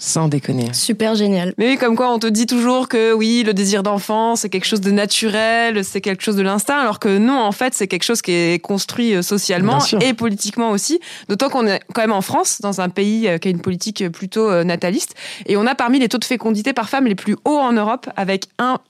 Sans 0.05 0.27
déconner. 0.27 0.75
Super 0.75 1.15
génial. 1.15 1.55
Mais 1.59 1.69
oui, 1.69 1.77
comme 1.77 1.95
quoi 1.95 2.13
on 2.13 2.19
te 2.19 2.27
dit 2.27 2.47
toujours 2.47 2.89
que 2.89 3.13
oui, 3.13 3.45
le 3.47 3.55
désir 3.55 3.85
d'enfant, 3.85 4.35
c'est 4.35 4.49
quelque 4.49 4.65
chose 4.65 4.81
de 4.81 4.91
naturel, 4.91 5.85
c'est 5.85 6.01
quelque 6.01 6.25
chose 6.25 6.35
de 6.35 6.43
l'instinct, 6.43 6.77
alors 6.77 6.99
que 6.99 7.19
non, 7.19 7.39
en 7.39 7.53
fait, 7.53 7.73
c'est 7.73 7.87
quelque 7.87 8.03
chose 8.03 8.21
qui 8.21 8.33
est 8.33 8.59
construit 8.61 9.15
euh, 9.15 9.23
socialement 9.23 9.79
et 10.01 10.13
politiquement 10.13 10.71
aussi. 10.71 10.99
D'autant 11.29 11.51
qu'on 11.51 11.69
est 11.69 11.81
quand 11.95 12.01
même 12.01 12.11
en 12.11 12.21
France, 12.21 12.61
dans 12.61 12.81
un 12.81 12.89
pays 12.89 13.29
euh, 13.29 13.39
qui 13.39 13.47
a 13.47 13.53
une 13.53 13.61
politique 13.61 14.09
plutôt 14.09 14.51
euh, 14.51 14.65
nataliste, 14.65 15.15
et 15.47 15.57
on 15.57 15.69
a 15.69 15.77
parmi 15.77 16.01
les 16.01 16.09
taux 16.09 16.19
de 16.19 16.25
fécondité 16.25 16.73
par 16.73 16.89
femme 16.89 17.07
les 17.07 17.15
plus 17.15 17.37
hauts 17.45 17.61
en 17.61 17.73
Europe, 17.73 18.11
avec 18.17 18.47
un 18.59 18.81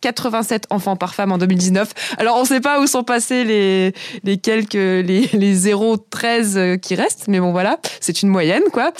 87 0.00 0.66
enfants 0.70 0.96
par 0.96 1.14
femme 1.14 1.32
en 1.32 1.38
2019. 1.38 2.16
Alors 2.18 2.36
on 2.36 2.42
ne 2.42 2.46
sait 2.46 2.60
pas 2.60 2.80
où 2.80 2.86
sont 2.86 3.02
passés 3.02 3.44
les, 3.44 3.92
les 4.24 4.38
quelques 4.38 4.74
les, 4.74 5.28
les 5.32 5.56
0,13 5.56 6.78
qui 6.78 6.94
restent, 6.94 7.28
mais 7.28 7.40
bon 7.40 7.52
voilà, 7.52 7.78
c'est 8.00 8.22
une 8.22 8.28
moyenne 8.28 8.62
quoi. 8.72 8.92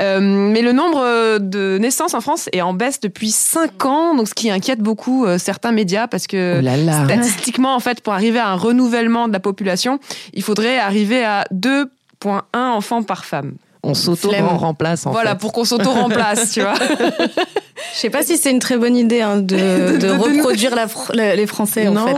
Euh, 0.00 0.20
mais 0.20 0.62
le 0.62 0.72
nombre 0.72 1.38
de 1.38 1.78
naissances 1.78 2.14
en 2.14 2.20
France 2.20 2.48
est 2.52 2.62
en 2.62 2.74
baisse 2.74 3.00
depuis 3.00 3.30
5 3.30 3.84
ans, 3.84 4.14
donc 4.14 4.28
ce 4.28 4.34
qui 4.34 4.50
inquiète 4.50 4.80
beaucoup 4.80 5.26
euh, 5.26 5.38
certains 5.38 5.72
médias 5.72 6.06
parce 6.06 6.26
que 6.26 6.62
oh 6.62 7.04
statistiquement 7.04 7.74
en 7.74 7.80
fait 7.80 8.00
pour 8.00 8.12
arriver 8.12 8.38
à 8.38 8.48
un 8.48 8.56
renouvellement 8.56 9.28
de 9.28 9.32
la 9.32 9.40
population, 9.40 9.98
il 10.34 10.42
faudrait 10.42 10.78
arriver 10.78 11.24
à 11.24 11.44
2,1 11.52 12.40
enfants 12.54 13.02
par 13.02 13.24
femme 13.24 13.54
on 13.82 13.94
s'auto-remplace. 13.94 15.06
Voilà, 15.06 15.34
pour 15.34 15.52
qu'on 15.52 15.64
s'auto-remplace, 15.64 16.52
tu 16.52 16.60
vois. 16.60 16.74
Je 17.94 17.98
sais 17.98 18.10
pas 18.10 18.22
si 18.22 18.36
c'est 18.36 18.50
une 18.50 18.60
très 18.60 18.76
bonne 18.76 18.96
idée 18.96 19.20
hein, 19.22 19.38
de, 19.38 19.96
de, 19.98 20.08
reproduire 20.08 20.74
la, 20.74 21.34
les 21.34 21.46
Français, 21.46 21.88
en 21.88 22.06
fait. 22.06 22.16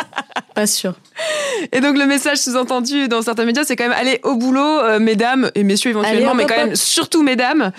Pas 0.55 0.67
sûr. 0.67 0.95
Et 1.73 1.81
donc 1.81 1.97
le 1.97 2.07
message 2.07 2.39
sous-entendu 2.39 3.09
dans 3.09 3.23
certains 3.23 3.45
médias, 3.45 3.65
c'est 3.65 3.77
quand 3.77 3.85
même 3.85 3.97
aller 3.99 4.21
au 4.23 4.37
boulot, 4.37 4.61
euh, 4.61 4.99
mesdames 4.99 5.51
et 5.55 5.65
messieurs 5.65 5.91
éventuellement, 5.91 6.35
mais 6.35 6.47
quand 6.47 6.57
même 6.57 6.77
surtout 6.77 7.23
mesdames, 7.23 7.73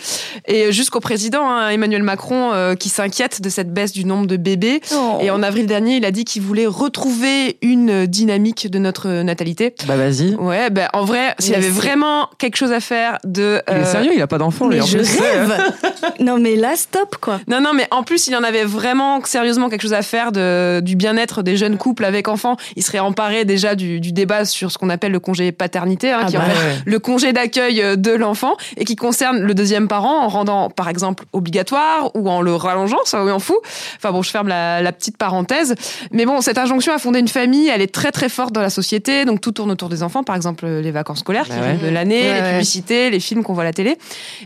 et 0.48 0.72
jusqu'au 0.72 1.00
président 1.00 1.50
hein, 1.50 1.70
Emmanuel 1.70 2.04
Macron 2.04 2.52
euh, 2.54 2.76
qui 2.76 2.90
s'inquiète 2.90 3.42
de 3.42 3.50
cette 3.50 3.74
baisse 3.74 3.92
du 3.92 4.06
nombre 4.06 4.28
de 4.28 4.38
bébés. 4.38 4.82
Oh. 4.94 5.18
Et 5.22 5.30
en 5.30 5.44
avril 5.44 5.68
dernier, 5.68 5.98
il 5.98 6.06
a 6.06 6.12
dit 6.12 6.26
qu'il 6.26 6.42
voulait 6.42 6.66
retrouver 6.66 7.58
une 7.62 8.06
dynamique 8.06 8.70
de 8.70 8.80
notre 8.80 9.10
natalité. 9.22 9.74
Bah 9.88 9.96
vas-y. 9.96 10.36
Ouais, 10.36 10.70
bah 10.70 10.90
en 10.94 11.06
vrai, 11.06 11.36
s'il 11.40 11.56
avait 11.56 11.70
vraiment 11.70 12.30
quelque 12.38 12.58
chose 12.58 12.72
à 12.72 12.80
faire 12.80 13.20
de... 13.24 13.62
Il 13.70 13.74
est 13.74 13.78
euh, 13.78 13.86
sérieux, 13.86 14.12
il 14.16 14.22
a 14.22 14.28
pas 14.28 14.38
d'enfant. 14.38 14.68
Mais 14.68 14.82
je 14.82 14.98
rêve. 14.98 15.74
non 16.20 16.40
mais 16.40 16.56
là, 16.56 16.76
stop 16.76 17.16
quoi. 17.22 17.40
Non 17.48 17.62
non, 17.62 17.74
mais 17.74 17.88
en 17.92 18.04
plus, 18.04 18.28
il 18.28 18.36
en 18.36 18.44
avait 18.44 18.64
vraiment 18.64 19.24
sérieusement 19.24 19.70
quelque 19.70 19.82
chose 19.82 19.94
à 19.94 20.02
faire 20.02 20.32
de, 20.32 20.82
du 20.82 20.96
bien-être 20.96 21.44
des 21.44 21.58
jeunes 21.58 21.78
couples 21.78 22.06
avec 22.06 22.28
enfants. 22.28 22.58
Il 22.76 22.84
serait 22.84 23.00
emparé 23.00 23.46
déjà 23.46 23.76
du, 23.76 24.00
du 24.00 24.12
débat 24.12 24.46
sur 24.46 24.72
ce 24.72 24.78
qu'on 24.78 24.90
appelle 24.90 25.12
le 25.12 25.20
congé 25.20 25.52
paternité, 25.52 26.12
hein, 26.12 26.22
ah 26.24 26.26
qui 26.26 26.36
est 26.36 26.40
bah 26.40 26.46
le 26.86 27.00
congé 27.00 27.34
d'accueil 27.34 27.82
euh, 27.82 27.96
de 27.96 28.12
l'enfant 28.12 28.56
et 28.78 28.86
qui 28.86 28.96
concerne 28.96 29.40
le 29.40 29.54
deuxième 29.54 29.88
parent 29.88 30.24
en 30.24 30.28
rendant, 30.28 30.70
par 30.70 30.90
exemple, 30.90 31.26
obligatoire 31.34 32.12
ou 32.16 32.30
en 32.30 32.42
le 32.42 32.56
rallongeant, 32.56 33.04
ça 33.06 33.24
on 33.24 33.30
en 33.30 33.40
fout. 33.40 33.58
Enfin 33.98 34.12
bon, 34.12 34.22
je 34.22 34.30
ferme 34.30 34.48
la, 34.48 34.82
la, 34.82 34.92
petite 34.92 35.18
parenthèse. 35.18 35.76
Mais 36.12 36.26
bon, 36.26 36.42
cette 36.42 36.58
injonction 36.58 36.94
à 36.94 36.98
fonder 36.98 37.20
une 37.20 37.28
famille, 37.28 37.68
elle 37.68 37.82
est 37.82 37.94
très 37.94 38.12
très 38.12 38.30
forte 38.30 38.54
dans 38.54 38.62
la 38.62 38.70
société. 38.70 39.26
Donc 39.26 39.42
tout 39.42 39.52
tourne 39.52 39.72
autour 39.72 39.90
des 39.90 40.04
enfants, 40.04 40.24
par 40.24 40.36
exemple 40.36 40.66
les 40.66 40.92
vacances 40.92 41.20
scolaires 41.20 41.46
bah 41.50 41.74
qui 41.78 41.86
de 41.86 41.90
l'année, 41.90 42.34
les 42.34 42.50
publicités, 42.52 43.10
les 43.10 43.20
films 43.20 43.44
qu'on 43.44 43.54
voit 43.54 43.64
à 43.64 43.68
la 43.68 43.74
télé. 43.74 43.98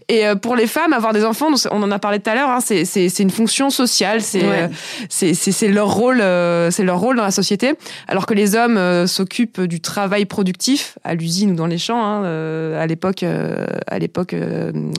Et 0.07 0.25
euh, 0.25 0.35
pour 0.35 0.55
les 0.55 0.67
femmes, 0.67 0.93
avoir 0.93 1.13
des 1.13 1.25
enfants, 1.25 1.47
on 1.71 1.83
en 1.83 1.91
a 1.91 1.99
parlé 1.99 2.19
tout 2.19 2.29
à 2.29 2.35
l'heure, 2.35 2.49
hein, 2.49 2.59
c'est 2.61 3.19
une 3.19 3.29
fonction 3.29 3.69
sociale, 3.69 4.21
c'est 4.21 4.43
euh, 4.43 4.67
c'est 5.09 5.67
leur 5.67 5.93
rôle, 5.93 6.23
c'est 6.71 6.83
leur 6.83 6.99
rôle 6.99 7.17
dans 7.17 7.23
la 7.23 7.31
société. 7.31 7.73
Alors 8.09 8.25
que 8.25 8.33
les 8.33 8.55
hommes 8.55 8.77
euh, 8.77 9.05
s'occupent 9.05 9.61
du 9.61 9.81
travail 9.81 10.25
productif 10.25 10.97
à 11.03 11.13
l'usine 11.13 11.51
ou 11.51 11.55
dans 11.55 11.67
les 11.67 11.77
champs. 11.77 12.03
Hein, 12.03 12.23
euh, 12.23 12.81
à 12.81 12.87
l'époque, 12.87 13.21
euh, 13.21 13.67
à 13.85 13.99
l'époque 13.99 14.35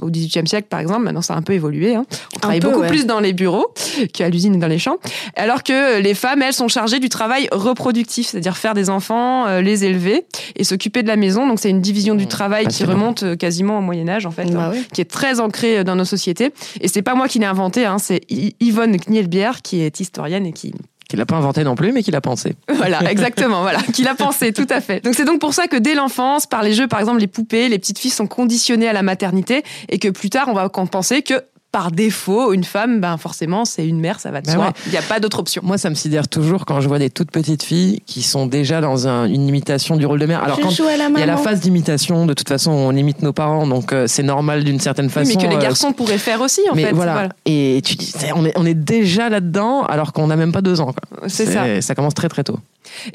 au 0.01 0.11
XVIIIe 0.11 0.47
siècle, 0.47 0.69
par 0.71 0.79
exemple, 0.79 1.03
maintenant 1.03 1.21
ça 1.21 1.35
a 1.35 1.37
un 1.37 1.43
peu 1.43 1.53
évolué. 1.53 1.97
Hein. 1.97 2.07
On 2.37 2.39
travaille 2.39 2.61
beaucoup 2.61 2.83
plus 2.83 3.07
dans 3.07 3.19
les 3.19 3.33
bureaux 3.33 3.75
qu'à 4.15 4.29
l'usine 4.29 4.55
et 4.55 4.59
dans 4.59 4.69
les 4.69 4.79
champs. 4.79 4.99
Alors 5.35 5.65
que 5.65 6.01
les 6.01 6.15
femmes, 6.15 6.41
elles, 6.43 6.55
sont 6.55 6.69
chargées 6.69 7.01
du 7.01 7.09
travail 7.09 7.49
reproductif, 7.51 8.29
c'est-à-dire 8.29 8.57
faire 8.57 8.75
des 8.75 8.91
enfants, 8.91 9.59
les 9.59 9.85
élever 9.85 10.25
et 10.55 10.63
s'occuper 10.63 11.03
de 11.03 11.09
la 11.09 11.17
maison. 11.17 11.49
Donc 11.49 11.59
c'est 11.59 11.71
une 11.71 11.81
division 11.81 12.15
du 12.15 12.29
travail 12.29 12.69
qui 12.69 12.85
remonte 12.85 13.37
quasiment 13.37 13.79
au 13.79 13.83
Moyen 13.83 14.09
Âge, 14.09 14.27
en 14.27 14.31
fait, 14.31 14.45
bah 14.53 14.73
hein, 14.73 14.79
qui 14.93 15.01
est 15.01 15.11
très 15.11 15.41
ancrée 15.41 15.83
dans 15.83 15.97
nos 15.97 16.05
sociétés. 16.05 16.53
Et 16.81 16.87
c'est 16.87 17.03
pas 17.03 17.17
moi 17.17 17.27
qui 17.27 17.41
l'ai 17.41 17.47
inventé, 17.47 17.87
hein, 17.87 17.99
c'est 17.99 18.21
Yvonne 18.29 18.97
Knielbière 18.99 19.63
qui 19.63 19.81
est 19.81 19.99
historienne 19.99 20.47
et 20.47 20.53
qui 20.53 20.73
qu'il 21.11 21.19
n'a 21.19 21.27
pas 21.27 21.37
inventé 21.37 21.65
non 21.65 21.75
plus, 21.75 21.93
mais 21.93 22.03
qu'il 22.03 22.15
a 22.17 22.21
pensé. 22.21 22.55
Voilà, 22.81 23.11
exactement, 23.11 23.61
voilà, 23.61 23.83
qu'il 23.83 24.09
a 24.09 24.15
pensé, 24.15 24.55
tout 24.55 24.67
à 24.71 24.81
fait. 24.81 25.05
Donc 25.05 25.15
c'est 25.15 25.27
donc 25.27 25.39
pour 25.39 25.53
ça 25.53 25.67
que 25.67 25.77
dès 25.77 25.95
l'enfance, 25.95 26.47
par 26.47 26.63
les 26.63 26.73
jeux, 26.73 26.89
par 26.89 26.99
exemple, 26.99 27.21
les 27.21 27.27
poupées, 27.27 27.69
les 27.69 27.79
petites 27.79 27.99
filles 27.99 28.11
sont 28.11 28.27
conditionnées 28.27 28.89
à 28.89 28.95
la 28.95 29.03
maternité 29.03 29.63
et 29.91 29.99
que 29.99 30.09
plus 30.09 30.31
tard, 30.31 30.49
on 30.49 30.55
va 30.55 30.71
penser 30.71 31.21
que 31.21 31.35
par 31.73 31.93
défaut, 31.93 32.53
une 32.53 32.65
femme, 32.65 33.01
ben 33.01 33.17
forcément, 33.17 33.65
c'est 33.65 33.87
une 33.87 34.01
mère, 34.01 34.19
ça 34.19 34.31
va 34.31 34.41
de 34.41 34.47
bah 34.47 34.53
soi. 34.53 34.73
Il 34.87 34.93
n'y 34.93 34.99
a 34.99 35.03
pas 35.03 35.21
d'autre 35.21 35.39
option. 35.39 35.63
Moi, 35.65 35.79
ça 35.79 35.89
me 35.89 35.95
sidère 35.95 36.27
toujours 36.27 36.67
quand 36.67 36.81
je 36.81 36.89
vois 36.89 36.99
des 36.99 37.11
toutes 37.11 37.31
petites 37.31 37.63
filles 37.63 38.03
qui 38.07 38.23
sont 38.23 38.47
déjà 38.47 38.81
dans 38.81 39.07
une 39.07 39.47
imitation 39.47 39.97
du 39.97 40.05
rôle 40.07 40.19
de 40.19 40.27
mère. 40.27 40.43
Alors 40.43 40.61
quand 40.61 40.71
il 40.71 40.85
y 41.19 41.23
a 41.23 41.27
la 41.27 41.37
phase 41.37 41.61
d'imitation, 41.61 42.27
de 42.27 42.35
toute 42.35 42.49
façon, 42.49 42.73
on 42.73 42.93
imite 42.97 43.23
nos 43.23 43.33
parents, 43.33 43.67
donc 43.67 43.93
euh, 43.93 44.07
c'est 44.09 44.23
normal 44.23 44.65
d'une 44.65 44.81
certaine 44.81 45.11
façon. 45.11 45.33
mais 45.37 45.43
que 45.43 45.49
les 45.49 45.57
euh, 45.57 45.61
garçons 45.61 45.93
pourraient 45.93 46.19
faire 46.19 46.41
aussi, 46.41 46.61
en 46.71 46.75
mais 46.75 46.85
fait. 46.85 46.93
Voilà. 46.93 47.29
Et 47.47 47.81
tu 47.85 47.95
dis, 47.95 48.13
on 48.35 48.45
est, 48.45 48.53
on 48.57 48.67
est 48.67 48.75
déjà 48.75 49.29
là-dedans, 49.29 49.85
alors 49.85 50.13
qu'on 50.13 50.27
n'a 50.27 50.37
même 50.37 50.53
pas 50.53 50.63
deux 50.63 50.81
ans. 50.81 50.93
C'est 51.29 51.47
ça. 51.47 51.81
Ça 51.81 51.95
commence 51.95 52.15
très 52.15 52.29
très 52.29 52.45
tôt. 52.45 52.59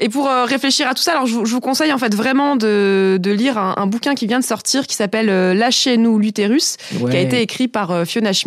Et 0.00 0.08
pour 0.08 0.28
euh, 0.28 0.44
réfléchir 0.44 0.88
à 0.88 0.94
tout 0.94 1.02
ça, 1.02 1.12
alors 1.12 1.26
je 1.26 1.34
vous, 1.34 1.60
conseille 1.60 1.92
en 1.92 1.98
fait 1.98 2.14
vraiment 2.14 2.56
de, 2.56 3.18
de 3.20 3.30
lire 3.30 3.58
un, 3.58 3.86
bouquin 3.86 4.14
qui 4.14 4.26
vient 4.26 4.40
de 4.40 4.44
sortir 4.44 4.86
qui 4.86 4.94
s'appelle 4.94 5.28
euh, 5.28 5.54
Lâchez-nous 5.54 6.18
l'utérus, 6.18 6.76
qui 6.90 7.16
a 7.16 7.20
été 7.20 7.40
écrit 7.40 7.68
par 7.68 7.90
euh, 7.90 8.04
Fiona 8.04 8.32
Schmidt. 8.32 8.45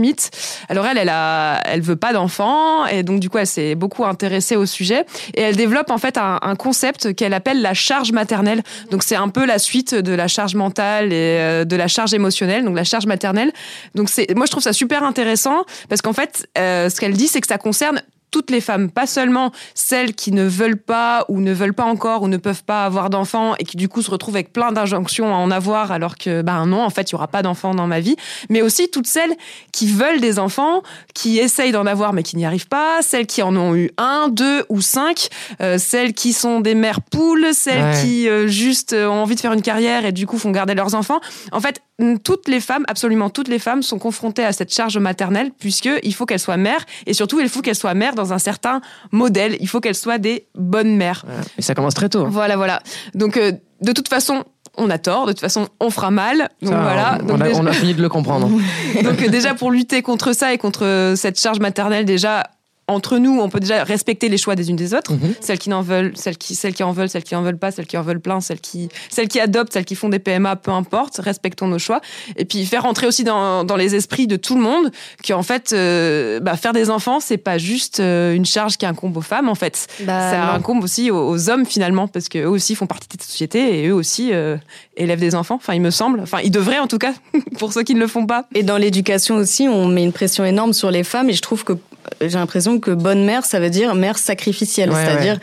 Alors 0.69 0.85
elle, 0.85 0.97
elle 0.97 1.09
a, 1.09 1.61
elle 1.65 1.81
veut 1.81 1.95
pas 1.95 2.13
d'enfant 2.13 2.85
et 2.85 3.03
donc 3.03 3.19
du 3.19 3.29
coup 3.29 3.37
elle 3.37 3.47
s'est 3.47 3.75
beaucoup 3.75 4.05
intéressée 4.05 4.55
au 4.55 4.65
sujet 4.65 5.05
et 5.35 5.41
elle 5.41 5.55
développe 5.55 5.91
en 5.91 5.97
fait 5.97 6.17
un, 6.17 6.39
concept 6.57 7.13
qu'elle 7.13 7.33
appelle 7.33 7.61
la 7.61 7.73
charge 7.73 8.11
maternelle. 8.11 8.63
Donc 8.91 9.03
c'est 9.03 9.15
un 9.15 9.29
peu 9.29 9.45
la 9.45 9.59
suite 9.59 9.93
de 9.93 10.13
la 10.13 10.27
charge 10.27 10.55
mentale 10.55 11.13
et 11.13 11.65
de 11.65 11.75
la 11.75 11.87
charge 11.87 12.13
émotionnelle, 12.13 12.63
donc 12.65 12.75
la 12.75 12.83
charge 12.83 13.05
maternelle. 13.05 13.51
Donc 13.95 14.09
c'est, 14.09 14.35
moi 14.35 14.45
je 14.45 14.51
trouve 14.51 14.63
ça 14.63 14.73
super 14.73 15.03
intéressant 15.03 15.63
parce 15.87 16.01
qu'en 16.01 16.13
fait, 16.13 16.47
ce 16.55 16.99
qu'elle 16.99 17.13
dit 17.13 17.27
c'est 17.27 17.41
que 17.41 17.47
ça 17.47 17.57
concerne 17.57 18.01
toutes 18.31 18.51
les 18.51 18.61
femmes, 18.61 18.89
pas 18.91 19.07
seulement 19.07 19.51
celles 19.73 20.13
qui 20.13 20.31
ne 20.31 20.43
veulent 20.45 20.77
pas 20.77 21.25
ou 21.29 21.39
ne 21.41 21.53
veulent 21.53 21.73
pas 21.73 21.85
encore 21.85 22.21
ou 22.23 22.27
ne 22.27 22.37
peuvent 22.37 22.63
pas 22.63 22.85
avoir 22.85 23.09
d'enfants 23.09 23.55
et 23.59 23.63
qui 23.63 23.77
du 23.77 23.87
coup 23.89 24.01
se 24.01 24.11
retrouvent 24.11 24.35
avec 24.35 24.53
plein 24.53 24.71
d'injonctions 24.71 25.33
à 25.33 25.37
en 25.37 25.51
avoir 25.51 25.91
alors 25.91 26.15
que 26.17 26.41
ben 26.41 26.65
non, 26.65 26.83
en 26.83 26.89
fait, 26.89 27.09
il 27.09 27.13
y 27.13 27.15
aura 27.15 27.27
pas 27.27 27.41
d'enfants 27.41 27.73
dans 27.73 27.87
ma 27.87 27.99
vie, 27.99 28.15
mais 28.49 28.61
aussi 28.61 28.89
toutes 28.89 29.07
celles 29.07 29.35
qui 29.71 29.87
veulent 29.87 30.19
des 30.21 30.39
enfants, 30.39 30.83
qui 31.13 31.39
essayent 31.39 31.71
d'en 31.71 31.85
avoir 31.85 32.13
mais 32.13 32.23
qui 32.23 32.37
n'y 32.37 32.45
arrivent 32.45 32.67
pas, 32.67 33.01
celles 33.01 33.25
qui 33.27 33.41
en 33.41 33.55
ont 33.55 33.75
eu 33.75 33.91
un, 33.97 34.29
deux 34.29 34.65
ou 34.69 34.81
cinq, 34.81 35.29
euh, 35.61 35.77
celles 35.77 36.13
qui 36.13 36.33
sont 36.33 36.59
des 36.59 36.75
mères 36.75 37.01
poules, 37.01 37.47
celles 37.53 37.79
Ouais. 37.79 38.01
qui 38.01 38.27
euh, 38.27 38.47
juste 38.47 38.93
euh, 38.93 39.07
ont 39.07 39.21
envie 39.23 39.35
de 39.35 39.39
faire 39.39 39.53
une 39.53 39.61
carrière 39.61 40.05
et 40.05 40.11
du 40.11 40.27
coup 40.27 40.37
font 40.37 40.51
garder 40.51 40.75
leurs 40.75 40.95
enfants. 40.95 41.19
En 41.51 41.61
fait, 41.61 41.81
toutes 42.23 42.47
les 42.47 42.59
femmes, 42.61 42.83
absolument 42.87 43.29
toutes 43.29 43.47
les 43.49 43.59
femmes, 43.59 43.83
sont 43.83 43.99
confrontées 43.99 44.43
à 44.43 44.51
cette 44.53 44.73
charge 44.73 44.97
maternelle 44.97 45.51
puisque 45.59 45.89
il 46.03 46.13
faut 46.13 46.25
qu'elles 46.25 46.39
soient 46.39 46.57
mères 46.57 46.85
et 47.05 47.13
surtout 47.13 47.39
il 47.39 47.49
faut 47.49 47.61
qu'elles 47.61 47.75
soient 47.75 47.93
mères 47.93 48.15
dans 48.19 48.33
un 48.33 48.39
certain 48.39 48.81
modèle. 49.11 49.57
Il 49.59 49.67
faut 49.67 49.79
qu'elles 49.79 49.95
soient 49.95 50.17
des 50.19 50.47
bonnes 50.55 50.95
mères. 50.95 51.25
Et 51.57 51.61
ça 51.61 51.73
commence 51.75 51.93
très 51.93 52.09
tôt. 52.09 52.25
hein. 52.25 52.29
Voilà, 52.29 52.55
voilà. 52.57 52.81
Donc 53.15 53.37
euh, 53.37 53.51
de 53.81 53.91
toute 53.91 54.07
façon. 54.09 54.43
On 54.81 54.89
a 54.91 54.97
tort, 54.97 55.25
de 55.25 55.31
toute 55.33 55.41
façon, 55.41 55.67
on 55.81 55.89
fera 55.89 56.09
mal. 56.09 56.47
Donc 56.61 56.71
Ça, 56.71 56.79
voilà. 56.79 57.17
on, 57.21 57.25
Donc, 57.25 57.37
on 57.37 57.41
a, 57.41 57.47
déjà- 57.47 57.59
on 57.59 57.65
a 57.65 57.73
fini 57.73 57.93
de 57.95 58.01
le 58.01 58.07
comprendre. 58.07 58.47
donc 59.03 59.21
euh, 59.21 59.27
déjà 59.27 59.53
pour 59.53 59.71
lutter 59.71 60.01
contre 60.01 60.31
ça 60.33 60.53
et 60.53 60.57
contre 60.57 61.13
cette 61.17 61.37
charge 61.39 61.59
maternelle, 61.59 62.05
déjà 62.05 62.43
entre 62.89 63.17
nous, 63.17 63.39
on 63.39 63.49
peut 63.49 63.59
déjà 63.59 63.83
respecter 63.83 64.29
les 64.29 64.37
choix 64.37 64.55
des 64.55 64.69
unes 64.69 64.75
des 64.75 64.93
autres. 64.93 65.13
Mhm. 65.13 65.35
Celles 65.41 65.59
qui 65.59 65.69
n'en 65.69 65.81
veulent, 65.81 66.13
celles 66.15 66.37
qui, 66.37 66.55
celles 66.55 66.73
qui 66.73 66.83
en 66.83 66.91
veulent, 66.91 67.09
celles 67.09 67.23
qui 67.23 67.35
en 67.35 67.41
veulent 67.41 67.57
pas, 67.57 67.71
celles 67.71 67.87
qui 67.87 67.97
en 67.97 68.01
veulent 68.01 68.19
plein, 68.19 68.41
celles 68.41 68.59
qui, 68.59 68.89
celles 69.09 69.27
qui 69.27 69.39
adoptent, 69.39 69.73
celles 69.73 69.85
qui 69.85 69.95
font 69.95 70.09
des 70.09 70.19
PMA, 70.19 70.55
peu 70.55 70.71
importe. 70.71 71.17
Respectons 71.17 71.67
nos 71.67 71.79
choix. 71.79 72.01
Et 72.35 72.45
puis 72.45 72.65
faire 72.65 72.83
rentrer 72.83 73.07
aussi 73.07 73.23
dans, 73.23 73.63
dans 73.63 73.75
les 73.75 73.95
esprits 73.95 74.27
de 74.27 74.35
tout 74.35 74.55
le 74.55 74.61
monde 74.61 74.91
qu'en 75.27 75.43
fait, 75.43 75.71
euh, 75.73 76.39
bah, 76.39 76.55
faire 76.57 76.73
des 76.73 76.89
enfants, 76.89 77.19
c'est 77.19 77.37
pas 77.37 77.57
juste 77.57 77.99
euh, 77.99 78.33
une 78.33 78.45
charge 78.45 78.77
qui 78.77 78.85
incombe 78.85 79.15
aux 79.17 79.21
femmes 79.21 79.49
en 79.49 79.55
fait. 79.55 79.87
Bah, 80.01 80.31
ça 80.31 80.45
non. 80.45 80.53
incombe 80.53 80.83
aussi 80.83 81.11
aux, 81.11 81.29
aux 81.29 81.49
hommes 81.49 81.65
finalement 81.65 82.07
parce 82.07 82.29
qu'eux 82.29 82.47
aussi 82.47 82.75
font 82.75 82.87
partie 82.87 83.07
de 83.07 83.13
cette 83.13 83.23
société 83.29 83.79
et 83.79 83.87
eux 83.87 83.93
aussi 83.93 84.29
euh, 84.33 84.57
élèvent 84.97 85.19
des 85.19 85.35
enfants. 85.35 85.55
Enfin, 85.55 85.73
il 85.73 85.81
me 85.81 85.91
semble. 85.91 86.19
Enfin, 86.21 86.39
ils 86.43 86.51
devraient 86.51 86.79
en 86.79 86.87
tout 86.87 86.97
cas 86.97 87.13
pour 87.59 87.73
ceux 87.73 87.83
qui 87.83 87.95
ne 87.95 87.99
le 87.99 88.07
font 88.07 88.25
pas. 88.25 88.45
Et 88.55 88.63
dans 88.63 88.77
l'éducation 88.77 89.35
aussi, 89.35 89.67
on 89.67 89.87
met 89.87 90.03
une 90.03 90.13
pression 90.13 90.45
énorme 90.45 90.73
sur 90.73 90.91
les 90.91 91.03
femmes 91.03 91.29
et 91.29 91.33
je 91.33 91.41
trouve 91.41 91.63
que 91.63 91.73
j'ai 92.21 92.37
l'impression 92.37 92.79
que 92.79 92.91
bonne 92.91 93.23
mère, 93.25 93.45
ça 93.45 93.59
veut 93.59 93.69
dire 93.69 93.95
mère 93.95 94.17
sacrificielle. 94.17 94.89
Ouais, 94.91 94.95
C'est-à-dire, 95.05 95.39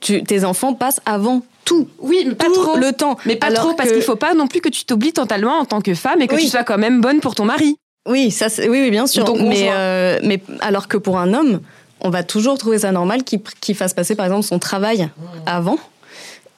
tu, 0.00 0.22
tes 0.22 0.44
enfants 0.44 0.74
passent 0.74 1.00
avant 1.06 1.42
tout. 1.64 1.88
Oui, 1.98 2.24
mais 2.26 2.34
pas 2.34 2.46
tout 2.46 2.54
trop. 2.54 2.76
le 2.76 2.92
temps. 2.92 3.16
Mais 3.26 3.36
pas 3.36 3.48
Alors 3.48 3.64
trop, 3.64 3.74
parce 3.74 3.92
qu'il 3.92 4.02
faut 4.02 4.16
pas 4.16 4.34
non 4.34 4.46
plus 4.46 4.60
que 4.60 4.68
tu 4.68 4.84
t'oublies 4.84 5.12
totalement 5.12 5.58
en 5.58 5.64
tant 5.64 5.80
que 5.80 5.94
femme 5.94 6.20
et 6.22 6.26
que 6.28 6.34
Oui. 6.34 6.42
tu 6.42 6.48
sois 6.48 6.64
quand 6.64 6.78
même 6.78 7.00
bonne 7.00 7.20
pour 7.20 7.34
ton 7.34 7.44
mari. 7.44 7.76
Oui, 8.08 8.30
ça, 8.30 8.46
oui, 8.58 8.68
oui, 8.70 8.90
bien 8.90 9.06
sûr. 9.06 9.24
Mais, 9.36 9.68
euh, 9.70 10.18
mais 10.22 10.40
alors 10.60 10.88
que 10.88 10.96
pour 10.96 11.18
un 11.18 11.34
homme, 11.34 11.60
on 12.00 12.10
va 12.10 12.22
toujours 12.22 12.56
trouver 12.56 12.78
ça 12.78 12.92
normal 12.92 13.22
qu'il 13.24 13.40
qu'il 13.60 13.74
fasse 13.74 13.92
passer, 13.92 14.14
par 14.14 14.24
exemple, 14.26 14.44
son 14.44 14.58
travail 14.58 15.10
avant. 15.46 15.78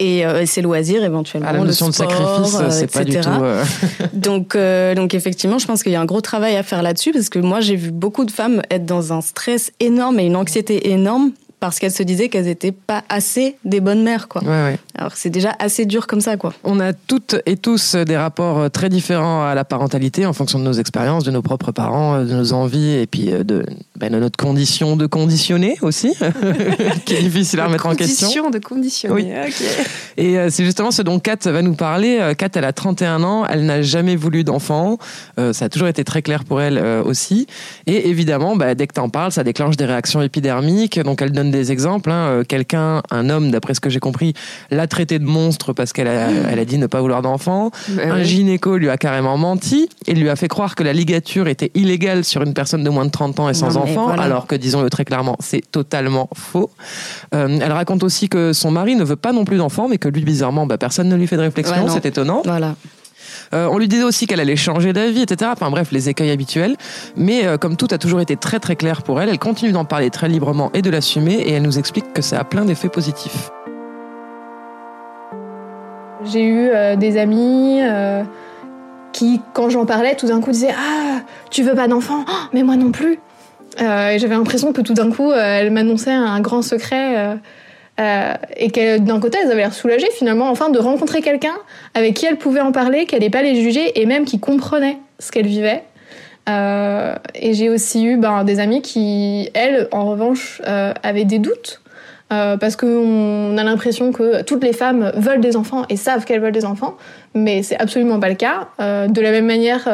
Et 0.02 0.24
euh, 0.24 0.46
ses 0.46 0.62
loisirs 0.62 1.04
éventuellement, 1.04 1.48
Ah, 1.50 1.52
la 1.52 1.58
le 1.60 1.66
notion 1.66 1.88
de 1.88 1.92
sport, 1.92 2.10
sacrifice, 2.10 2.56
euh, 2.58 2.70
c'est 2.70 2.90
pas 2.90 3.04
du 3.04 3.12
etc.. 3.12 3.28
tout. 3.36 3.44
euh, 3.44 3.64
donc, 4.14 4.56
euh, 4.56 4.94
donc 4.94 5.12
effectivement, 5.12 5.58
je 5.58 5.66
pense 5.66 5.82
qu'il 5.82 5.92
y 5.92 5.94
a 5.94 6.00
un 6.00 6.06
gros 6.06 6.22
travail 6.22 6.56
à 6.56 6.62
faire 6.62 6.82
là-dessus 6.82 7.12
parce 7.12 7.28
que 7.28 7.38
moi, 7.38 7.60
j'ai 7.60 7.76
vu 7.76 7.90
beaucoup 7.90 8.24
de 8.24 8.30
femmes 8.30 8.62
être 8.70 8.86
dans 8.86 9.12
un 9.12 9.20
stress 9.20 9.72
énorme 9.78 10.18
et 10.18 10.24
une 10.24 10.36
anxiété 10.36 10.90
énorme 10.90 11.32
parce 11.60 11.78
qu'elles 11.78 11.92
se 11.92 12.02
disaient 12.02 12.28
qu'elles 12.28 12.46
n'étaient 12.46 12.72
pas 12.72 13.04
assez 13.08 13.56
des 13.64 13.80
bonnes 13.80 14.02
mères, 14.02 14.28
quoi. 14.28 14.42
ouais, 14.42 14.48
ouais. 14.48 14.78
Alors 14.96 15.12
c'est 15.14 15.30
déjà 15.30 15.54
assez 15.58 15.86
dur 15.86 16.06
comme 16.06 16.20
ça, 16.20 16.36
quoi. 16.36 16.52
On 16.64 16.80
a 16.80 16.92
toutes 16.92 17.36
et 17.46 17.56
tous 17.56 17.94
des 17.94 18.16
rapports 18.16 18.58
euh, 18.58 18.68
très 18.68 18.88
différents 18.88 19.46
à 19.46 19.54
la 19.54 19.64
parentalité 19.64 20.26
en 20.26 20.32
fonction 20.32 20.58
de 20.58 20.64
nos 20.64 20.72
expériences, 20.72 21.24
de 21.24 21.30
nos 21.30 21.42
propres 21.42 21.72
parents, 21.72 22.16
euh, 22.16 22.24
de 22.24 22.34
nos 22.34 22.52
envies 22.52 22.92
et 22.92 23.06
puis 23.06 23.32
euh, 23.32 23.44
de, 23.44 23.64
ben, 23.96 24.12
de 24.12 24.18
notre 24.18 24.36
condition 24.36 24.96
de 24.96 25.06
conditionner 25.06 25.76
aussi, 25.82 26.14
qui 27.04 27.14
est 27.14 27.22
difficile 27.22 27.60
à 27.60 27.66
remettre 27.66 27.86
en 27.86 27.94
question. 27.94 28.26
Condition 28.26 28.50
de 28.50 28.58
conditionner. 28.58 29.14
Oui. 29.14 29.28
Ok. 29.46 29.86
Et 30.16 30.38
euh, 30.38 30.48
c'est 30.50 30.64
justement 30.64 30.90
ce 30.90 31.02
dont 31.02 31.18
Kat 31.18 31.38
va 31.44 31.62
nous 31.62 31.74
parler. 31.74 32.32
Kat, 32.36 32.48
elle 32.54 32.64
a 32.64 32.72
31 32.72 33.22
ans, 33.22 33.46
elle 33.46 33.66
n'a 33.66 33.82
jamais 33.82 34.16
voulu 34.16 34.44
d'enfant. 34.44 34.98
Euh, 35.38 35.52
ça 35.52 35.66
a 35.66 35.68
toujours 35.68 35.88
été 35.88 36.04
très 36.04 36.22
clair 36.22 36.44
pour 36.44 36.60
elle 36.60 36.78
euh, 36.78 37.02
aussi. 37.02 37.46
Et 37.86 38.08
évidemment, 38.08 38.56
bah, 38.56 38.74
dès 38.74 38.86
que 38.86 38.94
t'en 38.94 39.08
parles, 39.08 39.32
ça 39.32 39.44
déclenche 39.44 39.76
des 39.76 39.84
réactions 39.84 40.22
épidermiques. 40.22 40.98
Donc 41.00 41.22
elle 41.22 41.32
donne 41.32 41.49
des 41.50 41.72
exemples. 41.72 42.10
hein. 42.10 42.26
Euh, 42.28 42.44
Quelqu'un, 42.44 43.02
un 43.10 43.30
homme, 43.30 43.50
d'après 43.50 43.74
ce 43.74 43.80
que 43.80 43.90
j'ai 43.90 44.00
compris, 44.00 44.34
l'a 44.70 44.86
traité 44.86 45.18
de 45.18 45.24
monstre 45.24 45.72
parce 45.72 45.92
qu'elle 45.92 46.08
a, 46.08 46.30
elle 46.50 46.58
a 46.58 46.64
dit 46.64 46.78
ne 46.78 46.86
pas 46.86 47.00
vouloir 47.00 47.22
d'enfant. 47.22 47.70
Bah 47.90 48.02
Un 48.10 48.16
oui. 48.18 48.24
gynéco 48.24 48.76
lui 48.76 48.88
a 48.88 48.96
carrément 48.96 49.36
menti 49.36 49.88
et 50.06 50.14
lui 50.14 50.28
a 50.28 50.36
fait 50.36 50.48
croire 50.48 50.74
que 50.74 50.82
la 50.82 50.92
ligature 50.92 51.48
était 51.48 51.70
illégale 51.74 52.24
sur 52.24 52.42
une 52.42 52.54
personne 52.54 52.82
de 52.84 52.90
moins 52.90 53.04
de 53.04 53.10
30 53.10 53.40
ans 53.40 53.48
et 53.48 53.54
sans 53.54 53.74
Non, 53.74 53.82
enfant, 53.82 54.06
voilà. 54.06 54.22
alors 54.22 54.46
que, 54.46 54.54
disons-le 54.54 54.90
très 54.90 55.04
clairement, 55.04 55.36
c'est 55.40 55.62
totalement 55.70 56.28
faux. 56.34 56.70
Euh, 57.34 57.58
elle 57.60 57.72
raconte 57.72 58.02
aussi 58.04 58.28
que 58.28 58.52
son 58.52 58.70
mari 58.70 58.96
ne 58.96 59.04
veut 59.04 59.16
pas 59.16 59.32
non 59.32 59.44
plus 59.44 59.56
d'enfant, 59.58 59.88
mais 59.88 59.98
que 59.98 60.08
lui, 60.08 60.22
bizarrement, 60.24 60.66
bah, 60.66 60.78
personne 60.78 61.08
ne 61.08 61.16
lui 61.16 61.26
fait 61.26 61.36
de 61.36 61.42
réflexion, 61.42 61.84
Ouais, 61.84 61.90
c'est 61.90 62.06
étonnant. 62.06 62.42
Voilà. 62.44 62.74
Euh, 63.52 63.68
on 63.70 63.78
lui 63.78 63.88
disait 63.88 64.04
aussi 64.04 64.26
qu'elle 64.26 64.40
allait 64.40 64.56
changer 64.56 64.92
d'avis, 64.92 65.22
etc. 65.22 65.50
Enfin 65.52 65.70
bref, 65.70 65.90
les 65.90 66.08
écueils 66.08 66.30
habituels. 66.30 66.76
Mais 67.16 67.46
euh, 67.46 67.56
comme 67.56 67.76
tout 67.76 67.88
a 67.90 67.98
toujours 67.98 68.20
été 68.20 68.36
très 68.36 68.60
très 68.60 68.76
clair 68.76 69.02
pour 69.02 69.20
elle, 69.20 69.28
elle 69.28 69.38
continue 69.38 69.72
d'en 69.72 69.84
parler 69.84 70.10
très 70.10 70.28
librement 70.28 70.70
et 70.74 70.82
de 70.82 70.90
l'assumer, 70.90 71.34
et 71.34 71.52
elle 71.52 71.62
nous 71.62 71.78
explique 71.78 72.12
que 72.12 72.22
ça 72.22 72.38
a 72.38 72.44
plein 72.44 72.64
d'effets 72.64 72.88
positifs. 72.88 73.50
J'ai 76.24 76.44
eu 76.44 76.68
euh, 76.68 76.96
des 76.96 77.16
amis 77.16 77.80
qui, 79.12 79.40
quand 79.52 79.70
j'en 79.70 79.86
parlais, 79.86 80.14
tout 80.14 80.26
d'un 80.26 80.40
coup 80.40 80.52
disaient 80.52 80.74
Ah, 80.76 81.20
tu 81.50 81.62
veux 81.62 81.74
pas 81.74 81.88
d'enfant? 81.88 82.24
Oh, 82.28 82.46
Mais 82.52 82.62
moi 82.62 82.76
non 82.76 82.92
plus. 82.92 83.18
Et 83.78 84.18
j'avais 84.18 84.34
l'impression 84.34 84.72
que 84.72 84.82
tout 84.82 84.94
d'un 84.94 85.10
coup, 85.10 85.32
elle 85.32 85.70
m'annonçait 85.70 86.12
un 86.12 86.40
grand 86.40 86.60
secret. 86.60 87.38
Euh, 88.00 88.34
et 88.56 88.70
que 88.70 88.98
d'un 88.98 89.20
côté, 89.20 89.38
elles 89.42 89.50
avaient 89.50 89.60
l'air 89.60 89.74
soulagées 89.74 90.10
finalement, 90.12 90.48
enfin, 90.50 90.70
de 90.70 90.78
rencontrer 90.78 91.20
quelqu'un 91.20 91.56
avec 91.94 92.14
qui 92.14 92.26
elle 92.26 92.36
pouvait 92.36 92.60
en 92.60 92.72
parler, 92.72 93.04
qu'elle 93.04 93.20
n'allait 93.20 93.30
pas 93.30 93.42
les 93.42 93.60
juger 93.60 94.00
et 94.00 94.06
même 94.06 94.24
qui 94.24 94.40
comprenait 94.40 94.98
ce 95.18 95.30
qu'elle 95.30 95.46
vivait. 95.46 95.82
Euh, 96.48 97.14
et 97.34 97.52
j'ai 97.52 97.68
aussi 97.68 98.04
eu 98.04 98.16
ben, 98.16 98.44
des 98.44 98.58
amis 98.58 98.80
qui, 98.80 99.50
elles, 99.54 99.88
en 99.92 100.06
revanche, 100.06 100.62
euh, 100.66 100.94
avaient 101.02 101.24
des 101.24 101.38
doutes. 101.38 101.82
Parce 102.30 102.76
qu'on 102.76 103.58
a 103.58 103.64
l'impression 103.64 104.12
que 104.12 104.42
toutes 104.42 104.62
les 104.62 104.72
femmes 104.72 105.10
veulent 105.16 105.40
des 105.40 105.56
enfants 105.56 105.82
et 105.88 105.96
savent 105.96 106.24
qu'elles 106.24 106.40
veulent 106.40 106.52
des 106.52 106.64
enfants, 106.64 106.96
mais 107.34 107.64
c'est 107.64 107.76
absolument 107.76 108.20
pas 108.20 108.28
le 108.28 108.36
cas. 108.36 108.68
De 108.78 109.20
la 109.20 109.32
même 109.32 109.46
manière 109.46 109.86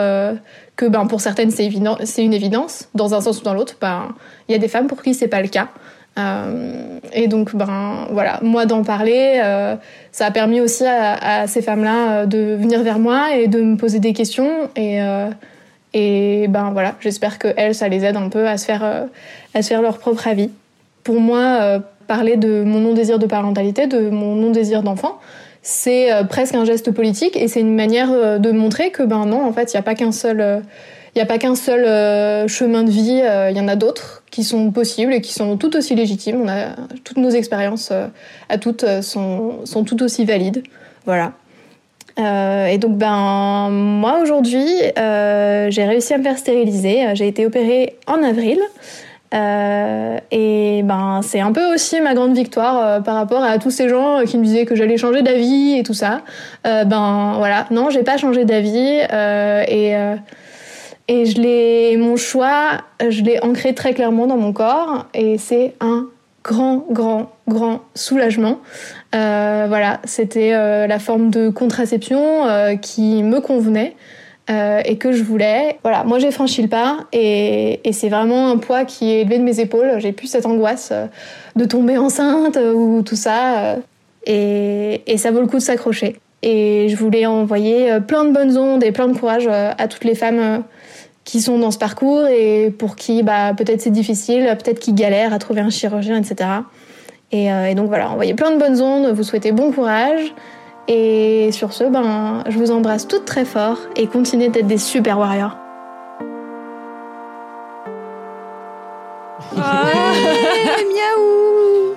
que 0.77 0.85
ben, 0.85 1.07
pour 1.07 1.23
certaines 1.23 1.51
c'est 1.51 1.65
évident, 1.65 1.97
c'est 2.05 2.23
une 2.23 2.35
évidence, 2.35 2.91
dans 2.95 3.15
un 3.15 3.23
sens 3.23 3.41
ou 3.41 3.43
dans 3.43 3.55
l'autre, 3.55 3.77
ben, 3.81 4.15
il 4.51 4.53
y 4.53 4.55
a 4.55 4.59
des 4.59 4.69
femmes 4.69 4.87
pour 4.87 5.03
qui 5.03 5.15
c'est 5.15 5.29
pas 5.29 5.41
le 5.41 5.49
cas. 5.49 5.69
Euh, 6.19 6.99
et 7.13 7.29
donc, 7.29 7.55
ben 7.55 8.09
voilà, 8.11 8.39
moi 8.43 8.67
d'en 8.67 8.83
parler, 8.83 9.41
euh, 9.43 9.77
ça 10.13 10.27
a 10.27 10.31
permis 10.31 10.61
aussi 10.61 10.85
à, 10.85 11.47
ces 11.47 11.63
femmes-là 11.63 12.11
euh, 12.11 12.27
de 12.27 12.55
venir 12.55 12.83
vers 12.83 12.99
moi 12.99 13.35
et 13.37 13.49
de 13.49 13.61
me 13.61 13.77
poser 13.77 14.01
des 14.01 14.13
questions. 14.13 14.71
Et, 14.77 14.99
et 15.95 16.49
ben 16.49 16.71
voilà, 16.73 16.95
j'espère 17.01 17.39
que 17.39 17.49
elles, 17.57 17.75
ça 17.75 17.89
les 17.89 18.05
aide 18.05 18.17
un 18.17 18.29
peu 18.29 18.47
à 18.49 18.57
se 18.57 18.65
faire, 18.65 19.09
à 19.55 19.63
se 19.63 19.69
faire 19.69 19.83
leur 19.83 19.99
propre 19.99 20.27
avis. 20.29 20.51
Pour 21.05 21.21
moi, 21.21 21.81
parler 22.07 22.37
de 22.37 22.63
mon 22.65 22.81
non-désir 22.81 23.19
de 23.19 23.27
parentalité, 23.27 23.87
de 23.87 24.11
mon 24.11 24.35
non-désir 24.35 24.83
d'enfant, 24.83 25.19
c'est 25.63 26.11
presque 26.29 26.55
un 26.55 26.65
geste 26.65 26.91
politique 26.91 27.37
et 27.37 27.49
c'est 27.49 27.61
une 27.61 27.75
manière 27.75 28.41
de 28.41 28.51
montrer 28.51 28.91
que 28.91 29.03
ben 29.03 29.27
non, 29.27 29.45
en 29.45 29.53
fait, 29.53 29.73
il 29.73 29.77
n'y 29.77 29.81
a 29.81 29.83
pas 29.83 29.95
qu'un 29.95 30.13
seul, 30.13 30.63
euh, 31.17 31.21
il 31.21 31.21
y 31.21 31.23
a 31.23 31.27
pas 31.27 31.39
qu'un 31.39 31.55
seul 31.55 31.85
euh, 31.85 32.49
chemin 32.49 32.83
de 32.83 32.91
vie. 32.91 33.21
euh, 33.23 33.51
Il 33.51 33.57
y 33.57 33.61
en 33.61 33.69
a 33.69 33.77
d'autres 33.77 34.23
qui 34.31 34.45
sont 34.45 34.71
possibles 34.71 35.13
et 35.13 35.21
qui 35.21 35.33
sont 35.33 35.57
tout 35.57 35.77
aussi 35.77 35.95
légitimes. 35.95 36.43
On 36.45 36.49
a 36.49 36.77
toutes 37.05 37.17
nos 37.17 37.31
expériences 37.31 37.91
euh, 37.91 38.07
à 38.49 38.59
toutes 38.59 38.85
euh, 38.85 39.03
sont, 39.03 39.65
sont 39.65 39.85
tout 39.85 40.03
aussi 40.03 40.25
valides. 40.25 40.63
Voilà. 41.07 41.33
Euh, 42.19 42.67
et 42.67 42.79
donc 42.79 42.97
ben 42.97 43.69
moi 43.71 44.21
aujourd'hui 44.23 44.67
euh, 44.99 45.71
j'ai 45.71 45.85
réussi 45.85 46.15
à 46.15 46.19
me 46.19 46.23
faire 46.23 46.39
stériliser. 46.39 47.07
Euh, 47.07 47.15
J'ai 47.15 47.29
été 47.29 47.45
opérée 47.47 47.97
en 48.07 48.23
avril. 48.23 48.59
Euh, 49.35 50.19
et 50.31 50.83
ben 50.85 51.21
c'est 51.23 51.41
un 51.41 51.53
peu 51.53 51.75
aussi 51.75 52.01
ma 52.01 52.15
grande 52.15 52.35
victoire 52.35 52.79
euh, 52.79 53.01
par 53.01 53.17
rapport 53.17 53.43
à 53.43 53.59
tous 53.59 53.71
ces 53.71 53.89
gens 53.89 54.21
euh, 54.21 54.25
qui 54.25 54.39
me 54.39 54.45
disaient 54.45 54.65
que 54.65 54.77
j'allais 54.77 54.97
changer 54.97 55.23
d'avis 55.23 55.77
et 55.79 55.83
tout 55.83 55.95
ça. 55.95 56.23
Euh, 56.67 56.85
ben 56.85 57.35
voilà, 57.37 57.67
non, 57.71 57.91
j'ai 57.91 58.05
pas 58.05 58.17
changé 58.19 58.45
d'avis 58.45 59.01
euh, 59.13 59.65
et 59.67 59.97
euh, 59.97 60.15
et 61.09 61.27
je 61.27 61.41
l'ai 61.41 61.97
mon 61.97 62.17
choix, 62.17 62.79
je 63.01 63.23
l'ai 63.23 63.41
ancré 63.43 63.75
très 63.75 63.95
clairement 63.95 64.27
dans 64.27 64.37
mon 64.37 64.53
corps 64.53 65.07
et 65.15 65.39
c'est 65.39 65.75
un 65.81 66.09
grand 66.43 66.85
grand 66.91 67.33
grand 67.49 67.83
soulagement. 67.95 68.59
Euh, 69.15 69.67
voilà, 69.69 70.01
c'était 70.05 70.53
euh, 70.53 70.87
la 70.87 70.99
forme 70.99 71.31
de 71.31 71.49
contraception 71.49 72.47
euh, 72.47 72.77
qui 72.77 73.23
me 73.23 73.41
convenait 73.41 73.95
et 74.49 74.97
que 74.97 75.11
je 75.11 75.25
voulais. 75.25 75.77
Voilà, 75.83 76.05
moi 76.05 76.21
j'ai 76.21 76.31
franchi 76.31 76.63
le 76.63 76.69
pas 76.69 76.99
et, 77.13 77.81
c'est 77.91 78.09
vraiment 78.09 78.49
un 78.49 78.59
poids 78.59 78.85
qui 78.85 79.11
est 79.11 79.23
élevé 79.23 79.39
de 79.39 79.43
mes 79.43 79.59
épaules. 79.59 79.95
J'ai 79.99 80.13
plus 80.13 80.29
cette 80.29 80.47
angoisse 80.47 80.93
de 81.57 81.65
tomber 81.65 81.99
enceinte 81.99 82.57
ou 82.57 83.03
tout 83.03 83.17
ça. 83.17 83.77
et, 84.25 85.17
ça 85.17 85.33
vaut 85.33 85.41
le 85.41 85.49
coup 85.49 85.57
de 85.57 85.63
s'accrocher. 85.63 86.21
Et 86.45 86.87
je 86.89 86.95
voulais 86.95 87.27
envoyer 87.27 87.99
plein 88.07 88.25
de 88.25 88.33
bonnes 88.33 88.57
ondes 88.57 88.85
et 88.85 88.93
plein 88.93 89.09
de 89.09 89.19
courage 89.19 89.49
à 89.49 89.89
toutes 89.89 90.05
les 90.05 90.15
femmes 90.15 90.63
qui 91.27 91.43
sont 91.43 91.59
dans 91.59 91.73
ce 91.73 91.77
parcours 91.77 92.25
et 92.29 92.71
pour 92.71 92.97
qui 92.97 93.23
bah, 93.23 93.53
peut-être 93.53 93.83
c'est 93.83 93.91
difficile, 93.91 94.45
peut-être 94.63 94.79
qui 94.79 94.95
galèrent 94.95 95.35
à 95.35 95.39
trouver 95.39 95.61
un 95.61 95.71
chirurgien, 95.71 96.17
etc. 96.17 96.49
Et, 97.33 97.53
euh, 97.53 97.67
et, 97.67 97.75
donc 97.75 97.89
voilà, 97.89 98.09
envoyez 98.11 98.33
plein 98.33 98.53
de 98.53 98.59
bonnes 98.59 98.81
ondes, 98.81 99.13
vous 99.13 99.25
souhaitez 99.25 99.53
bon 99.53 99.73
courage. 99.73 100.33
Et 100.89 101.51
sur 101.51 101.73
ce, 101.73 101.83
ben, 101.83 102.45
je 102.49 102.57
vous 102.57 102.71
embrasse 102.71 103.09
toutes 103.09 103.25
très 103.25 103.45
fort 103.45 103.79
et 103.97 104.07
continuez 104.07 104.49
d'être 104.49 104.69
des 104.69 104.79
super 104.79 105.19
warriors. 105.19 105.57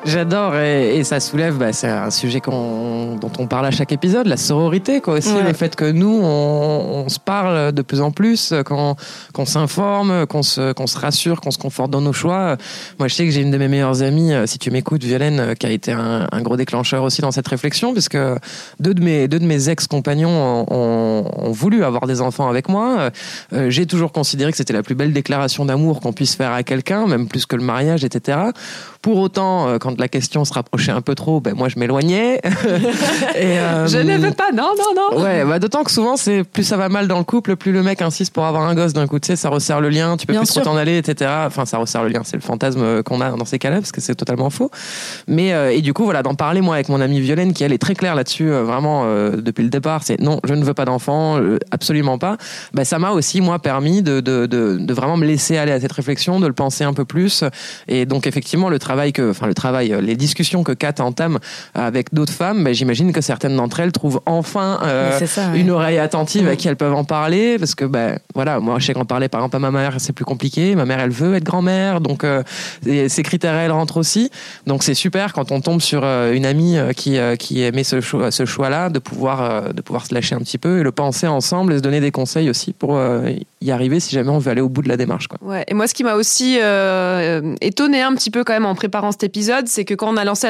J'adore 0.10 0.55
et, 0.55 1.03
ça 1.03 1.20
soulève, 1.20 1.57
bah, 1.57 1.72
c'est 1.72 1.88
un 1.88 2.10
sujet 2.10 2.41
dont 2.45 3.32
on 3.38 3.45
parle 3.45 3.68
à 3.68 3.72
chaque 3.72 3.91
épisode, 3.91 4.26
la 4.26 4.38
sororité, 4.38 5.01
quoi 5.01 5.16
aussi, 5.16 5.34
le 5.45 5.53
fait 5.53 5.76
que 5.76 5.86
nous, 5.86 6.20
on, 6.24 7.07
se 7.10 7.20
parle 7.20 7.72
de 7.72 7.82
plus 7.84 8.01
en 8.01 8.12
plus, 8.12 8.53
qu'on 8.66 9.45
s'informe, 9.45 10.26
qu'on 10.26 10.41
se, 10.41 10.97
rassure, 10.97 11.41
qu'on 11.41 11.51
se 11.51 11.60
conforte 11.60 11.91
dans 11.91 12.01
nos 12.01 12.14
choix. 12.14 12.57
Moi, 12.97 13.07
je 13.07 13.14
sais 13.14 13.26
que 13.26 13.32
j'ai 13.32 13.41
une 13.41 13.51
de 13.51 13.57
mes 13.57 13.68
meilleures 13.68 14.01
amies, 14.01 14.34
euh, 14.34 14.47
si 14.47 14.57
tu 14.57 14.72
m'écoutes, 14.72 15.03
Violaine, 15.03 15.39
euh, 15.39 15.53
qui 15.53 15.68
a 15.68 15.70
été 15.70 15.91
un, 15.91 16.28
gros 16.41 16.57
déclencheur 16.57 17.03
aussi 17.03 17.22
dans 17.22 17.32
cette 17.32 17.47
réflexion, 17.47 17.93
puisque 17.93 18.18
deux 18.80 18.93
de 18.93 19.03
mes, 19.03 19.28
deux 19.28 19.39
de 19.39 19.45
mes 19.45 19.70
ex-compagnons 19.70 20.66
ont, 20.70 21.51
voulu 21.51 21.84
avoir 21.84 22.07
des 22.07 22.22
enfants 22.22 22.49
avec 22.49 22.70
moi. 22.70 23.12
Euh, 23.53 23.70
j'ai 23.70 23.86
toujours 23.86 24.12
considéré 24.12 24.51
que 24.51 24.57
c'était 24.57 24.74
la 24.74 24.84
plus 24.84 24.95
belle 24.95 25.14
déclaration 25.14 25.66
d'amour 25.66 25.99
qu'on 25.99 26.14
puisse 26.14 26.36
faire 26.36 26.51
à 26.51 26.64
quelqu'un, 26.64 27.05
même 27.05 27.28
plus 27.28 27.45
que 27.45 27.55
le 27.55 27.64
mariage, 27.64 28.03
etc. 28.03 28.38
Pour 29.02 29.18
autant, 29.18 29.78
quand 29.80 30.00
la 30.00 30.08
question 30.08 30.45
se 30.45 30.54
rapprochait 30.54 30.91
un 30.91 31.02
peu 31.02 31.16
trop, 31.16 31.39
ben 31.39 31.54
moi 31.56 31.70
je 31.70 31.80
m'éloignais. 31.80 32.41
euh, 33.36 33.88
je 33.88 33.97
ne 33.97 34.18
veux 34.18 34.32
pas, 34.32 34.52
non, 34.52 34.72
non, 34.78 35.18
non. 35.18 35.24
Ouais, 35.24 35.45
bah, 35.45 35.60
d'autant 35.60 35.84
que 35.84 35.91
souvent 35.91 36.18
c'est 36.18 36.43
plus 36.43 36.64
ça 36.64 36.78
va 36.78 36.89
mal 36.89 37.08
dans 37.08 37.18
le 37.18 37.24
couple, 37.24 37.56
plus 37.56 37.72
le 37.72 37.84
mec 37.84 38.02
insiste 38.02 38.34
pour 38.34 38.45
avoir 38.45 38.64
un 38.64 38.76
gosse 38.76 38.93
d'un 38.93 39.08
coup, 39.08 39.20
tu 39.20 39.28
sais, 39.28 39.36
ça 39.36 39.50
resserre 39.50 39.82
le 39.82 39.89
lien, 39.89 40.18
tu 40.18 40.28
peux 40.28 40.34
plus 40.34 40.47
trop 40.47 40.62
t'en 40.62 40.76
aller, 40.76 40.97
etc. 40.97 41.32
Enfin, 41.45 41.66
ça 41.66 41.78
resserre 41.78 42.04
le 42.04 42.10
lien, 42.10 42.22
c'est 42.24 42.38
le 42.38 42.41
fantasme 42.41 43.04
qu'on 43.04 43.22
a 43.22 43.32
dans 43.32 43.45
ces 43.45 43.60
cas-là 43.60 43.78
parce 43.78 43.91
que 43.91 44.02
c'est 44.02 44.16
totalement 44.16 44.50
faux. 44.50 44.72
Mais 45.28 45.54
euh, 45.54 45.72
et 45.72 45.82
du 45.82 45.93
coup, 45.93 46.04
voilà, 46.04 46.24
d'en 46.24 46.36
parler 46.36 46.62
moi 46.62 46.76
avec 46.76 46.89
mon 46.89 47.02
amie 47.02 47.20
Violaine 47.20 47.54
qui 47.54 47.64
elle 47.64 47.74
est 47.74 47.78
très 47.78 47.95
claire 47.95 48.16
là-dessus, 48.16 48.52
euh, 48.52 48.64
vraiment 48.64 49.04
euh, 49.06 49.38
depuis 49.38 49.64
le 49.64 49.70
départ, 49.70 50.04
c'est 50.04 50.20
non, 50.20 50.39
je 50.43 50.54
ne 50.54 50.64
veux 50.64 50.74
pas 50.74 50.86
d'enfant, 50.86 51.39
absolument 51.72 52.18
pas. 52.18 52.38
Ben 52.74 52.84
ça 52.84 53.00
m'a 53.00 53.12
aussi 53.12 53.41
moi 53.41 53.60
permis 53.60 54.02
de, 54.02 54.20
de, 54.20 54.45
de, 54.45 54.78
de 54.80 54.93
vraiment 54.93 55.18
me 55.18 55.26
laisser 55.26 55.58
aller 55.58 55.72
à 55.72 55.80
cette 55.80 55.91
réflexion, 55.91 56.39
de 56.39 56.47
le 56.47 56.54
penser 56.54 56.84
un 56.84 56.93
peu 56.93 57.06
plus. 57.06 57.43
Et 57.88 58.06
donc 58.06 58.28
effectivement, 58.28 58.70
le 58.70 58.80
travail 58.90 59.14
que, 59.14 59.30
enfin 59.30 59.46
le 59.46 59.54
travail, 59.54 59.96
les 60.02 60.16
discussions 60.16 60.64
que 60.64 60.72
Kat 60.72 60.96
entame 60.98 61.38
avec 61.76 62.12
d'autres 62.12 62.34
femmes, 62.34 62.64
ben, 62.64 62.74
j'imagine 62.74 63.12
que 63.14 63.22
certaines 63.22 63.56
d'entre 63.56 63.82
elles 63.82 63.92
trouvent 63.92 64.20
enfin 64.26 64.80
euh, 64.82 65.20
une 65.54 65.70
oreille 65.70 66.00
attentive 66.00 66.48
à 66.48 66.56
qui 66.56 66.68
elles 66.68 66.76
peuvent 66.76 66.96
en 66.96 67.04
parler, 67.04 67.60
parce 67.60 67.76
que 67.76 67.86
ben 67.86 68.18
voilà, 68.34 68.60
moi 68.60 68.80
je 68.80 68.88
sais 68.88 68.96
qu'en 68.96 69.06
parler 69.06 69.30
par 69.30 69.42
exemple 69.42 69.58
à 69.58 69.60
ma 69.60 69.70
mère 69.70 69.96
c'est 70.00 70.12
plus 70.12 70.26
compliqué, 70.26 70.74
ma 70.74 70.86
mère 70.86 71.00
elle 71.00 71.12
veut 71.12 71.36
être 71.36 71.44
grand-mère, 71.44 72.02
donc 72.02 72.24
euh, 72.24 72.42
ces 72.84 73.22
critères 73.22 73.54
elles 73.54 73.72
rentrent 73.72 73.98
aussi, 73.98 74.32
donc 74.66 74.82
c'est 74.82 74.96
super 74.96 75.34
quand 75.34 75.52
on 75.52 75.62
tombe 75.62 75.82
sur 75.82 76.02
euh, 76.04 76.34
une 76.34 76.48
amie 76.48 76.78
qui 76.96 77.20
qui 77.38 77.62
aimait 77.62 77.84
ce 77.84 78.02
choix 78.02 78.32
ce 78.32 78.46
choix-là, 78.46 78.90
de 78.90 78.98
pouvoir 78.98 79.72
de 79.72 79.82
pouvoir 79.84 80.08
se 80.08 80.16
lâcher 80.16 80.34
un 80.34 80.40
petit 80.40 80.58
peu 80.58 80.80
et 80.80 80.84
le 80.84 80.92
penser 80.92 81.28
ensemble 81.28 81.74
et 81.74 81.78
se 81.78 81.84
donner 81.84 82.00
des 82.00 82.12
conseils 82.12 82.50
aussi 82.50 82.74
pour 82.74 83.00
y 83.62 83.72
arriver 83.72 84.00
si 84.00 84.16
jamais 84.16 84.32
on 84.32 84.40
veut 84.40 84.50
aller 84.50 84.62
au 84.62 84.70
bout 84.70 84.82
de 84.82 84.90
la 84.90 84.98
démarche. 84.98 85.28
Quoi. 85.28 85.38
Ouais, 85.48 85.64
et 85.68 85.76
moi 85.76 85.86
ce 85.88 85.94
qui 85.94 86.04
m'a 86.04 86.16
aussi 86.16 86.58
étonné 87.62 88.02
un 88.02 88.16
petit 88.16 88.32
peu 88.32 88.44
quand 88.44 88.54
même 88.54 88.66
en 88.66 88.76
préparant 88.80 89.12
cet 89.12 89.26
épisode, 89.26 89.68
c'est 89.68 89.84
que 89.84 89.94
quand 89.94 90.08
on 90.08 90.16
a 90.16 90.24
lancé 90.24 90.48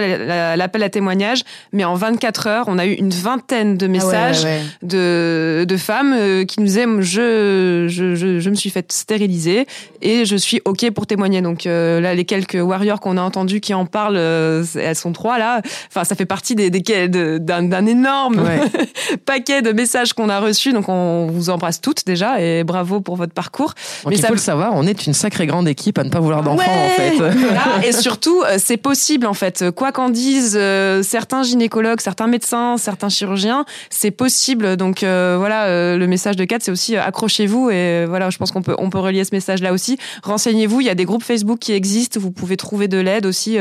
l'appel 0.55 0.83
à 0.83 0.89
témoignage, 0.89 1.41
mais 1.73 1.83
en 1.83 1.95
24 1.95 2.45
heures, 2.45 2.65
on 2.67 2.77
a 2.77 2.85
eu 2.85 2.93
une 2.93 3.09
vingtaine 3.09 3.75
de 3.75 3.87
ah 3.87 3.89
messages 3.89 4.45
De, 4.83 5.65
de 5.67 5.77
femmes 5.77 6.13
euh, 6.13 6.45
qui 6.45 6.59
nous 6.59 6.67
disaient 6.67 6.85
je, 6.99 7.87
je, 7.87 8.13
je, 8.13 8.39
je, 8.39 8.49
me 8.51 8.55
suis 8.55 8.69
fait 8.69 8.91
stériliser 8.91 9.65
et 10.03 10.25
je 10.25 10.35
suis 10.35 10.61
OK 10.65 10.91
pour 10.91 11.07
témoigner. 11.07 11.41
Donc 11.41 11.65
euh, 11.65 11.99
là, 11.99 12.13
les 12.13 12.23
quelques 12.23 12.59
warriors 12.61 12.99
qu'on 12.99 13.17
a 13.17 13.21
entendus 13.21 13.61
qui 13.61 13.73
en 13.73 13.87
parlent, 13.87 14.15
euh, 14.15 14.63
elles 14.75 14.95
sont 14.95 15.11
trois 15.11 15.39
là. 15.39 15.61
Enfin, 15.87 16.03
ça 16.03 16.15
fait 16.15 16.27
partie 16.27 16.53
des, 16.53 16.69
des 16.69 16.81
d'un 17.09 17.85
énorme 17.87 18.43
paquet 19.25 19.63
de 19.63 19.71
messages 19.71 20.13
qu'on 20.13 20.29
a 20.29 20.39
reçus. 20.39 20.71
Donc 20.71 20.87
on 20.87 21.27
vous 21.31 21.49
embrasse 21.49 21.81
toutes 21.81 22.05
déjà 22.05 22.39
et 22.39 22.63
bravo 22.63 23.01
pour 23.01 23.15
votre 23.15 23.33
parcours. 23.33 23.73
mais 24.07 24.15
il 24.15 24.23
faut 24.23 24.33
le 24.33 24.37
savoir, 24.37 24.73
on 24.75 24.85
est 24.85 25.07
une 25.07 25.13
sacrée 25.13 25.47
grande 25.47 25.67
équipe 25.67 25.97
à 25.97 26.03
ne 26.03 26.09
pas 26.09 26.19
vouloir 26.19 26.43
d'enfants 26.43 26.61
en 26.61 26.89
fait. 26.89 27.13
et 27.87 27.91
surtout, 27.91 28.18
c'est 28.57 28.77
possible 28.77 29.25
en 29.25 29.33
fait. 29.33 29.71
Quoi 29.71 29.91
qu'en 29.91 30.09
disent 30.09 30.57
euh, 30.57 31.03
certains 31.03 31.43
gynécologues, 31.43 32.01
certains 32.01 32.27
médecins, 32.27 32.77
certains 32.77 33.09
chirurgiens, 33.09 33.65
c'est 33.89 34.11
possible. 34.11 34.77
Donc 34.77 35.03
euh, 35.03 35.35
voilà, 35.37 35.65
euh, 35.65 35.97
le 35.97 36.07
message 36.07 36.35
de 36.35 36.45
Kat, 36.45 36.57
c'est 36.59 36.71
aussi 36.71 36.95
accrochez-vous 36.95 37.69
et 37.69 38.05
voilà, 38.05 38.29
je 38.29 38.37
pense 38.37 38.51
qu'on 38.51 38.61
peut 38.61 38.75
on 38.77 38.89
peut 38.89 38.99
relier 38.99 39.23
ce 39.23 39.33
message 39.33 39.61
là 39.61 39.73
aussi. 39.73 39.97
Renseignez-vous, 40.23 40.81
il 40.81 40.87
y 40.87 40.89
a 40.89 40.95
des 40.95 41.05
groupes 41.05 41.23
Facebook 41.23 41.59
qui 41.59 41.73
existent, 41.73 42.19
vous 42.19 42.31
pouvez 42.31 42.57
trouver 42.57 42.87
de 42.87 42.97
l'aide 42.97 43.25
aussi 43.25 43.57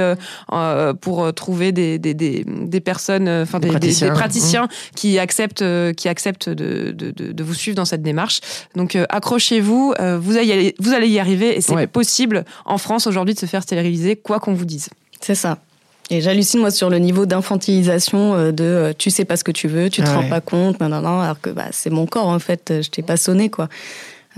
pour 1.00 1.34
trouver 1.34 1.72
des 1.72 1.98
des, 1.98 2.14
des, 2.14 2.44
des 2.46 2.80
personnes, 2.80 3.28
enfin 3.28 3.60
des, 3.60 3.68
des, 3.78 4.10
praticiens, 4.10 4.64
mmh. 4.64 4.94
qui 4.96 5.18
acceptent 5.18 5.64
qui 5.94 6.08
acceptent 6.08 6.48
de, 6.48 6.92
de, 6.92 7.10
de, 7.10 7.44
vous 7.44 7.54
suivre 7.54 7.76
dans 7.76 7.84
cette 7.84 8.02
démarche. 8.02 8.40
Donc 8.76 8.96
accrochez-vous, 9.08 9.94
vous 10.20 10.36
allez 10.36 10.74
vous 10.78 10.92
allez 10.92 11.08
y 11.08 11.18
arriver 11.18 11.56
et 11.56 11.60
c'est 11.60 11.86
possible 11.86 12.44
en 12.64 12.78
France 12.78 13.06
aujourd'hui 13.06 13.34
de 13.34 13.40
se 13.40 13.46
faire 13.46 13.62
stériliser 13.62 14.16
quoi 14.16 14.40
qu'on 14.40 14.47
vous 14.54 14.64
dise. 14.64 14.88
C'est 15.20 15.34
ça. 15.34 15.58
Et 16.10 16.20
j'hallucine 16.20 16.60
moi 16.60 16.70
sur 16.70 16.88
le 16.88 16.98
niveau 16.98 17.26
d'infantilisation 17.26 18.34
euh, 18.34 18.52
de 18.52 18.64
euh, 18.64 18.92
tu 18.96 19.10
sais 19.10 19.24
pas 19.24 19.36
ce 19.36 19.44
que 19.44 19.52
tu 19.52 19.68
veux, 19.68 19.90
tu 19.90 20.02
te 20.02 20.08
rends 20.08 20.28
pas 20.28 20.40
compte, 20.40 20.80
non, 20.80 20.88
non, 20.88 21.02
non, 21.02 21.20
alors 21.20 21.40
que 21.40 21.50
bah, 21.50 21.66
c'est 21.70 21.90
mon 21.90 22.06
corps 22.06 22.28
en 22.28 22.38
fait, 22.38 22.72
je 22.82 22.88
t'ai 22.88 23.02
pas 23.02 23.18
sonné 23.18 23.50
quoi. 23.50 23.68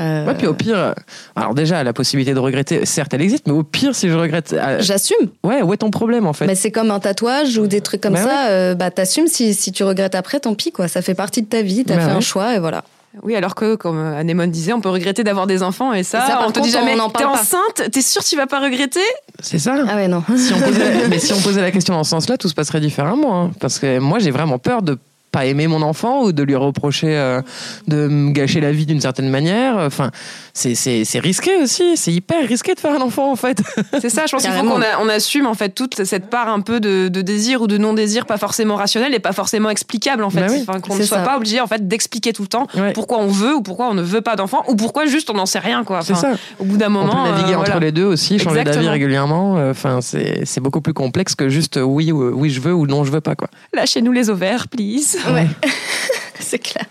Euh... 0.00 0.26
Ouais, 0.26 0.34
puis 0.34 0.46
au 0.46 0.54
pire, 0.54 0.94
alors 1.36 1.54
déjà 1.54 1.84
la 1.84 1.92
possibilité 1.92 2.34
de 2.34 2.40
regretter, 2.40 2.86
certes 2.86 3.14
elle 3.14 3.22
existe, 3.22 3.46
mais 3.46 3.52
au 3.52 3.62
pire 3.62 3.94
si 3.94 4.08
je 4.08 4.14
regrette, 4.14 4.56
j'assume. 4.80 5.28
Ouais, 5.44 5.62
où 5.62 5.72
est 5.72 5.76
ton 5.76 5.90
problème 5.90 6.26
en 6.26 6.32
fait? 6.32 6.46
Mais 6.46 6.56
c'est 6.56 6.72
comme 6.72 6.90
un 6.90 6.98
tatouage 6.98 7.56
ou 7.58 7.68
des 7.68 7.82
trucs 7.82 8.00
comme 8.00 8.14
bah 8.14 8.24
ça, 8.24 8.74
bah 8.74 8.90
t'assumes 8.90 9.28
si, 9.28 9.54
si 9.54 9.70
tu 9.70 9.84
regrettes 9.84 10.16
après, 10.16 10.40
tant 10.40 10.54
pis 10.54 10.72
quoi, 10.72 10.88
ça 10.88 11.02
fait 11.02 11.14
partie 11.14 11.42
de 11.42 11.48
ta 11.48 11.62
vie, 11.62 11.84
t'as 11.84 11.96
bah 11.96 12.06
fait 12.06 12.10
un 12.10 12.20
choix 12.20 12.56
et 12.56 12.58
voilà. 12.58 12.82
Oui, 13.22 13.34
alors 13.34 13.56
que, 13.56 13.74
comme 13.74 13.98
Anémone 13.98 14.50
disait, 14.50 14.72
on 14.72 14.80
peut 14.80 14.88
regretter 14.88 15.24
d'avoir 15.24 15.48
des 15.48 15.62
enfants 15.62 15.92
et 15.92 16.04
ça, 16.04 16.44
on 16.46 16.52
te 16.52 16.60
dit 16.60 16.70
jamais, 16.70 16.96
t'es 17.16 17.24
enceinte, 17.24 17.90
t'es 17.90 18.02
sûre 18.02 18.22
que 18.22 18.28
tu 18.28 18.36
vas 18.36 18.46
pas 18.46 18.60
regretter? 18.60 19.00
C'est 19.40 19.58
ça. 19.58 19.84
Ah 19.88 19.96
ouais, 19.96 20.08
non. 20.08 20.22
Si 20.36 20.52
on 20.52 20.60
posait, 20.60 21.08
mais 21.08 21.18
si 21.18 21.32
on 21.32 21.40
posait 21.40 21.60
la 21.60 21.70
question 21.70 21.94
dans 21.94 22.04
ce 22.04 22.10
sens-là, 22.10 22.38
tout 22.38 22.48
se 22.48 22.54
passerait 22.54 22.80
différemment. 22.80 23.42
Hein. 23.42 23.50
parce 23.60 23.78
que 23.78 23.98
moi, 23.98 24.18
j'ai 24.20 24.30
vraiment 24.30 24.58
peur 24.58 24.82
de 24.82 24.96
pas 25.32 25.46
aimer 25.46 25.66
mon 25.66 25.82
enfant 25.82 26.22
ou 26.22 26.32
de 26.32 26.42
lui 26.42 26.56
reprocher 26.56 27.16
euh, 27.16 27.40
de 27.86 28.08
me 28.08 28.32
gâcher 28.32 28.60
la 28.60 28.72
vie 28.72 28.86
d'une 28.86 29.00
certaine 29.00 29.28
manière. 29.28 29.76
Enfin, 29.78 30.10
c'est, 30.54 30.74
c'est, 30.74 31.04
c'est 31.04 31.18
risqué 31.18 31.56
aussi. 31.56 31.96
C'est 31.96 32.12
hyper 32.12 32.46
risqué 32.46 32.74
de 32.74 32.80
faire 32.80 32.94
un 32.94 33.00
enfant, 33.00 33.30
en 33.30 33.36
fait. 33.36 33.62
C'est 34.00 34.10
ça, 34.10 34.26
je 34.26 34.32
pense 34.32 34.42
qu'il 34.42 34.52
faut 34.52 34.62
qu'on 34.62 34.80
on 35.00 35.08
assume, 35.08 35.46
en 35.46 35.54
fait, 35.54 35.70
toute 35.70 36.04
cette 36.04 36.28
part 36.28 36.48
un 36.48 36.60
peu 36.60 36.80
de, 36.80 37.08
de 37.08 37.22
désir 37.22 37.62
ou 37.62 37.66
de 37.66 37.78
non-désir, 37.78 38.26
pas 38.26 38.38
forcément 38.38 38.76
rationnel 38.76 39.14
et 39.14 39.18
pas 39.18 39.32
forcément 39.32 39.70
explicable, 39.70 40.24
en 40.24 40.30
fait. 40.30 40.46
Bah 40.46 40.52
enfin, 40.68 40.80
qu'on 40.80 40.96
ne 40.96 41.02
soit 41.02 41.18
pas 41.18 41.36
obligé, 41.36 41.60
en 41.60 41.66
fait, 41.66 41.86
d'expliquer 41.86 42.32
tout 42.32 42.42
le 42.42 42.48
temps 42.48 42.66
pourquoi 42.94 43.18
on 43.18 43.28
veut 43.28 43.54
ou 43.54 43.62
pourquoi 43.62 43.88
on 43.88 43.94
ne 43.94 44.02
veut 44.02 44.20
pas 44.20 44.36
d'enfant 44.36 44.62
ou 44.68 44.76
pourquoi 44.76 45.06
juste 45.06 45.30
on 45.30 45.34
n'en 45.34 45.46
sait 45.46 45.58
rien, 45.58 45.84
quoi. 45.84 46.02
c'est 46.02 46.14
ça. 46.14 46.32
Au 46.58 46.64
bout 46.64 46.76
d'un 46.76 46.88
moment. 46.88 47.24
On 47.24 47.24
peut 47.24 47.30
naviguer 47.30 47.54
euh, 47.54 47.58
entre 47.58 47.78
les 47.78 47.92
deux 47.92 48.04
aussi, 48.04 48.38
changer 48.38 48.64
d'avis 48.64 48.88
régulièrement. 48.88 49.58
Euh, 49.58 49.70
enfin, 49.70 50.00
c'est, 50.00 50.42
c'est 50.44 50.60
beaucoup 50.60 50.80
plus 50.80 50.94
complexe 50.94 51.34
que 51.34 51.48
juste 51.48 51.78
oui, 51.82 52.12
oui, 52.12 52.50
je 52.50 52.60
veux 52.60 52.74
ou 52.74 52.86
non, 52.86 53.04
je 53.04 53.12
veux 53.12 53.20
pas, 53.20 53.34
quoi. 53.34 53.48
Lâchez-nous 53.72 54.12
les 54.12 54.30
ovaires, 54.30 54.68
please. 54.68 55.18
Ouais. 55.32 55.46
c'est 56.38 56.58
clair. 56.58 56.86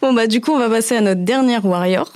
Bon, 0.00 0.12
bah, 0.12 0.26
du 0.26 0.40
coup, 0.40 0.52
on 0.52 0.58
va 0.58 0.68
passer 0.68 0.96
à 0.96 1.00
notre 1.00 1.22
dernière 1.22 1.64
warrior. 1.64 2.12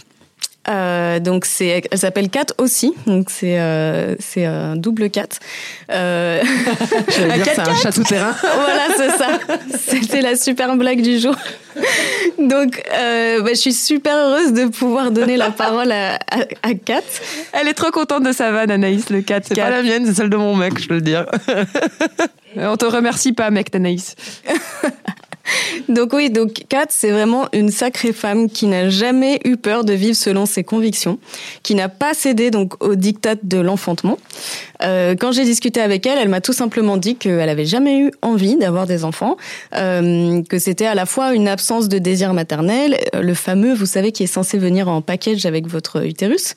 Euh, 0.69 1.19
donc 1.19 1.45
c'est, 1.45 1.83
elle 1.91 1.99
s'appelle 1.99 2.29
Kat 2.29 2.47
aussi, 2.59 2.93
donc 3.07 3.31
c'est 3.31 3.59
euh, 3.59 4.15
c'est 4.19 4.45
un 4.45 4.77
double 4.77 5.09
Kat. 5.09 5.29
Euh... 5.91 6.43
dire 6.43 7.47
c'est 7.55 7.61
un 7.61 7.75
chat 7.75 7.93
tout 7.93 8.05
terrain. 8.05 8.35
voilà, 8.41 8.89
c'est 8.97 9.11
ça. 9.17 9.39
C'était 9.79 10.21
la 10.21 10.37
super 10.37 10.77
blague 10.77 11.01
du 11.01 11.19
jour. 11.19 11.35
Donc 12.39 12.83
euh, 12.93 13.41
bah, 13.41 13.51
je 13.51 13.59
suis 13.59 13.73
super 13.73 14.15
heureuse 14.15 14.53
de 14.53 14.67
pouvoir 14.67 15.11
donner 15.11 15.37
la 15.37 15.51
parole 15.51 15.91
à, 15.91 16.17
à, 16.17 16.41
à, 16.63 16.75
Kat. 16.75 17.03
Elle 17.53 17.69
est 17.69 17.75
trop 17.75 17.91
contente 17.91 18.25
de 18.25 18.33
sa 18.33 18.51
vanne, 18.53 18.71
Anaïs, 18.71 19.09
le 19.11 19.23
Kat. 19.23 19.41
C'est 19.45 19.57
pas 19.57 19.71
la 19.71 19.83
mienne, 19.83 20.05
c'est 20.07 20.15
celle 20.15 20.31
de 20.31 20.37
mon 20.37 20.55
mec, 20.55 20.79
je 20.79 20.87
peux 20.87 20.95
le 20.95 21.01
dire. 21.01 21.27
On 22.57 22.77
te 22.77 22.85
remercie 22.87 23.33
pas, 23.33 23.51
mec, 23.51 23.71
d'Anaïs. 23.73 24.17
donc 25.89 26.13
oui, 26.13 26.31
donc 26.31 26.65
Kat, 26.69 26.87
c'est 26.89 27.11
vraiment 27.11 27.47
une 27.53 27.71
sacrée 27.71 28.13
femme 28.13 28.49
qui 28.49 28.67
n'a 28.67 28.89
jamais 28.89 29.41
eu 29.45 29.57
peur 29.57 29.85
de 29.85 29.93
vivre 29.93 30.17
selon 30.17 30.47
ses 30.47 30.65
convictions, 30.65 31.19
qui 31.63 31.75
n'a 31.75 31.89
pas 31.89 32.15
cédé 32.15 32.51
donc 32.51 32.83
au 32.83 32.95
diktat 32.95 33.37
de 33.43 33.59
l'enfantement. 33.59 34.19
Euh, 34.83 35.17
quand 35.19 35.33
j'ai 35.33 35.45
discuté 35.45 35.81
avec 35.81 36.07
elle, 36.07 36.19
elle 36.19 36.29
m'a 36.29 36.41
tout 36.41 36.53
simplement 36.53 36.97
dit 36.97 37.17
qu'elle 37.17 37.49
avait 37.49 37.65
jamais 37.65 37.99
eu 37.99 38.11
envie 38.23 38.57
d'avoir 38.57 38.87
des 38.87 39.05
enfants, 39.05 39.37
euh, 39.75 40.43
que 40.49 40.59
c'était 40.59 40.87
à 40.87 40.95
la 40.95 41.07
fois 41.07 41.35
une 41.35 41.49
absence 41.49 41.89
de 41.89 41.99
désir 41.99 42.33
maternel, 42.35 42.99
euh, 43.15 43.23
le 43.23 43.35
fameux, 43.35 43.75
vous 43.75 43.87
savez, 43.87 44.13
qui 44.13 44.23
est 44.23 44.29
censé 44.29 44.59
venir 44.59 44.89
en 44.89 45.03
package 45.03 45.47
avec 45.47 45.67
votre 45.67 46.05
utérus, 46.07 46.55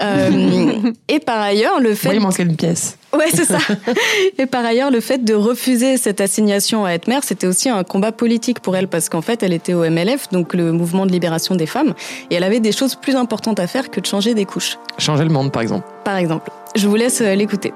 euh, 0.00 0.72
et 1.08 1.20
par 1.20 1.40
ailleurs 1.40 1.80
le 1.80 1.94
fait. 1.94 2.10
Oui, 2.10 2.16
il 2.16 2.20
manquait 2.20 2.44
une 2.44 2.56
pièce. 2.56 2.96
Ouais, 3.14 3.30
c'est 3.32 3.44
ça. 3.44 3.58
Et 4.38 4.46
par 4.46 4.64
ailleurs, 4.64 4.90
le 4.90 5.00
fait 5.00 5.24
de 5.24 5.34
refuser 5.34 5.96
cette 5.96 6.20
assignation 6.20 6.84
à 6.84 6.90
être 6.90 7.06
mère, 7.06 7.22
c'était 7.22 7.46
aussi 7.46 7.68
un 7.68 7.84
combat 7.84 8.12
politique 8.12 8.33
pour 8.62 8.76
elle 8.76 8.88
parce 8.88 9.08
qu'en 9.08 9.22
fait, 9.22 9.42
elle 9.42 9.52
était 9.52 9.74
au 9.74 9.88
MLF, 9.88 10.28
donc 10.30 10.54
le 10.54 10.72
mouvement 10.72 11.06
de 11.06 11.12
libération 11.12 11.54
des 11.54 11.66
femmes, 11.66 11.94
et 12.30 12.34
elle 12.34 12.44
avait 12.44 12.60
des 12.60 12.72
choses 12.72 12.94
plus 12.94 13.16
importantes 13.16 13.60
à 13.60 13.66
faire 13.66 13.90
que 13.90 14.00
de 14.00 14.06
changer 14.06 14.34
des 14.34 14.44
couches. 14.44 14.78
Changer 14.98 15.24
le 15.24 15.30
monde, 15.30 15.52
par 15.52 15.62
exemple. 15.62 15.86
Par 16.04 16.16
exemple. 16.16 16.50
Je 16.76 16.88
vous 16.88 16.96
laisse 16.96 17.20
euh, 17.20 17.34
l'écouter. 17.34 17.72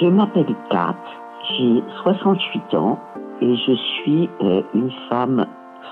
Je 0.00 0.06
m'appelle 0.06 0.46
Kat, 0.70 0.96
j'ai 1.58 1.82
68 2.02 2.74
ans 2.74 2.98
et 3.42 3.56
je 3.56 3.72
suis 3.74 4.28
euh, 4.42 4.62
une 4.74 4.90
femme 5.08 5.46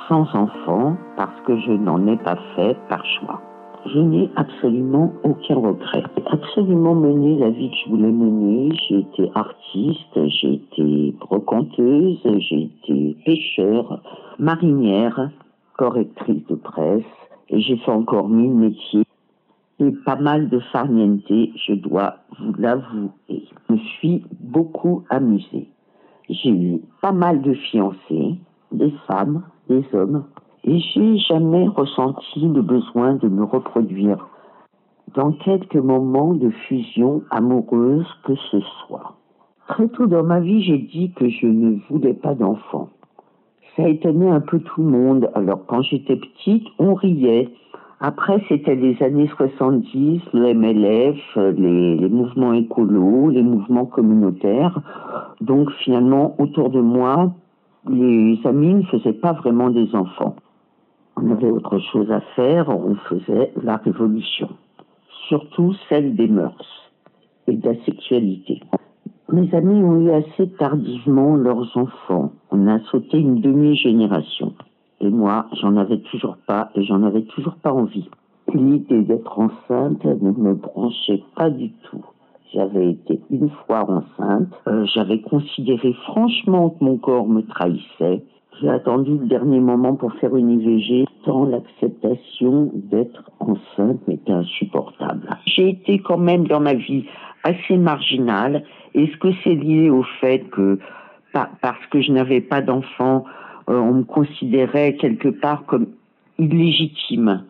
sans 0.08 0.26
enfant 0.34 0.96
parce 1.16 1.38
que 1.46 1.58
je 1.60 1.72
n'en 1.72 2.06
ai 2.06 2.16
pas 2.16 2.36
fait 2.56 2.76
par 2.88 3.04
choix. 3.04 3.40
Je 3.86 4.00
n'ai 4.00 4.28
absolument 4.36 5.12
aucun 5.22 5.54
regret. 5.54 6.02
J'ai 6.16 6.24
absolument 6.26 6.94
mené 6.94 7.38
la 7.38 7.50
vie 7.50 7.70
que 7.70 7.76
je 7.84 7.90
voulais 7.90 8.10
mener. 8.10 8.70
J'ai 8.88 8.98
été 8.98 9.30
artiste, 9.34 10.26
j'ai 10.26 10.54
été 10.54 11.14
brocanteuse, 11.20 12.18
j'ai 12.38 12.62
été 12.62 13.16
pêcheur, 13.24 14.02
marinière, 14.38 15.30
correctrice 15.76 16.44
de 16.48 16.56
presse, 16.56 17.04
et 17.48 17.60
j'ai 17.60 17.76
fait 17.76 17.90
encore 17.90 18.28
mille 18.28 18.54
métiers. 18.54 19.04
Et 19.80 19.92
pas 20.04 20.16
mal 20.16 20.48
de 20.48 20.58
farniente, 20.72 21.22
je 21.28 21.74
dois 21.74 22.16
vous 22.40 22.52
l'avouer. 22.58 23.10
Je 23.28 23.74
me 23.74 23.78
suis 23.78 24.24
beaucoup 24.40 25.04
amusée. 25.08 25.68
J'ai 26.28 26.50
eu 26.50 26.80
pas 27.00 27.12
mal 27.12 27.40
de 27.42 27.54
fiancés, 27.54 28.34
des 28.72 28.92
femmes, 29.06 29.44
des 29.68 29.84
hommes, 29.92 30.24
et 30.64 30.78
j'ai 30.78 31.16
jamais 31.18 31.68
ressenti 31.68 32.40
le 32.40 32.62
besoin 32.62 33.14
de 33.14 33.28
me 33.28 33.44
reproduire 33.44 34.26
dans 35.14 35.32
quelques 35.32 35.76
moments 35.76 36.34
de 36.34 36.50
fusion 36.50 37.22
amoureuse 37.30 38.06
que 38.24 38.34
ce 38.50 38.60
soit. 38.60 39.14
Très 39.68 39.88
tôt 39.88 40.06
dans 40.06 40.24
ma 40.24 40.40
vie, 40.40 40.62
j'ai 40.62 40.78
dit 40.78 41.12
que 41.12 41.28
je 41.28 41.46
ne 41.46 41.78
voulais 41.88 42.14
pas 42.14 42.34
d'enfant. 42.34 42.88
Ça 43.76 43.84
a 43.84 43.88
étonné 43.88 44.28
un 44.28 44.40
peu 44.40 44.58
tout 44.58 44.82
le 44.82 44.90
monde. 44.90 45.30
Alors 45.34 45.64
quand 45.66 45.82
j'étais 45.82 46.16
petite, 46.16 46.66
on 46.78 46.94
riait. 46.94 47.48
Après, 48.00 48.42
c'était 48.48 48.76
les 48.76 49.00
années 49.02 49.28
70, 49.36 50.22
le 50.32 50.54
MLF, 50.54 51.16
les, 51.56 51.96
les 51.96 52.08
mouvements 52.08 52.52
écolos, 52.52 53.30
les 53.30 53.42
mouvements 53.42 53.86
communautaires. 53.86 54.80
Donc 55.40 55.70
finalement, 55.84 56.36
autour 56.38 56.70
de 56.70 56.80
moi, 56.80 57.32
les 57.88 58.38
amis 58.44 58.74
ne 58.74 58.82
faisaient 58.82 59.12
pas 59.12 59.32
vraiment 59.32 59.70
des 59.70 59.94
enfants. 59.94 60.36
On 61.20 61.32
avait 61.32 61.50
autre 61.50 61.78
chose 61.80 62.10
à 62.12 62.20
faire, 62.36 62.68
on 62.68 62.94
faisait 62.94 63.52
la 63.60 63.76
révolution. 63.76 64.50
Surtout 65.28 65.74
celle 65.88 66.14
des 66.14 66.28
mœurs 66.28 66.90
et 67.48 67.54
de 67.54 67.68
la 67.68 67.74
sexualité. 67.84 68.60
Mes 69.32 69.52
amis 69.52 69.82
ont 69.82 70.00
eu 70.00 70.10
assez 70.12 70.48
tardivement 70.52 71.34
leurs 71.34 71.76
enfants. 71.76 72.32
On 72.52 72.68
a 72.68 72.78
sauté 72.90 73.18
une 73.18 73.40
demi-génération. 73.40 74.54
Et 75.00 75.10
moi, 75.10 75.46
j'en 75.60 75.76
avais 75.76 75.98
toujours 75.98 76.36
pas 76.46 76.70
et 76.76 76.84
j'en 76.84 77.02
avais 77.02 77.22
toujours 77.22 77.56
pas 77.56 77.72
envie. 77.72 78.08
L'idée 78.54 79.02
d'être 79.02 79.38
enceinte 79.38 80.04
ne 80.04 80.30
me 80.30 80.54
branchait 80.54 81.22
pas 81.34 81.50
du 81.50 81.72
tout. 81.90 82.04
J'avais 82.54 82.92
été 82.92 83.20
une 83.30 83.50
fois 83.50 83.90
enceinte. 83.90 84.54
Euh, 84.68 84.86
J'avais 84.94 85.20
considéré 85.20 85.92
franchement 86.04 86.70
que 86.70 86.84
mon 86.84 86.96
corps 86.96 87.28
me 87.28 87.42
trahissait. 87.42 88.22
J'ai 88.60 88.68
attendu 88.68 89.12
le 89.12 89.26
dernier 89.26 89.60
moment 89.60 89.94
pour 89.94 90.12
faire 90.14 90.34
une 90.36 90.50
IVG, 90.50 91.04
tant 91.24 91.44
l'acceptation 91.44 92.70
d'être 92.74 93.30
enceinte 93.38 94.06
m'était 94.08 94.32
insupportable. 94.32 95.28
J'ai 95.46 95.68
été 95.70 96.00
quand 96.00 96.18
même 96.18 96.46
dans 96.48 96.60
ma 96.60 96.74
vie 96.74 97.04
assez 97.44 97.76
marginale. 97.76 98.64
Est-ce 98.94 99.16
que 99.18 99.28
c'est 99.44 99.54
lié 99.54 99.90
au 99.90 100.02
fait 100.20 100.40
que, 100.50 100.78
pa- 101.32 101.50
parce 101.62 101.84
que 101.90 102.00
je 102.00 102.10
n'avais 102.10 102.40
pas 102.40 102.60
d'enfant, 102.60 103.24
euh, 103.68 103.78
on 103.78 103.94
me 103.94 104.02
considérait 104.04 104.94
quelque 104.96 105.28
part 105.28 105.64
comme 105.66 105.86
illégitime 106.38 107.44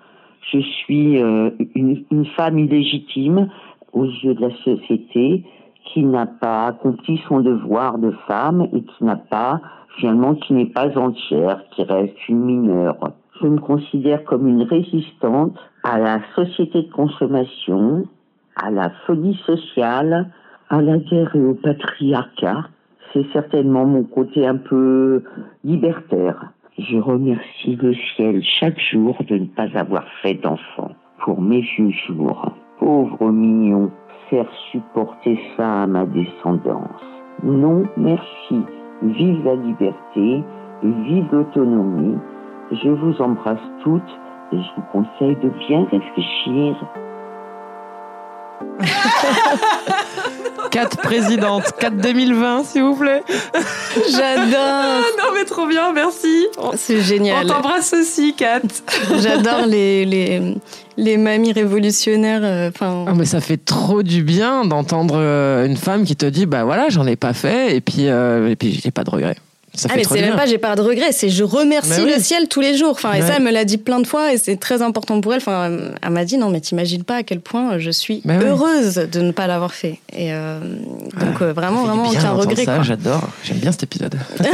Je 0.52 0.58
suis 0.60 1.22
euh, 1.22 1.50
une 1.74 2.26
femme 2.36 2.58
illégitime 2.58 3.48
aux 3.92 4.04
yeux 4.06 4.34
de 4.34 4.40
la 4.42 4.54
société 4.64 5.44
qui 5.92 6.04
n'a 6.04 6.26
pas 6.26 6.66
accompli 6.66 7.20
son 7.28 7.40
devoir 7.40 7.98
de 7.98 8.10
femme 8.26 8.66
et 8.72 8.82
qui 8.82 9.04
n'a 9.04 9.16
pas, 9.16 9.60
finalement, 9.96 10.34
qui 10.34 10.52
n'est 10.52 10.66
pas 10.66 10.96
entière, 10.98 11.62
qui 11.70 11.82
reste 11.82 12.28
une 12.28 12.44
mineure. 12.44 13.12
Je 13.40 13.46
me 13.46 13.58
considère 13.58 14.24
comme 14.24 14.48
une 14.48 14.62
résistante 14.62 15.56
à 15.84 15.98
la 15.98 16.20
société 16.34 16.82
de 16.82 16.92
consommation, 16.92 18.04
à 18.56 18.70
la 18.70 18.90
folie 19.06 19.38
sociale, 19.46 20.30
à 20.68 20.82
la 20.82 20.98
guerre 20.98 21.34
et 21.34 21.44
au 21.44 21.54
patriarcat. 21.54 22.64
C'est 23.12 23.26
certainement 23.32 23.86
mon 23.86 24.04
côté 24.04 24.46
un 24.46 24.56
peu 24.56 25.22
libertaire. 25.64 26.52
Je 26.78 26.98
remercie 26.98 27.76
le 27.76 27.94
ciel 27.94 28.42
chaque 28.42 28.78
jour 28.92 29.16
de 29.28 29.36
ne 29.36 29.46
pas 29.46 29.68
avoir 29.74 30.04
fait 30.22 30.34
d'enfant 30.34 30.90
pour 31.24 31.40
mes 31.40 31.60
vieux 31.60 31.90
jours. 32.06 32.52
Pauvre 32.78 33.30
mignon, 33.30 33.90
supporter 34.70 35.40
ça 35.56 35.82
à 35.82 35.86
ma 35.86 36.06
descendance. 36.06 37.02
Non, 37.42 37.84
merci. 37.96 38.64
Vive 39.02 39.44
la 39.44 39.54
liberté, 39.54 40.42
vive 40.82 41.26
l'autonomie. 41.32 42.18
Je 42.72 42.90
vous 42.90 43.20
embrasse 43.22 43.58
toutes 43.82 44.18
et 44.52 44.56
je 44.56 44.68
vous 44.76 44.82
conseille 44.92 45.36
de 45.36 45.50
bien 45.68 45.86
réfléchir 45.90 46.76
4 50.70 50.96
présidentes, 50.98 51.64
4 51.80 51.96
2020, 51.96 52.64
s'il 52.64 52.82
vous 52.82 52.94
plaît. 52.96 53.22
J'adore. 54.10 55.02
non 55.18 55.32
mais 55.34 55.44
trop 55.44 55.66
bien, 55.66 55.92
merci. 55.92 56.46
C'est 56.76 57.00
génial. 57.00 57.44
On 57.44 57.48
t'embrasse 57.48 57.92
aussi, 57.94 58.34
Kat. 58.34 58.60
J'adore 59.20 59.66
les, 59.66 60.04
les, 60.04 60.54
les 60.96 61.16
mamies 61.16 61.52
révolutionnaires. 61.52 62.40
euh, 62.42 62.68
Enfin, 62.68 63.04
Ah, 63.08 63.12
mais 63.16 63.24
ça 63.24 63.40
fait 63.40 63.56
trop 63.62 64.02
du 64.02 64.22
bien 64.22 64.64
d'entendre 64.64 65.16
euh, 65.18 65.66
une 65.66 65.76
femme 65.76 66.04
qui 66.04 66.16
te 66.16 66.26
dit 66.26 66.46
bah 66.46 66.64
voilà 66.64 66.88
j'en 66.88 67.06
ai 67.06 67.16
pas 67.16 67.32
fait 67.32 67.74
et 67.76 67.80
puis 67.80 68.08
euh, 68.08 68.50
et 68.50 68.56
puis 68.56 68.78
j'ai 68.82 68.90
pas 68.90 69.04
de 69.04 69.10
regrets. 69.10 69.36
Ça 69.78 69.88
ah 69.90 69.94
fait 69.94 70.00
mais 70.00 70.04
c'est 70.04 70.20
même 70.20 70.36
pas 70.36 70.46
j'ai 70.46 70.58
pas 70.58 70.74
de 70.74 70.82
regrets, 70.82 71.12
c'est 71.12 71.28
je 71.28 71.44
remercie 71.44 72.02
oui. 72.02 72.12
le 72.14 72.20
ciel 72.20 72.48
tous 72.48 72.60
les 72.60 72.76
jours. 72.76 72.90
Enfin 72.90 73.12
et 73.14 73.22
ça 73.22 73.34
elle 73.36 73.42
me 73.42 73.50
l'a 73.50 73.64
dit 73.64 73.78
plein 73.78 74.00
de 74.00 74.06
fois 74.06 74.32
et 74.32 74.38
c'est 74.38 74.56
très 74.56 74.82
important 74.82 75.20
pour 75.20 75.32
elle. 75.32 75.40
Enfin 75.40 75.70
elle 76.02 76.10
m'a 76.10 76.24
dit 76.24 76.36
non 76.36 76.50
mais 76.50 76.60
t'imagines 76.60 77.04
pas 77.04 77.16
à 77.16 77.22
quel 77.22 77.40
point 77.40 77.78
je 77.78 77.90
suis 77.90 78.20
Mais 78.24 78.36
ouais. 78.38 78.44
heureuse 78.44 78.96
de 78.96 79.20
ne 79.20 79.30
pas 79.30 79.46
l'avoir 79.46 79.72
fait. 79.72 80.00
Et 80.12 80.32
euh, 80.32 80.58
donc 81.20 81.40
euh, 81.42 81.52
vraiment 81.52 81.84
vraiment 81.84 82.08
aucun 82.08 82.32
regret. 82.32 82.64
ça. 82.64 82.82
J'adore, 82.82 83.28
j'aime 83.44 83.58
bien 83.58 83.72
cet 83.72 83.84
épisode. 83.84 84.16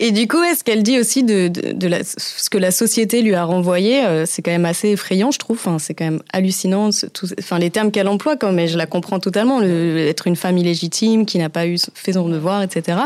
Et 0.00 0.10
du 0.10 0.26
coup, 0.28 0.42
est-ce 0.42 0.64
qu'elle 0.64 0.82
dit 0.82 0.98
aussi 0.98 1.22
de, 1.22 1.48
de, 1.48 1.72
de 1.72 1.88
la, 1.88 1.98
ce 2.04 2.48
que 2.50 2.58
la 2.58 2.70
société 2.70 3.22
lui 3.22 3.34
a 3.34 3.44
renvoyé 3.44 4.04
euh, 4.04 4.24
C'est 4.26 4.42
quand 4.42 4.50
même 4.50 4.64
assez 4.64 4.90
effrayant, 4.90 5.30
je 5.30 5.38
trouve. 5.38 5.56
Enfin, 5.56 5.78
c'est 5.78 5.94
quand 5.94 6.04
même 6.04 6.20
hallucinant. 6.32 6.90
tout- 7.12 7.28
enfin, 7.38 7.58
les 7.58 7.70
termes 7.70 7.90
qu'elle 7.90 8.08
emploie, 8.08 8.36
quand 8.36 8.52
mais 8.52 8.68
je 8.68 8.76
la 8.76 8.86
comprends 8.86 9.20
totalement. 9.20 9.60
Le, 9.60 9.98
être 10.08 10.26
une 10.26 10.36
femme 10.36 10.58
illégitime 10.58 11.26
qui 11.26 11.38
n'a 11.38 11.48
pas 11.48 11.66
eu 11.66 11.76
fait 11.94 12.14
son 12.14 12.28
devoir, 12.28 12.62
etc. 12.62 12.98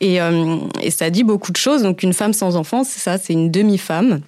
Et, 0.00 0.20
euh, 0.20 0.56
et 0.80 0.90
ça 0.90 1.10
dit 1.10 1.24
beaucoup 1.24 1.52
de 1.52 1.56
choses. 1.56 1.82
Donc, 1.82 2.02
une 2.02 2.12
femme 2.12 2.32
sans 2.32 2.56
enfant, 2.56 2.84
c'est 2.84 3.00
ça, 3.00 3.18
c'est 3.18 3.32
une 3.32 3.50
demi-femme. 3.50 4.20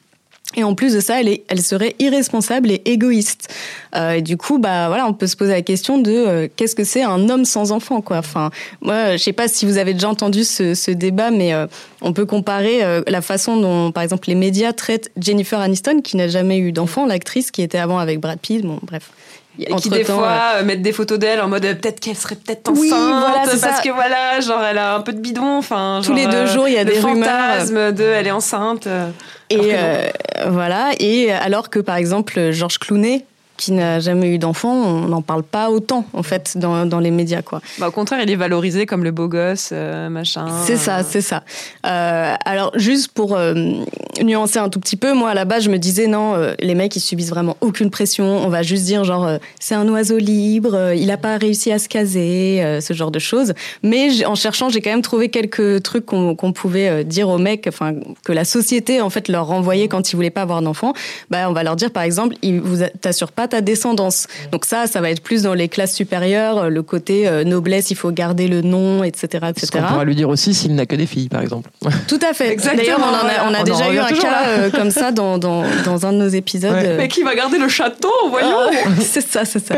Et 0.54 0.64
en 0.64 0.74
plus 0.74 0.92
de 0.92 1.00
ça, 1.00 1.18
elle, 1.18 1.28
est, 1.28 1.44
elle 1.48 1.62
serait 1.62 1.96
irresponsable 1.98 2.70
et 2.70 2.82
égoïste. 2.84 3.48
Euh, 3.96 4.12
et 4.12 4.22
du 4.22 4.36
coup, 4.36 4.58
bah 4.58 4.88
voilà, 4.88 5.06
on 5.06 5.14
peut 5.14 5.26
se 5.26 5.34
poser 5.34 5.52
la 5.52 5.62
question 5.62 5.96
de 5.96 6.12
euh, 6.12 6.48
qu'est-ce 6.54 6.74
que 6.74 6.84
c'est 6.84 7.02
un 7.02 7.30
homme 7.30 7.46
sans 7.46 7.72
enfant, 7.72 8.02
quoi? 8.02 8.18
Enfin, 8.18 8.50
moi, 8.82 9.16
je 9.16 9.22
sais 9.22 9.32
pas 9.32 9.48
si 9.48 9.64
vous 9.64 9.78
avez 9.78 9.94
déjà 9.94 10.10
entendu 10.10 10.44
ce, 10.44 10.90
débat, 10.90 11.30
mais 11.30 11.54
on 12.02 12.12
peut 12.12 12.26
comparer 12.26 12.80
la 13.06 13.22
façon 13.22 13.56
dont, 13.56 13.92
par 13.92 14.02
exemple, 14.02 14.28
les 14.28 14.34
médias 14.34 14.74
traitent 14.74 15.10
Jennifer 15.16 15.58
Aniston, 15.58 16.02
qui 16.02 16.18
n'a 16.18 16.28
jamais 16.28 16.58
eu 16.58 16.70
d'enfant, 16.70 17.06
l'actrice 17.06 17.50
qui 17.50 17.62
était 17.62 17.78
avant 17.78 17.98
avec 17.98 18.20
Brad 18.20 18.38
Pitt. 18.38 18.62
Bon, 18.62 18.78
bref. 18.82 19.10
Et 19.58 19.74
qui 19.74 19.90
des 19.90 20.04
fois 20.04 20.38
euh, 20.56 20.64
mettent 20.64 20.80
des 20.82 20.92
photos 20.92 21.18
d'elle 21.18 21.40
en 21.40 21.48
mode 21.48 21.64
euh, 21.64 21.74
peut-être 21.74 22.00
qu'elle 22.00 22.16
serait 22.16 22.36
peut-être 22.36 22.70
enceinte 22.70 22.80
Oui, 22.80 22.88
voilà, 22.90 23.42
parce 23.44 23.56
ça. 23.58 23.82
que 23.84 23.90
voilà 23.90 24.40
genre 24.40 24.62
elle 24.64 24.78
a 24.78 24.94
un 24.94 25.00
peu 25.00 25.12
de 25.12 25.20
bidon 25.20 25.58
enfin 25.58 26.00
Tous 26.02 26.14
les 26.14 26.26
deux 26.26 26.38
euh, 26.38 26.46
jours, 26.46 26.68
il 26.68 26.74
y 26.74 26.78
a 26.78 26.84
des 26.84 26.98
rumeurs. 26.98 27.28
fantasme 27.28 27.92
de 27.92 28.02
elle 28.04 28.26
est 28.26 28.30
enceinte 28.32 28.88
Et 29.50 29.58
euh, 29.74 30.08
voilà. 30.48 30.90
Et 31.00 31.30
alors 31.32 31.68
que 31.68 31.80
par 31.80 31.96
exemple 31.96 32.50
George 32.52 32.78
Clooney, 32.78 33.26
qui 33.62 33.72
n'a 33.72 34.00
jamais 34.00 34.28
eu 34.34 34.38
d'enfant, 34.38 34.72
on 34.72 35.06
n'en 35.06 35.22
parle 35.22 35.44
pas 35.44 35.70
autant 35.70 36.04
en 36.14 36.24
fait 36.24 36.58
dans, 36.58 36.84
dans 36.84 36.98
les 36.98 37.12
médias 37.12 37.42
quoi. 37.42 37.60
Bah, 37.78 37.86
au 37.88 37.92
contraire, 37.92 38.20
il 38.20 38.28
est 38.28 38.36
valorisé 38.36 38.86
comme 38.86 39.04
le 39.04 39.12
beau 39.12 39.28
gosse, 39.28 39.70
euh, 39.72 40.08
machin. 40.08 40.46
C'est 40.66 40.76
ça, 40.76 41.04
c'est 41.04 41.20
ça. 41.20 41.44
Euh, 41.86 42.34
alors 42.44 42.72
juste 42.74 43.12
pour 43.12 43.36
euh, 43.36 43.54
nuancer 44.20 44.58
un 44.58 44.68
tout 44.68 44.80
petit 44.80 44.96
peu, 44.96 45.12
moi 45.14 45.30
à 45.30 45.34
la 45.34 45.44
base 45.44 45.62
je 45.62 45.70
me 45.70 45.78
disais 45.78 46.08
non, 46.08 46.34
euh, 46.34 46.54
les 46.58 46.74
mecs 46.74 46.96
ils 46.96 47.00
subissent 47.00 47.30
vraiment 47.30 47.56
aucune 47.60 47.90
pression. 47.90 48.24
On 48.44 48.48
va 48.48 48.62
juste 48.62 48.84
dire 48.84 49.04
genre 49.04 49.26
euh, 49.26 49.38
c'est 49.60 49.76
un 49.76 49.88
oiseau 49.88 50.18
libre, 50.18 50.74
euh, 50.74 50.94
il 50.94 51.10
a 51.12 51.16
pas 51.16 51.36
réussi 51.36 51.70
à 51.70 51.78
se 51.78 51.88
caser, 51.88 52.62
euh, 52.64 52.80
ce 52.80 52.94
genre 52.94 53.12
de 53.12 53.20
choses. 53.20 53.52
Mais 53.84 54.24
en 54.26 54.34
cherchant, 54.34 54.70
j'ai 54.70 54.80
quand 54.80 54.90
même 54.90 55.02
trouvé 55.02 55.28
quelques 55.28 55.82
trucs 55.84 56.06
qu'on 56.06 56.52
pouvait 56.52 56.88
euh, 56.88 57.02
dire 57.04 57.28
aux 57.28 57.38
mecs, 57.38 57.66
enfin 57.68 57.94
que 58.24 58.32
la 58.32 58.44
société 58.44 59.00
en 59.00 59.10
fait 59.10 59.28
leur 59.28 59.46
renvoyait 59.46 59.86
quand 59.86 60.12
ils 60.12 60.16
voulaient 60.16 60.30
pas 60.30 60.42
avoir 60.42 60.62
d'enfants. 60.62 60.94
Bah 61.30 61.48
on 61.48 61.52
va 61.52 61.62
leur 61.62 61.76
dire 61.76 61.92
par 61.92 62.02
exemple, 62.02 62.34
ils 62.42 62.60
vous 62.60 62.84
t'assurent 63.00 63.30
pas 63.30 63.48
ta 63.52 63.60
descendance. 63.60 64.26
Donc 64.50 64.64
ça, 64.64 64.86
ça 64.86 65.00
va 65.00 65.10
être 65.10 65.22
plus 65.22 65.42
dans 65.42 65.54
les 65.54 65.68
classes 65.68 65.94
supérieures, 65.94 66.58
euh, 66.58 66.68
le 66.68 66.82
côté 66.82 67.28
euh, 67.28 67.44
noblesse, 67.44 67.90
il 67.90 67.96
faut 67.96 68.10
garder 68.10 68.48
le 68.48 68.62
nom, 68.62 69.04
etc., 69.04 69.26
etc. 69.50 69.66
Ce 69.66 69.70
qu'on 69.70 69.82
pourra 69.82 70.04
lui 70.04 70.14
dire 70.14 70.28
aussi 70.28 70.54
s'il 70.54 70.74
n'a 70.74 70.86
que 70.86 70.96
des 70.96 71.06
filles, 71.06 71.28
par 71.28 71.42
exemple. 71.42 71.70
Tout 72.08 72.18
à 72.28 72.32
fait. 72.32 72.50
Exactement, 72.50 72.82
D'ailleurs, 72.82 73.00
on, 73.00 73.14
a, 73.14 73.20
voilà. 73.20 73.44
on 73.48 73.54
a 73.54 73.58
On 73.58 73.60
en 73.60 73.64
déjà 73.64 73.92
eu 73.92 73.98
un 73.98 74.06
cas 74.08 74.42
euh, 74.46 74.70
comme 74.70 74.90
ça 74.90 75.12
dans, 75.12 75.38
dans, 75.38 75.62
dans 75.84 76.06
un 76.06 76.12
de 76.12 76.18
nos 76.18 76.28
épisodes. 76.28 76.72
Ouais. 76.72 76.82
euh, 76.86 76.96
Mais 76.98 77.08
qui 77.08 77.22
va 77.22 77.34
garder 77.34 77.58
le 77.58 77.68
château, 77.68 78.10
voyons 78.30 78.48
ah, 78.66 78.88
c'est 79.00 79.20
ça, 79.26 79.44
c'est 79.44 79.64
ça. 79.64 79.74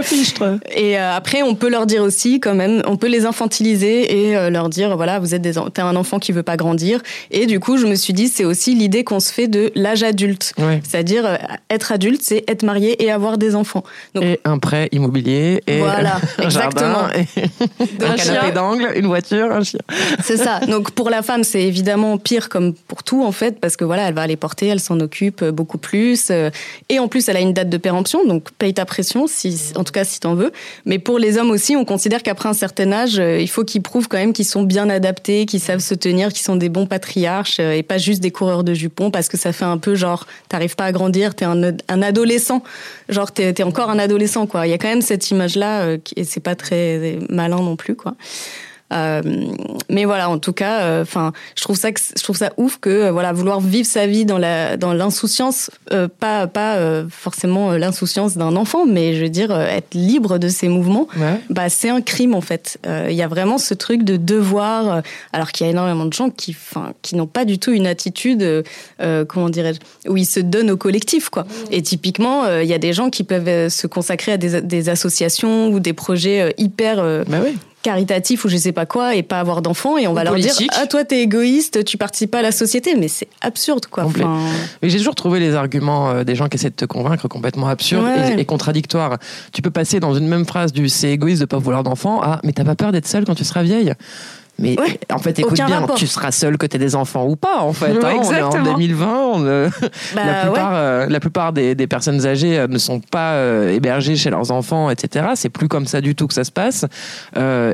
Et 0.75 0.99
euh, 0.99 1.13
après, 1.17 1.43
on 1.43 1.55
peut 1.55 1.69
leur 1.69 1.87
dire 1.87 2.03
aussi, 2.03 2.39
quand 2.41 2.55
même, 2.55 2.83
on 2.87 2.97
peut 2.97 3.09
les 3.09 3.27
infantiliser 3.27 4.29
et 4.29 4.37
euh, 4.37 4.51
leur 4.51 4.69
dire, 4.69 4.97
voilà, 4.97 5.19
vous 5.19 5.35
êtes 5.35 5.43
des, 5.43 5.59
en- 5.59 5.71
t'es 5.71 5.83
un 5.83 5.97
enfant 5.97 6.19
qui 6.19 6.33
veut 6.33 6.43
pas 6.43 6.57
grandir. 6.57 7.01
Et 7.31 7.47
du 7.47 7.59
coup, 7.61 7.77
je 7.77 7.87
me 7.87 7.95
suis 7.97 8.13
dit, 8.13 8.29
c'est 8.29 8.45
aussi 8.45 8.75
l'idée 8.75 9.03
qu'on 9.05 9.21
se 9.21 9.33
fait 9.33 9.49
de 9.49 9.73
l'âge 9.75 10.03
adulte. 10.03 10.53
Ouais. 10.59 10.81
C'est-à-dire, 10.89 11.27
euh, 11.27 11.37
être 11.71 11.91
adulte, 11.93 12.21
c'est 12.23 12.45
être 12.49 12.63
marié 12.63 13.03
et 13.05 13.11
avoir 13.11 13.39
des 13.39 13.55
enfants. 13.55 13.64
Donc, 14.15 14.25
Et 14.25 14.41
un 14.45 14.59
prêt 14.59 14.89
immobilier, 14.93 15.63
et 15.67 15.79
Voilà, 15.79 16.17
un 16.39 16.49
jardin, 16.49 17.09
exactement. 17.09 17.09
et 17.15 18.05
un 18.05 18.11
Un 18.13 18.17
canapé 18.17 18.53
d'angle, 18.53 18.93
une 18.97 19.07
voiture, 19.07 19.51
un 19.51 19.63
chien. 19.63 19.81
C'est 20.23 20.37
ça. 20.37 20.61
Donc 20.69 20.93
pour 20.93 21.11
la 21.11 21.23
femme, 21.23 21.45
c'est 21.45 21.63
évidemment 21.63 22.19
pire 22.19 22.49
comme 22.49 22.75
pour 22.75 23.03
tout 23.03 23.25
en 23.25 23.33
fait, 23.33 23.61
parce 23.61 23.77
que 23.77 23.85
voilà, 23.85 24.09
elle 24.09 24.15
va 24.15 24.27
les 24.27 24.37
porter, 24.37 24.67
elle 24.69 24.81
s'en 24.81 25.01
occupe 25.01 25.43
euh, 25.43 25.53
beaucoup 25.53 25.79
plus, 25.79 26.29
euh, 26.31 26.51
et 26.89 26.99
en 26.99 27.09
plus 27.09 27.29
elle 27.29 27.37
a 27.37 27.41
une 27.41 27.53
date 27.53 27.69
de 27.69 27.77
péremption, 27.77 28.27
donc 28.27 28.51
paye 28.53 28.75
ta 28.75 28.85
pression, 28.85 29.27
si, 29.27 29.73
en 29.77 29.85
tout 29.85 29.93
cas 29.93 30.05
si 30.05 30.21
t'en 30.21 30.35
veux. 30.35 30.53
Mais 30.85 30.99
pour 30.99 31.19
les 31.19 31.39
hommes 31.39 31.51
aussi, 31.51 31.77
on 31.77 31.85
considère 31.85 32.23
qu'après 32.23 32.49
un 32.49 32.55
certain 32.55 32.93
âge, 32.93 33.19
euh, 33.19 33.41
il 33.41 33.49
faut 33.49 33.65
qu'ils 33.65 33.83
prouvent 33.83 34.09
quand 34.09 34.19
même 34.19 34.33
qu'ils 34.33 34.45
sont 34.45 34.63
bien 34.63 34.89
adaptés, 34.89 35.47
qu'ils 35.47 35.61
savent 35.61 35.81
se 35.81 35.95
tenir, 35.95 36.33
qu'ils 36.33 36.45
sont 36.45 36.57
des 36.57 36.69
bons 36.69 36.87
patriarches 36.87 37.61
et 37.61 37.83
pas 37.83 37.99
juste 37.99 38.21
des 38.21 38.31
coureurs 38.31 38.65
de 38.65 38.75
jupons, 38.75 39.11
parce 39.11 39.29
que 39.29 39.37
ça 39.37 39.53
fait 39.53 39.65
un 39.65 39.79
peu 39.79 39.95
genre 39.95 40.27
t'arrives 40.49 40.77
pas 40.77 40.85
à 40.85 40.93
grandir, 40.93 41.35
t'es 41.35 41.45
un, 41.45 41.73
un 41.89 42.03
adolescent, 42.03 42.63
genre 43.09 43.33
t'es 43.33 43.44
t'es 43.53 43.63
encore 43.63 43.91
un 43.91 43.99
adolescent 43.99 44.47
quoi. 44.47 44.67
Il 44.67 44.71
y 44.71 44.73
a 44.73 44.79
quand 44.79 44.89
même 44.89 45.03
cette 45.03 45.31
image 45.31 45.57
là, 45.57 45.97
et 46.17 46.25
c'est 46.25 46.41
pas 46.41 46.55
très 46.55 47.19
malin 47.29 47.57
non 47.57 47.77
plus 47.77 47.97
quoi. 47.97 48.15
Euh, 48.93 49.23
mais 49.91 50.05
voilà, 50.05 50.29
en 50.29 50.39
tout 50.39 50.53
cas, 50.53 51.01
enfin, 51.01 51.33
je 51.57 51.63
trouve 51.63 51.77
ça, 51.77 51.91
que- 51.91 52.01
je 52.17 52.23
trouve 52.23 52.37
ça 52.37 52.53
ouf 52.59 52.79
que 52.79 52.91
euh, 52.91 53.11
voilà, 53.13 53.33
vouloir 53.33 53.61
vivre 53.61 53.87
sa 53.87 54.07
vie 54.07 54.25
dans 54.27 54.37
la 54.39 54.77
dans 54.77 54.93
l'insouciance, 54.93 55.71
euh, 55.93 56.07
pas 56.21 56.47
pas 56.47 56.77
euh, 56.77 57.05
forcément 57.11 57.73
euh, 57.73 57.79
l'insouciance 57.79 58.37
d'un 58.37 58.55
enfant, 58.57 58.85
mais 58.87 59.15
je 59.15 59.23
veux 59.23 59.31
dire 59.31 59.51
euh, 59.51 59.67
être 59.67 59.95
libre 59.95 60.39
de 60.39 60.49
ses 60.49 60.69
mouvements, 60.69 61.09
Ouais. 61.17 61.41
bah 61.51 61.69
c'est 61.71 61.89
un 61.89 62.03
crime 62.03 62.35
en 62.35 62.41
fait. 62.43 62.79
Euh, 62.87 63.09
Il 63.11 63.17
y 63.17 63.23
a 63.23 63.27
vraiment 63.29 63.57
ce 63.59 63.73
truc 63.75 64.05
de 64.05 64.17
devoir, 64.17 64.97
euh, 64.97 65.01
alors 65.33 65.51
qu'il 65.51 65.65
y 65.67 65.69
a 65.69 65.73
énormément 65.73 66.05
de 66.05 66.13
gens 66.13 66.29
qui, 66.31 66.51
enfin, 66.53 66.93
qui 67.03 67.17
n'ont 67.17 67.27
pas 67.27 67.45
du 67.47 67.59
tout 67.59 67.73
une 67.73 67.87
attitude, 67.87 68.43
euh, 68.43 68.63
euh, 69.01 69.25
comment 69.25 69.49
dirais-je, 69.49 69.81
où 70.11 70.17
ils 70.17 70.27
se 70.27 70.41
donnent 70.41 70.71
au 70.71 70.77
collectif 70.77 71.31
quoi. 71.31 71.47
Et 71.71 71.81
typiquement, 71.83 72.45
euh, 72.45 72.63
il 72.63 72.69
y 72.69 72.75
a 72.75 72.79
des 72.79 72.93
gens 72.93 73.09
qui 73.11 73.25
peuvent 73.25 73.49
euh, 73.49 73.69
se 73.71 73.87
consacrer 73.87 74.33
à 74.33 74.37
des, 74.37 74.61
des 74.61 74.89
associations 74.91 75.69
ou 75.69 75.81
des 75.81 75.95
projets 75.95 76.41
euh, 76.43 76.51
hyper 76.59 76.99
euh, 76.99 77.25
Bah 77.27 77.39
oui. 77.43 77.57
Caritatif 77.85 78.45
ou 78.45 78.49
je 78.49 78.57
sais 78.57 78.73
pas 78.73 78.87
quoi 78.87 79.15
et 79.15 79.23
pas 79.23 79.39
avoir 79.39 79.63
d'enfants 79.63 79.99
et 79.99 80.09
on 80.09 80.13
Ou 80.13 80.15
va 80.15 80.25
leur 80.25 80.35
dire 80.35 80.55
ah 80.73 80.87
toi 80.87 81.05
t'es 81.05 81.21
égoïste 81.21 81.85
tu 81.85 81.99
participes 81.99 82.31
pas 82.31 82.39
à 82.39 82.43
la 82.43 82.51
société 82.51 82.97
mais 82.97 83.09
c'est 83.09 83.29
absurde 83.43 83.87
quoi. 83.87 84.05
Enfin, 84.05 84.41
Mais 84.83 84.89
j'ai 84.89 84.99
toujours 84.99 85.15
trouvé 85.15 85.39
les 85.39 85.55
arguments 85.55 86.11
euh, 86.11 86.25
des 86.25 86.35
gens 86.35 86.49
qui 86.49 86.57
essaient 86.57 86.71
de 86.71 86.75
te 86.75 86.87
convaincre 86.87 87.29
complètement 87.29 87.69
absurdes 87.69 88.05
Ouais, 88.05 88.33
et, 88.33 88.35
ouais. 88.35 88.41
et 88.41 88.45
contradictoires. 88.47 89.19
Tu 89.53 89.61
peux 89.63 89.71
passer 89.71 90.01
dans 90.01 90.15
une 90.15 90.27
même 90.27 90.47
phrase 90.47 90.73
du 90.73 90.89
c'est 90.89 91.11
égoïste 91.11 91.43
de 91.43 91.47
pas 91.47 91.59
vouloir 91.59 91.83
d'enfants 91.83 92.23
à 92.23 92.41
mais 92.43 92.53
t'as 92.53 92.65
pas 92.65 92.75
peur 92.75 92.91
d'être 92.91 93.07
seule 93.07 93.25
quand 93.27 93.35
tu 93.35 93.45
seras 93.45 93.63
vieille? 93.63 93.93
Mais 94.59 94.79
Ouais. 94.79 95.01
en 95.13 95.19
fait, 95.19 95.37
écoute 95.41 95.55
bien, 95.55 95.81
rapport. 95.81 95.97
tu 95.97 96.07
seras 96.07 96.31
seule 96.31 96.59
que 96.59 96.67
t'aies 96.67 96.79
des 96.79 96.95
enfants 96.95 97.27
ou 97.27 97.35
pas, 97.35 97.59
en 97.61 97.73
fait. 97.73 97.93
Ouais, 97.93 98.05
hein. 98.05 98.21
on 98.23 98.33
est 98.33 98.43
en 98.43 98.51
exactement. 98.51 98.73
2020. 98.75 99.17
on, 99.35 99.45
euh, 99.45 99.69
bah, 100.15 100.25
la 100.25 100.33
ouais. 100.33 100.43
plupart, 100.45 100.71
euh, 100.75 101.07
la 101.09 101.21
plupart 101.21 101.53
des, 101.53 101.75
des 101.75 101.87
personnes 101.89 102.25
âgées 102.25 102.59
euh, 102.61 102.69
ne 102.69 102.79
sont 102.79 103.01
pas 103.01 103.33
euh, 103.33 103.73
hébergées 103.73 104.15
chez 104.15 104.31
leurs 104.31 104.53
enfants, 104.53 104.91
etc. 104.91 105.27
C'est 105.35 105.49
plus 105.49 105.67
comme 105.67 105.87
ça 105.87 106.01
du 106.01 106.15
tout 106.15 106.29
que 106.29 106.35
ça 106.35 106.45
se 106.45 106.53
passe. 106.53 106.85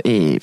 Et, 0.05 0.39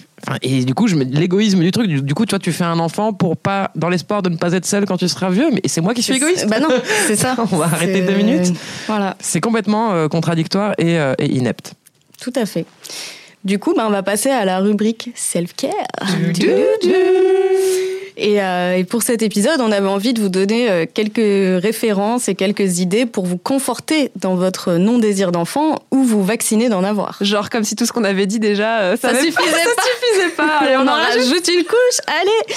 du 0.66 0.74
coup, 0.74 0.88
je 0.88 0.96
l'égoïsme 0.96 1.60
du 1.60 1.72
truc, 1.72 1.88
du, 1.88 2.02
du 2.02 2.14
coup, 2.14 2.26
toi, 2.26 2.38
tu 2.40 2.52
fais 2.52 2.64
un 2.66 2.80
enfant 2.80 3.14
pour 3.14 3.38
pas, 3.38 3.72
dans 3.76 3.90
l'espoir 3.90 4.22
de 4.22 4.30
ne 4.30 4.36
pas 4.38 4.54
être 4.54 4.66
seul 4.66 4.86
quand 4.86 4.98
tu 4.98 5.08
seras 5.08 5.30
vieux. 5.30 5.50
Mais 5.52 5.62
c'est 5.66 5.82
moi 5.82 5.94
qui 5.94 6.04
suis 6.04 6.16
égoïste. 6.16 6.48
bah 6.48 6.60
non 6.60 6.70
c'est 7.08 7.16
ça 7.16 7.36
On 7.52 7.56
va 7.58 7.66
arrêter 7.66 8.02
deux 8.02 8.16
minutes. 8.16 8.54
voilà 8.88 9.16
C'est 9.20 9.42
complètement 9.42 10.08
contradictoire 10.10 10.74
et, 10.78 10.96
et 11.20 11.32
inepte. 11.36 11.74
tout 12.22 12.34
à 12.36 12.46
fait 12.46 12.66
du 13.44 13.60
coup 13.60 13.74
bah, 13.76 13.86
on 13.88 13.92
va 13.92 14.04
passer 14.04 14.30
à 14.30 14.46
la 14.46 14.60
rubrique 14.60 15.12
self-care 15.16 15.74
Et, 18.20 18.42
euh, 18.42 18.76
et 18.78 18.84
pour 18.84 19.04
cet 19.04 19.22
épisode, 19.22 19.62
on 19.62 19.72
avait 19.72 19.88
envie 19.88 20.14
de 20.14 20.20
vous 20.20 20.30
donner 20.30 20.70
euh, 20.72 20.86
quelques 20.92 21.62
références 21.64 22.28
et 22.28 22.34
quelques 22.36 22.80
idées 22.80 23.06
pour 23.06 23.26
vous 23.28 23.38
conforter 23.38 24.12
dans 24.16 24.34
votre 24.36 24.74
non-désir 24.74 25.32
d'enfant 25.32 25.76
ou 25.92 26.04
vous 26.04 26.24
vacciner 26.24 26.68
d'en 26.68 26.84
avoir. 26.84 27.18
Genre 27.22 27.50
comme 27.52 27.64
si 27.64 27.76
tout 27.76 27.86
ce 27.86 27.92
qu'on 27.92 28.04
avait 28.04 28.26
dit 28.26 28.40
déjà, 28.40 28.80
euh, 28.80 28.98
ça, 28.98 29.14
Ça 29.14 29.20
suffisait 29.22 29.34
ça 29.52 29.70
pas. 29.76 29.84
suffisait 29.84 30.30
pas. 30.36 30.58
Allez, 30.62 30.78
on 30.78 30.88
en 30.88 30.94
rajoute 30.94 31.48
une 31.48 31.64
couche, 31.64 32.00
allez 32.08 32.56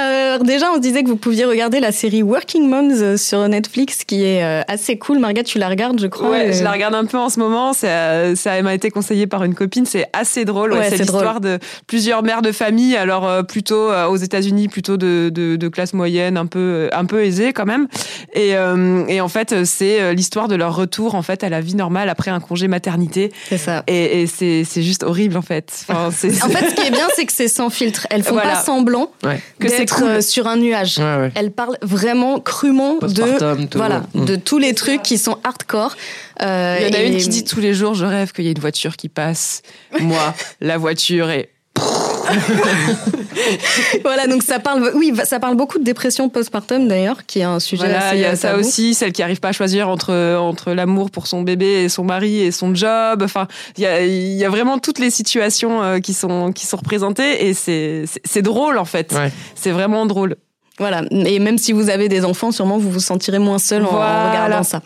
Euh, 0.00 0.38
Déjà, 0.38 0.70
on 0.72 0.76
se 0.76 0.80
disait 0.80 1.02
que 1.04 1.08
vous 1.08 1.16
pouviez 1.16 1.44
regarder 1.44 1.78
la 1.80 1.92
série 1.92 2.22
Working 2.22 2.68
Moms 2.68 3.16
sur 3.16 3.46
Netflix, 3.48 4.04
qui 4.04 4.24
est 4.24 4.42
assez 4.68 4.98
cool. 4.98 5.18
Marga, 5.18 5.42
tu 5.44 5.58
la 5.58 5.68
regardes, 5.68 6.00
je 6.00 6.06
crois. 6.06 6.30
Ouais, 6.30 6.52
je 6.52 6.62
la 6.64 6.72
regarde 6.72 6.94
un 6.94 7.04
peu 7.04 7.18
en 7.18 7.28
ce 7.28 7.38
moment. 7.38 7.72
Ça 7.72 8.62
m'a 8.62 8.74
été 8.74 8.90
conseillé 8.90 9.26
par 9.26 9.44
une 9.44 9.54
copine. 9.54 9.86
C'est 9.86 10.06
assez 10.12 10.44
drôle. 10.44 10.72
Ouais, 10.72 10.78
Ouais, 10.78 10.84
c'est 10.90 10.96
c'est 10.98 11.02
l'histoire 11.04 11.40
de 11.40 11.58
plusieurs 11.86 12.22
mères 12.22 12.42
de 12.42 12.52
famille. 12.52 12.96
Alors 12.96 13.44
plutôt 13.46 13.90
aux 13.92 14.16
États-Unis, 14.16 14.68
plutôt 14.68 14.87
de, 14.96 15.30
de, 15.32 15.56
de 15.56 15.68
classe 15.68 15.92
moyenne, 15.92 16.36
un 16.36 16.46
peu 16.46 16.88
un 16.92 17.04
peu 17.04 17.24
aisée 17.24 17.52
quand 17.52 17.66
même. 17.66 17.88
Et, 18.32 18.56
euh, 18.56 19.04
et 19.08 19.20
en 19.20 19.28
fait, 19.28 19.64
c'est 19.64 20.00
euh, 20.00 20.12
l'histoire 20.14 20.48
de 20.48 20.54
leur 20.54 20.74
retour 20.74 21.14
en 21.14 21.22
fait 21.22 21.44
à 21.44 21.48
la 21.48 21.60
vie 21.60 21.74
normale 21.74 22.08
après 22.08 22.30
un 22.30 22.40
congé 22.40 22.68
maternité. 22.68 23.32
C'est 23.48 23.58
ça. 23.58 23.82
Et, 23.86 24.22
et 24.22 24.26
c'est, 24.26 24.64
c'est 24.64 24.82
juste 24.82 25.02
horrible 25.02 25.36
en 25.36 25.42
fait. 25.42 25.84
Enfin, 25.88 26.10
c'est, 26.14 26.42
En 26.42 26.48
fait, 26.48 26.70
ce 26.70 26.74
qui 26.80 26.86
est 26.86 26.90
bien, 26.90 27.08
c'est 27.14 27.26
que 27.26 27.32
c'est 27.32 27.48
sans 27.48 27.70
filtre. 27.70 28.06
Elles 28.10 28.22
font 28.22 28.34
Voilà. 28.34 28.52
pas 28.52 28.62
semblant 28.62 29.10
Ouais. 29.24 29.40
Que 29.58 29.68
c'est 29.68 29.78
d'être 29.80 29.96
cool. 29.96 30.06
euh, 30.08 30.20
sur 30.20 30.46
un 30.46 30.56
nuage. 30.56 30.98
Ouais, 30.98 31.04
ouais. 31.16 31.32
Elles 31.34 31.50
parlent 31.50 31.78
vraiment 31.82 32.40
crûment 32.40 32.98
de 33.02 33.66
tout. 33.66 33.78
voilà 33.78 34.02
Mm. 34.14 34.24
de 34.24 34.36
tous 34.36 34.58
les 34.58 34.74
trucs 34.74 35.02
qui 35.02 35.18
sont 35.18 35.36
hardcore. 35.44 35.94
Euh, 36.42 36.76
Il 36.80 36.86
y 36.86 36.90
en 36.90 36.94
a 36.98 37.02
et- 37.02 37.08
une 37.12 37.16
qui 37.18 37.28
dit 37.28 37.44
tous 37.44 37.60
les 37.60 37.74
jours, 37.74 37.94
je 37.94 38.04
rêve 38.04 38.32
qu'il 38.32 38.44
y 38.44 38.48
ait 38.48 38.52
une 38.52 38.60
voiture 38.60 38.96
qui 38.96 39.08
passe. 39.08 39.62
Moi, 40.00 40.34
la 40.60 40.78
voiture 40.78 41.30
est 41.30 41.50
voilà, 44.04 44.26
donc 44.26 44.42
ça 44.42 44.58
parle, 44.58 44.90
oui, 44.94 45.12
ça 45.24 45.38
parle 45.40 45.56
beaucoup 45.56 45.78
de 45.78 45.84
dépression 45.84 46.28
postpartum 46.28 46.88
d'ailleurs, 46.88 47.26
qui 47.26 47.40
est 47.40 47.44
un 47.44 47.60
sujet 47.60 47.84
Voilà, 47.84 48.08
assez 48.08 48.16
il 48.16 48.20
y 48.20 48.24
a 48.24 48.36
ça 48.36 48.48
tabou. 48.50 48.60
aussi, 48.60 48.94
celle 48.94 49.12
qui 49.12 49.22
arrive 49.22 49.40
pas 49.40 49.48
à 49.48 49.52
choisir 49.52 49.88
entre 49.88 50.36
entre 50.36 50.72
l'amour 50.72 51.10
pour 51.10 51.26
son 51.26 51.42
bébé 51.42 51.84
et 51.84 51.88
son 51.88 52.04
mari 52.04 52.40
et 52.40 52.50
son 52.52 52.74
job. 52.74 53.22
Enfin, 53.22 53.46
il 53.76 53.82
y 53.82 53.86
a 53.86 54.02
il 54.04 54.34
y 54.34 54.44
a 54.44 54.50
vraiment 54.50 54.78
toutes 54.78 54.98
les 54.98 55.10
situations 55.10 55.82
euh, 55.82 55.98
qui 56.00 56.14
sont 56.14 56.52
qui 56.52 56.66
sont 56.66 56.76
représentées 56.78 57.46
et 57.48 57.54
c'est 57.54 58.04
c'est- 58.06 58.20
c'est 58.24 58.42
drôle 58.42 58.78
en 58.78 58.84
fait. 58.84 59.12
Ouais. 59.12 59.32
C'est 59.54 59.70
vraiment 59.70 60.06
drôle. 60.06 60.36
Voilà, 60.78 61.02
et 61.10 61.38
même 61.40 61.58
si 61.58 61.72
vous 61.72 61.90
avez 61.90 62.08
des 62.08 62.24
enfants, 62.24 62.52
sûrement 62.52 62.78
vous 62.78 62.90
vous 62.90 63.00
sentirez 63.00 63.38
moins 63.38 63.58
seul 63.58 63.84
en 63.84 63.90
Voilà. 63.90 64.30
regardant 64.30 64.62
ça. 64.62 64.80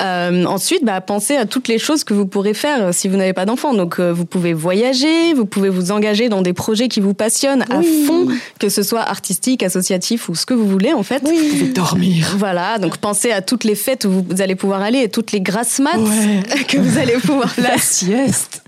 Euh, 0.00 0.44
ensuite, 0.44 0.84
bah, 0.84 1.00
pensez 1.00 1.36
à 1.36 1.46
toutes 1.46 1.68
les 1.68 1.78
choses 1.78 2.04
que 2.04 2.14
vous 2.14 2.26
pourrez 2.26 2.54
faire 2.54 2.86
euh, 2.86 2.92
si 2.92 3.06
vous 3.08 3.16
n'avez 3.16 3.32
pas 3.32 3.44
d'enfants. 3.46 3.74
Donc, 3.74 4.00
euh, 4.00 4.12
vous 4.12 4.24
pouvez 4.24 4.52
voyager, 4.54 5.34
vous 5.34 5.46
pouvez 5.46 5.68
vous 5.68 5.92
engager 5.92 6.28
dans 6.28 6.42
des 6.42 6.52
projets 6.52 6.88
qui 6.88 7.00
vous 7.00 7.14
passionnent 7.14 7.64
à 7.70 7.80
fond, 8.06 8.26
que 8.58 8.68
ce 8.68 8.82
soit 8.82 9.02
artistique, 9.02 9.62
associatif 9.62 10.28
ou 10.28 10.34
ce 10.34 10.46
que 10.46 10.54
vous 10.54 10.66
voulez 10.66 10.92
en 10.92 11.02
fait. 11.02 11.22
Vous 11.22 11.28
pouvez 11.28 11.72
dormir. 11.72 12.34
Voilà, 12.38 12.78
donc 12.78 12.96
pensez 12.98 13.30
à 13.30 13.42
toutes 13.42 13.64
les 13.64 13.74
fêtes 13.74 14.04
où 14.06 14.24
vous 14.28 14.40
allez 14.42 14.54
pouvoir 14.56 14.82
aller 14.82 15.00
et 15.02 15.08
toutes 15.08 15.32
les 15.32 15.40
grasses 15.40 15.78
maths 15.78 15.96
Ouais. 15.98 16.64
que 16.68 16.78
vous 16.78 16.98
allez 16.98 17.14
pouvoir 17.14 17.50
faire. 17.50 17.64
La 17.72 17.78
sieste. 17.78 18.59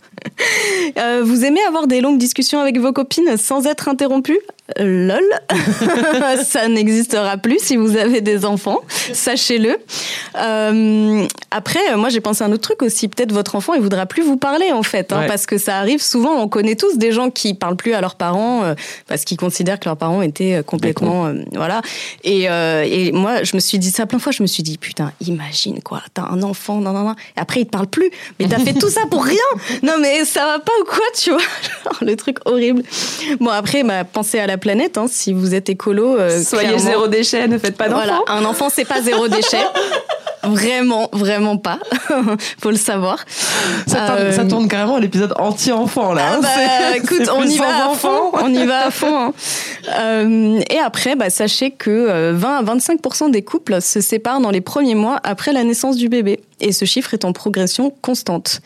Euh, 0.98 1.22
vous 1.24 1.44
aimez 1.44 1.60
avoir 1.68 1.86
des 1.86 2.00
longues 2.00 2.18
discussions 2.18 2.60
avec 2.60 2.78
vos 2.78 2.92
copines 2.92 3.36
sans 3.36 3.66
être 3.66 3.88
interrompu 3.88 4.38
Lol, 4.78 5.20
ça 6.46 6.66
n'existera 6.68 7.36
plus 7.36 7.58
si 7.60 7.76
vous 7.76 7.96
avez 7.96 8.20
des 8.22 8.46
enfants, 8.46 8.78
sachez-le. 9.12 9.76
Euh, 10.38 11.26
après, 11.50 11.94
moi 11.96 12.08
j'ai 12.08 12.20
pensé 12.20 12.42
à 12.42 12.46
un 12.46 12.52
autre 12.52 12.62
truc 12.62 12.82
aussi. 12.82 13.08
Peut-être 13.08 13.32
votre 13.32 13.54
enfant 13.56 13.74
il 13.74 13.82
voudra 13.82 14.06
plus 14.06 14.22
vous 14.22 14.36
parler 14.38 14.72
en 14.72 14.82
fait, 14.82 15.12
hein, 15.12 15.20
Ouais. 15.22 15.26
parce 15.26 15.44
que 15.46 15.58
ça 15.58 15.76
arrive 15.76 16.00
souvent. 16.00 16.40
On 16.40 16.48
connaît 16.48 16.76
tous 16.76 16.96
des 16.96 17.12
gens 17.12 17.28
qui 17.28 17.52
parlent 17.54 17.76
plus 17.76 17.92
à 17.92 18.00
leurs 18.00 18.14
parents 18.14 18.62
euh, 18.64 18.74
parce 19.08 19.24
qu'ils 19.24 19.36
considèrent 19.36 19.78
que 19.78 19.86
leurs 19.86 19.96
parents 19.98 20.22
étaient 20.22 20.62
complètement, 20.64 21.26
euh, 21.26 21.34
voilà. 21.52 21.82
Et, 22.24 22.44
et 22.44 23.12
moi 23.12 23.42
je 23.42 23.54
me 23.56 23.60
suis 23.60 23.78
dit 23.78 23.90
ça 23.90 24.06
plein 24.06 24.18
de 24.18 24.22
fois. 24.22 24.32
Je 24.32 24.42
me 24.42 24.48
suis 24.48 24.62
dit 24.62 24.78
putain, 24.78 25.12
imagine 25.26 25.82
quoi, 25.82 26.02
t'as 26.14 26.22
un 26.30 26.42
enfant, 26.42 26.80
nan, 26.80 26.94
nan, 26.94 27.04
nan. 27.04 27.16
Et 27.36 27.40
après 27.40 27.60
il 27.60 27.66
te 27.66 27.70
parle 27.70 27.88
plus, 27.88 28.10
mais 28.38 28.48
t'as 28.48 28.58
fait 28.60 28.74
tout 28.74 28.88
ça 28.88 29.02
pour 29.10 29.24
rien. 29.24 29.36
Non 29.82 29.94
mais 30.00 30.21
ça 30.24 30.44
va 30.46 30.58
pas 30.58 30.72
ou 30.80 30.84
quoi, 30.84 31.04
tu 31.16 31.30
vois 31.30 31.40
Le 32.00 32.16
truc 32.16 32.38
horrible. 32.44 32.82
Bon 33.40 33.50
après, 33.50 33.82
bah, 33.82 34.04
pensez 34.04 34.38
à 34.38 34.46
la 34.46 34.58
planète. 34.58 34.98
Hein, 34.98 35.06
si 35.08 35.32
vous 35.32 35.54
êtes 35.54 35.68
écolo, 35.68 36.16
euh, 36.18 36.42
Soyez 36.42 36.78
zéro 36.78 37.06
déchet, 37.08 37.46
ne 37.48 37.58
faites 37.58 37.76
pas 37.76 37.88
d'enfants. 37.88 38.02
Voilà, 38.06 38.20
un 38.40 38.44
enfant, 38.44 38.68
c'est 38.70 38.84
pas 38.84 39.00
zéro 39.02 39.28
déchet. 39.28 39.62
Vraiment, 40.44 41.08
vraiment 41.12 41.56
pas. 41.56 41.78
Faut 42.60 42.70
le 42.72 42.76
savoir. 42.76 43.24
Ça, 43.86 44.06
tourne, 44.06 44.18
Euh, 44.18 44.32
ça 44.32 44.44
tourne 44.44 44.66
carrément 44.66 44.96
à 44.96 45.00
l'épisode 45.00 45.32
anti-enfant 45.38 46.12
là. 46.14 46.22
ah 46.32 46.34
hein. 46.34 46.40
bah, 46.42 46.96
écoute, 46.96 47.28
on 47.32 47.44
y 47.44 47.58
va 47.58 47.90
à 47.92 47.94
fond. 47.94 48.32
On 48.32 48.52
y 48.52 48.66
va 48.66 48.86
à 48.86 48.90
fond. 48.90 49.26
hein. 49.28 49.32
Euh, 50.00 50.60
et 50.68 50.78
après, 50.80 51.14
bah, 51.14 51.30
sachez 51.30 51.70
que 51.70 51.90
euh, 51.90 52.32
20 52.34 52.56
à 52.56 52.62
25% 52.74 53.30
des 53.30 53.42
couples 53.42 53.80
se 53.80 54.00
séparent 54.00 54.40
dans 54.40 54.50
les 54.50 54.60
premiers 54.60 54.96
mois 54.96 55.20
après 55.22 55.52
la 55.52 55.62
naissance 55.62 55.94
du 55.96 56.08
bébé. 56.08 56.40
Et 56.62 56.72
ce 56.72 56.84
chiffre 56.84 57.12
est 57.12 57.24
en 57.24 57.32
progression 57.32 57.90
constante. 58.02 58.60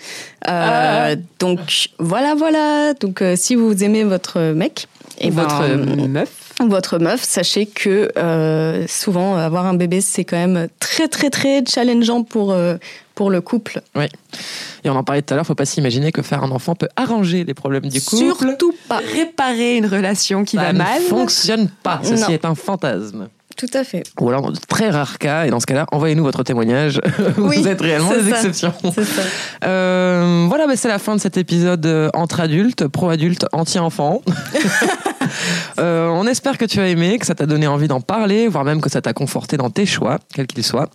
Euh, 0.49 1.15
Ah. 1.15 1.15
Donc 1.39 1.89
voilà, 1.99 2.35
voilà. 2.37 2.93
Donc 2.95 3.23
euh, 3.23 3.35
si 3.37 3.55
vous 3.57 3.83
aimez 3.83 4.05
votre 4.05 4.53
mec 4.53 4.87
et 5.19 5.31
Ou 5.31 5.33
votre 5.33 5.67
meuf. 6.09 6.31
Votre 6.61 6.99
meuf, 6.99 7.23
sachez 7.23 7.67
que 7.67 8.11
euh, 8.17 8.87
souvent 8.87 9.37
avoir 9.37 9.67
un 9.67 9.75
bébé 9.75 10.01
c'est 10.01 10.25
quand 10.25 10.37
même 10.39 10.69
très 10.81 11.07
très 11.09 11.29
très 11.31 11.63
challengeant 11.67 12.23
pour 12.23 12.53
euh, 12.53 12.77
pour 13.15 13.31
le 13.31 13.41
couple. 13.43 13.81
Oui. 13.95 14.07
Et 14.85 14.91
on 14.91 14.95
en 14.97 15.03
parlait 15.05 15.23
tout 15.23 15.33
à 15.35 15.37
l'heure, 15.37 15.47
faut 15.47 15.55
pas 15.55 15.65
s'imaginer 15.67 16.13
que 16.13 16.23
faire 16.23 16.43
un 16.45 16.51
enfant 16.51 16.75
peut 16.75 16.89
arranger 16.97 17.45
les 17.45 17.55
problèmes 17.55 17.89
du 17.89 18.01
couple. 18.01 18.17
Surtout 18.25 18.75
pas. 18.89 19.01
Réparer 19.15 19.77
une 19.77 19.87
relation 19.87 20.45
qui 20.45 20.57
Ça 20.57 20.65
va 20.65 20.73
ne 20.73 20.79
mal. 20.79 21.03
fonctionne 21.03 21.69
pas. 21.83 22.01
Ceci 22.03 22.23
Non. 22.23 22.29
est 22.29 22.45
un 22.45 22.55
fantasme. 22.55 23.29
Tout 23.57 23.67
à 23.73 23.85
fait. 23.85 24.03
Ou 24.21 24.29
alors 24.29 24.43
dans 24.43 24.51
de 24.51 24.59
très 24.69 24.91
rares 24.91 25.19
cas, 25.19 25.47
et 25.47 25.51
dans 25.51 25.61
ce 25.61 25.67
cas-là, 25.67 25.87
envoyez-nous 25.93 26.23
votre 26.25 26.43
témoignage. 26.43 27.01
Oui, 27.39 27.61
Vous 27.63 27.69
êtes 27.69 27.81
réellement 27.81 28.11
des 28.11 28.31
ça. 28.31 28.37
exceptions. 28.37 28.73
C'est 28.95 29.05
ça. 29.05 29.23
Euh, 29.65 30.47
voilà, 30.49 30.67
bah, 30.67 30.75
c'est 30.77 30.89
la 30.89 30.99
fin 30.99 31.15
de 31.17 31.21
cet 31.21 31.37
épisode 31.37 31.85
euh, 31.87 32.11
entre 32.15 32.41
adultes, 32.41 32.87
pro-adultes, 32.87 33.47
anti-enfants. 33.53 34.23
Euh, 35.79 36.09
on 36.09 36.27
espère 36.27 36.59
que 36.59 36.65
tu 36.65 36.81
as 36.81 36.89
aimé, 36.89 37.19
que 37.19 37.27
ça 37.27 37.35
t'a 37.35 37.47
donné 37.47 37.67
envie 37.67 37.89
d'en 37.89 38.01
parler, 38.01 38.49
voire 38.49 38.65
même 38.65 38.81
que 38.81 38.91
ça 38.91 39.01
t'a 39.01 39.13
conforté 39.13 39.57
dans 39.57 39.71
tes 39.71 39.87
choix, 39.87 40.19
quels 40.35 40.47
qu'ils 40.47 40.65
soient. 40.65 40.89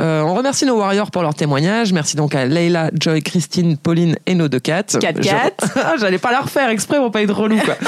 Euh, 0.00 0.22
on 0.22 0.34
remercie 0.34 0.66
nos 0.66 0.78
warriors 0.78 1.10
pour 1.10 1.22
leur 1.22 1.34
témoignage. 1.34 1.92
Merci 1.92 2.16
donc 2.16 2.34
à 2.34 2.46
Leila, 2.46 2.90
Joy, 2.98 3.22
Christine, 3.22 3.76
Pauline 3.76 4.16
et 4.26 4.34
nos 4.34 4.48
deux 4.48 4.60
cats. 4.60 4.82
Cat, 5.00 5.12
cat. 5.14 5.52
Ah, 5.76 5.94
J'allais 5.98 6.18
pas 6.18 6.32
la 6.32 6.40
refaire 6.40 6.68
exprès 6.68 6.98
pour 6.98 7.10
pas 7.10 7.22
être 7.22 7.34
relou, 7.34 7.58
quoi. 7.58 7.76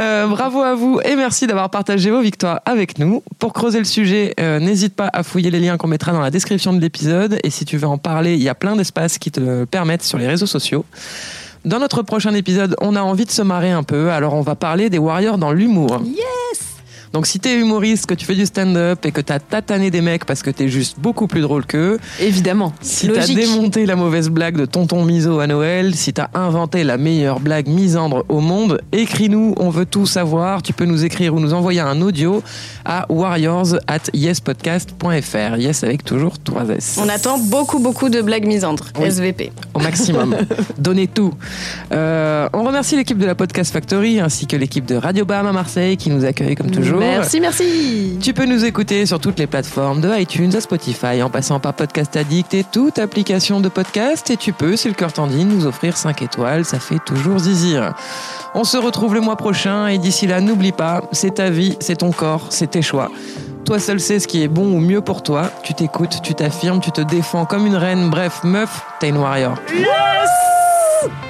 Euh, 0.00 0.28
bravo 0.28 0.62
à 0.62 0.76
vous 0.76 1.00
et 1.04 1.16
merci 1.16 1.48
d'avoir 1.48 1.70
partagé 1.70 2.10
vos 2.10 2.20
victoires 2.20 2.60
avec 2.64 3.00
nous. 3.00 3.22
Pour 3.40 3.52
creuser 3.52 3.78
le 3.78 3.84
sujet, 3.84 4.32
euh, 4.38 4.60
n'hésite 4.60 4.94
pas 4.94 5.10
à 5.12 5.24
fouiller 5.24 5.50
les 5.50 5.58
liens 5.58 5.76
qu'on 5.76 5.88
mettra 5.88 6.12
dans 6.12 6.20
la 6.20 6.30
description 6.30 6.72
de 6.72 6.80
l'épisode. 6.80 7.40
Et 7.42 7.50
si 7.50 7.64
tu 7.64 7.78
veux 7.78 7.88
en 7.88 7.98
parler, 7.98 8.34
il 8.34 8.42
y 8.42 8.48
a 8.48 8.54
plein 8.54 8.76
d'espaces 8.76 9.18
qui 9.18 9.32
te 9.32 9.64
permettent 9.64 10.04
sur 10.04 10.18
les 10.18 10.28
réseaux 10.28 10.46
sociaux. 10.46 10.84
Dans 11.64 11.78
notre 11.78 12.02
prochain 12.02 12.34
épisode, 12.34 12.76
on 12.80 12.96
a 12.96 13.00
envie 13.02 13.24
de 13.24 13.30
se 13.30 13.42
marrer 13.42 13.70
un 13.70 13.82
peu, 13.82 14.10
alors 14.10 14.34
on 14.34 14.42
va 14.42 14.54
parler 14.54 14.90
des 14.90 14.98
warriors 14.98 15.38
dans 15.38 15.52
l'humour. 15.52 16.00
Yes 16.04 16.67
Donc 17.12 17.26
si 17.26 17.40
t'es 17.40 17.58
humoriste, 17.58 18.06
que 18.06 18.14
tu 18.14 18.24
fais 18.26 18.34
du 18.34 18.46
stand-up 18.46 19.04
et 19.04 19.12
que 19.12 19.20
t'as 19.20 19.38
tatané 19.38 19.90
des 19.90 20.00
mecs 20.00 20.24
parce 20.24 20.42
que 20.42 20.50
t'es 20.50 20.68
juste 20.68 20.98
beaucoup 20.98 21.26
plus 21.26 21.40
drôle 21.40 21.64
qu'eux, 21.66 21.98
Évidemment. 22.20 22.72
si 22.80 23.08
t'as 23.08 23.26
démonté 23.26 23.86
la 23.86 23.96
mauvaise 23.96 24.28
blague 24.28 24.56
de 24.56 24.66
tonton 24.66 25.04
Miso 25.04 25.40
à 25.40 25.46
Noël, 25.46 25.94
si 25.94 26.12
t'as 26.12 26.28
inventé 26.34 26.84
la 26.84 26.96
meilleure 26.98 27.40
blague 27.40 27.68
misandre 27.68 28.24
au 28.28 28.40
monde, 28.40 28.80
écris-nous, 28.92 29.54
on 29.58 29.70
veut 29.70 29.86
tout 29.86 30.06
savoir. 30.06 30.62
Tu 30.62 30.72
peux 30.72 30.84
nous 30.84 31.04
écrire 31.04 31.34
ou 31.34 31.40
nous 31.40 31.54
envoyer 31.54 31.80
un 31.80 32.00
audio 32.02 32.42
à 32.84 33.06
warriors 33.10 33.74
at 33.86 34.10
yespodcast.fr. 34.12 35.56
Yes 35.58 35.84
avec 35.84 36.04
toujours 36.04 36.38
3 36.38 36.68
S. 36.70 36.98
On 37.02 37.08
attend 37.08 37.38
beaucoup, 37.38 37.78
beaucoup 37.78 38.08
de 38.08 38.20
blagues 38.20 38.46
misandres. 38.46 38.86
Oui. 38.98 39.06
SVP. 39.06 39.52
Au 39.74 39.80
maximum. 39.80 40.36
Donnez 40.78 41.06
tout. 41.06 41.32
Euh, 41.92 42.48
on 42.52 42.64
remercie 42.64 42.96
l'équipe 42.96 43.18
de 43.18 43.26
la 43.26 43.34
Podcast 43.34 43.72
Factory 43.72 44.20
ainsi 44.20 44.46
que 44.46 44.56
l'équipe 44.56 44.84
de 44.84 44.96
Radio 44.96 45.24
Bam 45.24 45.46
à 45.46 45.52
Marseille 45.52 45.96
qui 45.96 46.10
nous 46.10 46.24
accueille 46.24 46.54
comme 46.54 46.70
toujours. 46.70 46.97
Merci, 46.98 47.40
merci. 47.40 48.18
Tu 48.22 48.34
peux 48.34 48.46
nous 48.46 48.64
écouter 48.64 49.06
sur 49.06 49.18
toutes 49.20 49.38
les 49.38 49.46
plateformes 49.46 50.00
de 50.00 50.18
iTunes 50.18 50.54
à 50.54 50.60
Spotify 50.60 51.22
en 51.22 51.30
passant 51.30 51.60
par 51.60 51.74
Podcast 51.74 52.16
Addict 52.16 52.54
et 52.54 52.64
toute 52.64 52.98
application 52.98 53.60
de 53.60 53.68
podcast. 53.68 54.30
Et 54.30 54.36
tu 54.36 54.52
peux, 54.52 54.76
si 54.76 54.88
le 54.88 54.94
cœur 54.94 55.12
t'en 55.12 55.26
dit, 55.26 55.44
nous 55.44 55.66
offrir 55.66 55.96
5 55.96 56.22
étoiles. 56.22 56.64
Ça 56.64 56.78
fait 56.78 56.98
toujours 57.04 57.38
zizir. 57.38 57.94
On 58.54 58.64
se 58.64 58.76
retrouve 58.76 59.14
le 59.14 59.20
mois 59.20 59.36
prochain 59.36 59.88
et 59.88 59.98
d'ici 59.98 60.26
là, 60.26 60.40
n'oublie 60.40 60.72
pas, 60.72 61.02
c'est 61.12 61.34
ta 61.34 61.50
vie, 61.50 61.76
c'est 61.80 61.96
ton 61.96 62.12
corps, 62.12 62.46
c'est 62.50 62.70
tes 62.70 62.82
choix. 62.82 63.10
Toi 63.64 63.78
seul 63.78 64.00
sais 64.00 64.18
ce 64.18 64.26
qui 64.26 64.42
est 64.42 64.48
bon 64.48 64.72
ou 64.72 64.80
mieux 64.80 65.02
pour 65.02 65.22
toi. 65.22 65.50
Tu 65.62 65.74
t'écoutes, 65.74 66.22
tu 66.22 66.34
t'affirmes, 66.34 66.80
tu 66.80 66.90
te 66.90 67.02
défends 67.02 67.44
comme 67.44 67.66
une 67.66 67.76
reine. 67.76 68.08
Bref, 68.08 68.40
meuf, 68.42 68.82
t'es 68.98 69.10
une 69.10 69.18
warrior. 69.18 69.54
Yes 69.74 71.28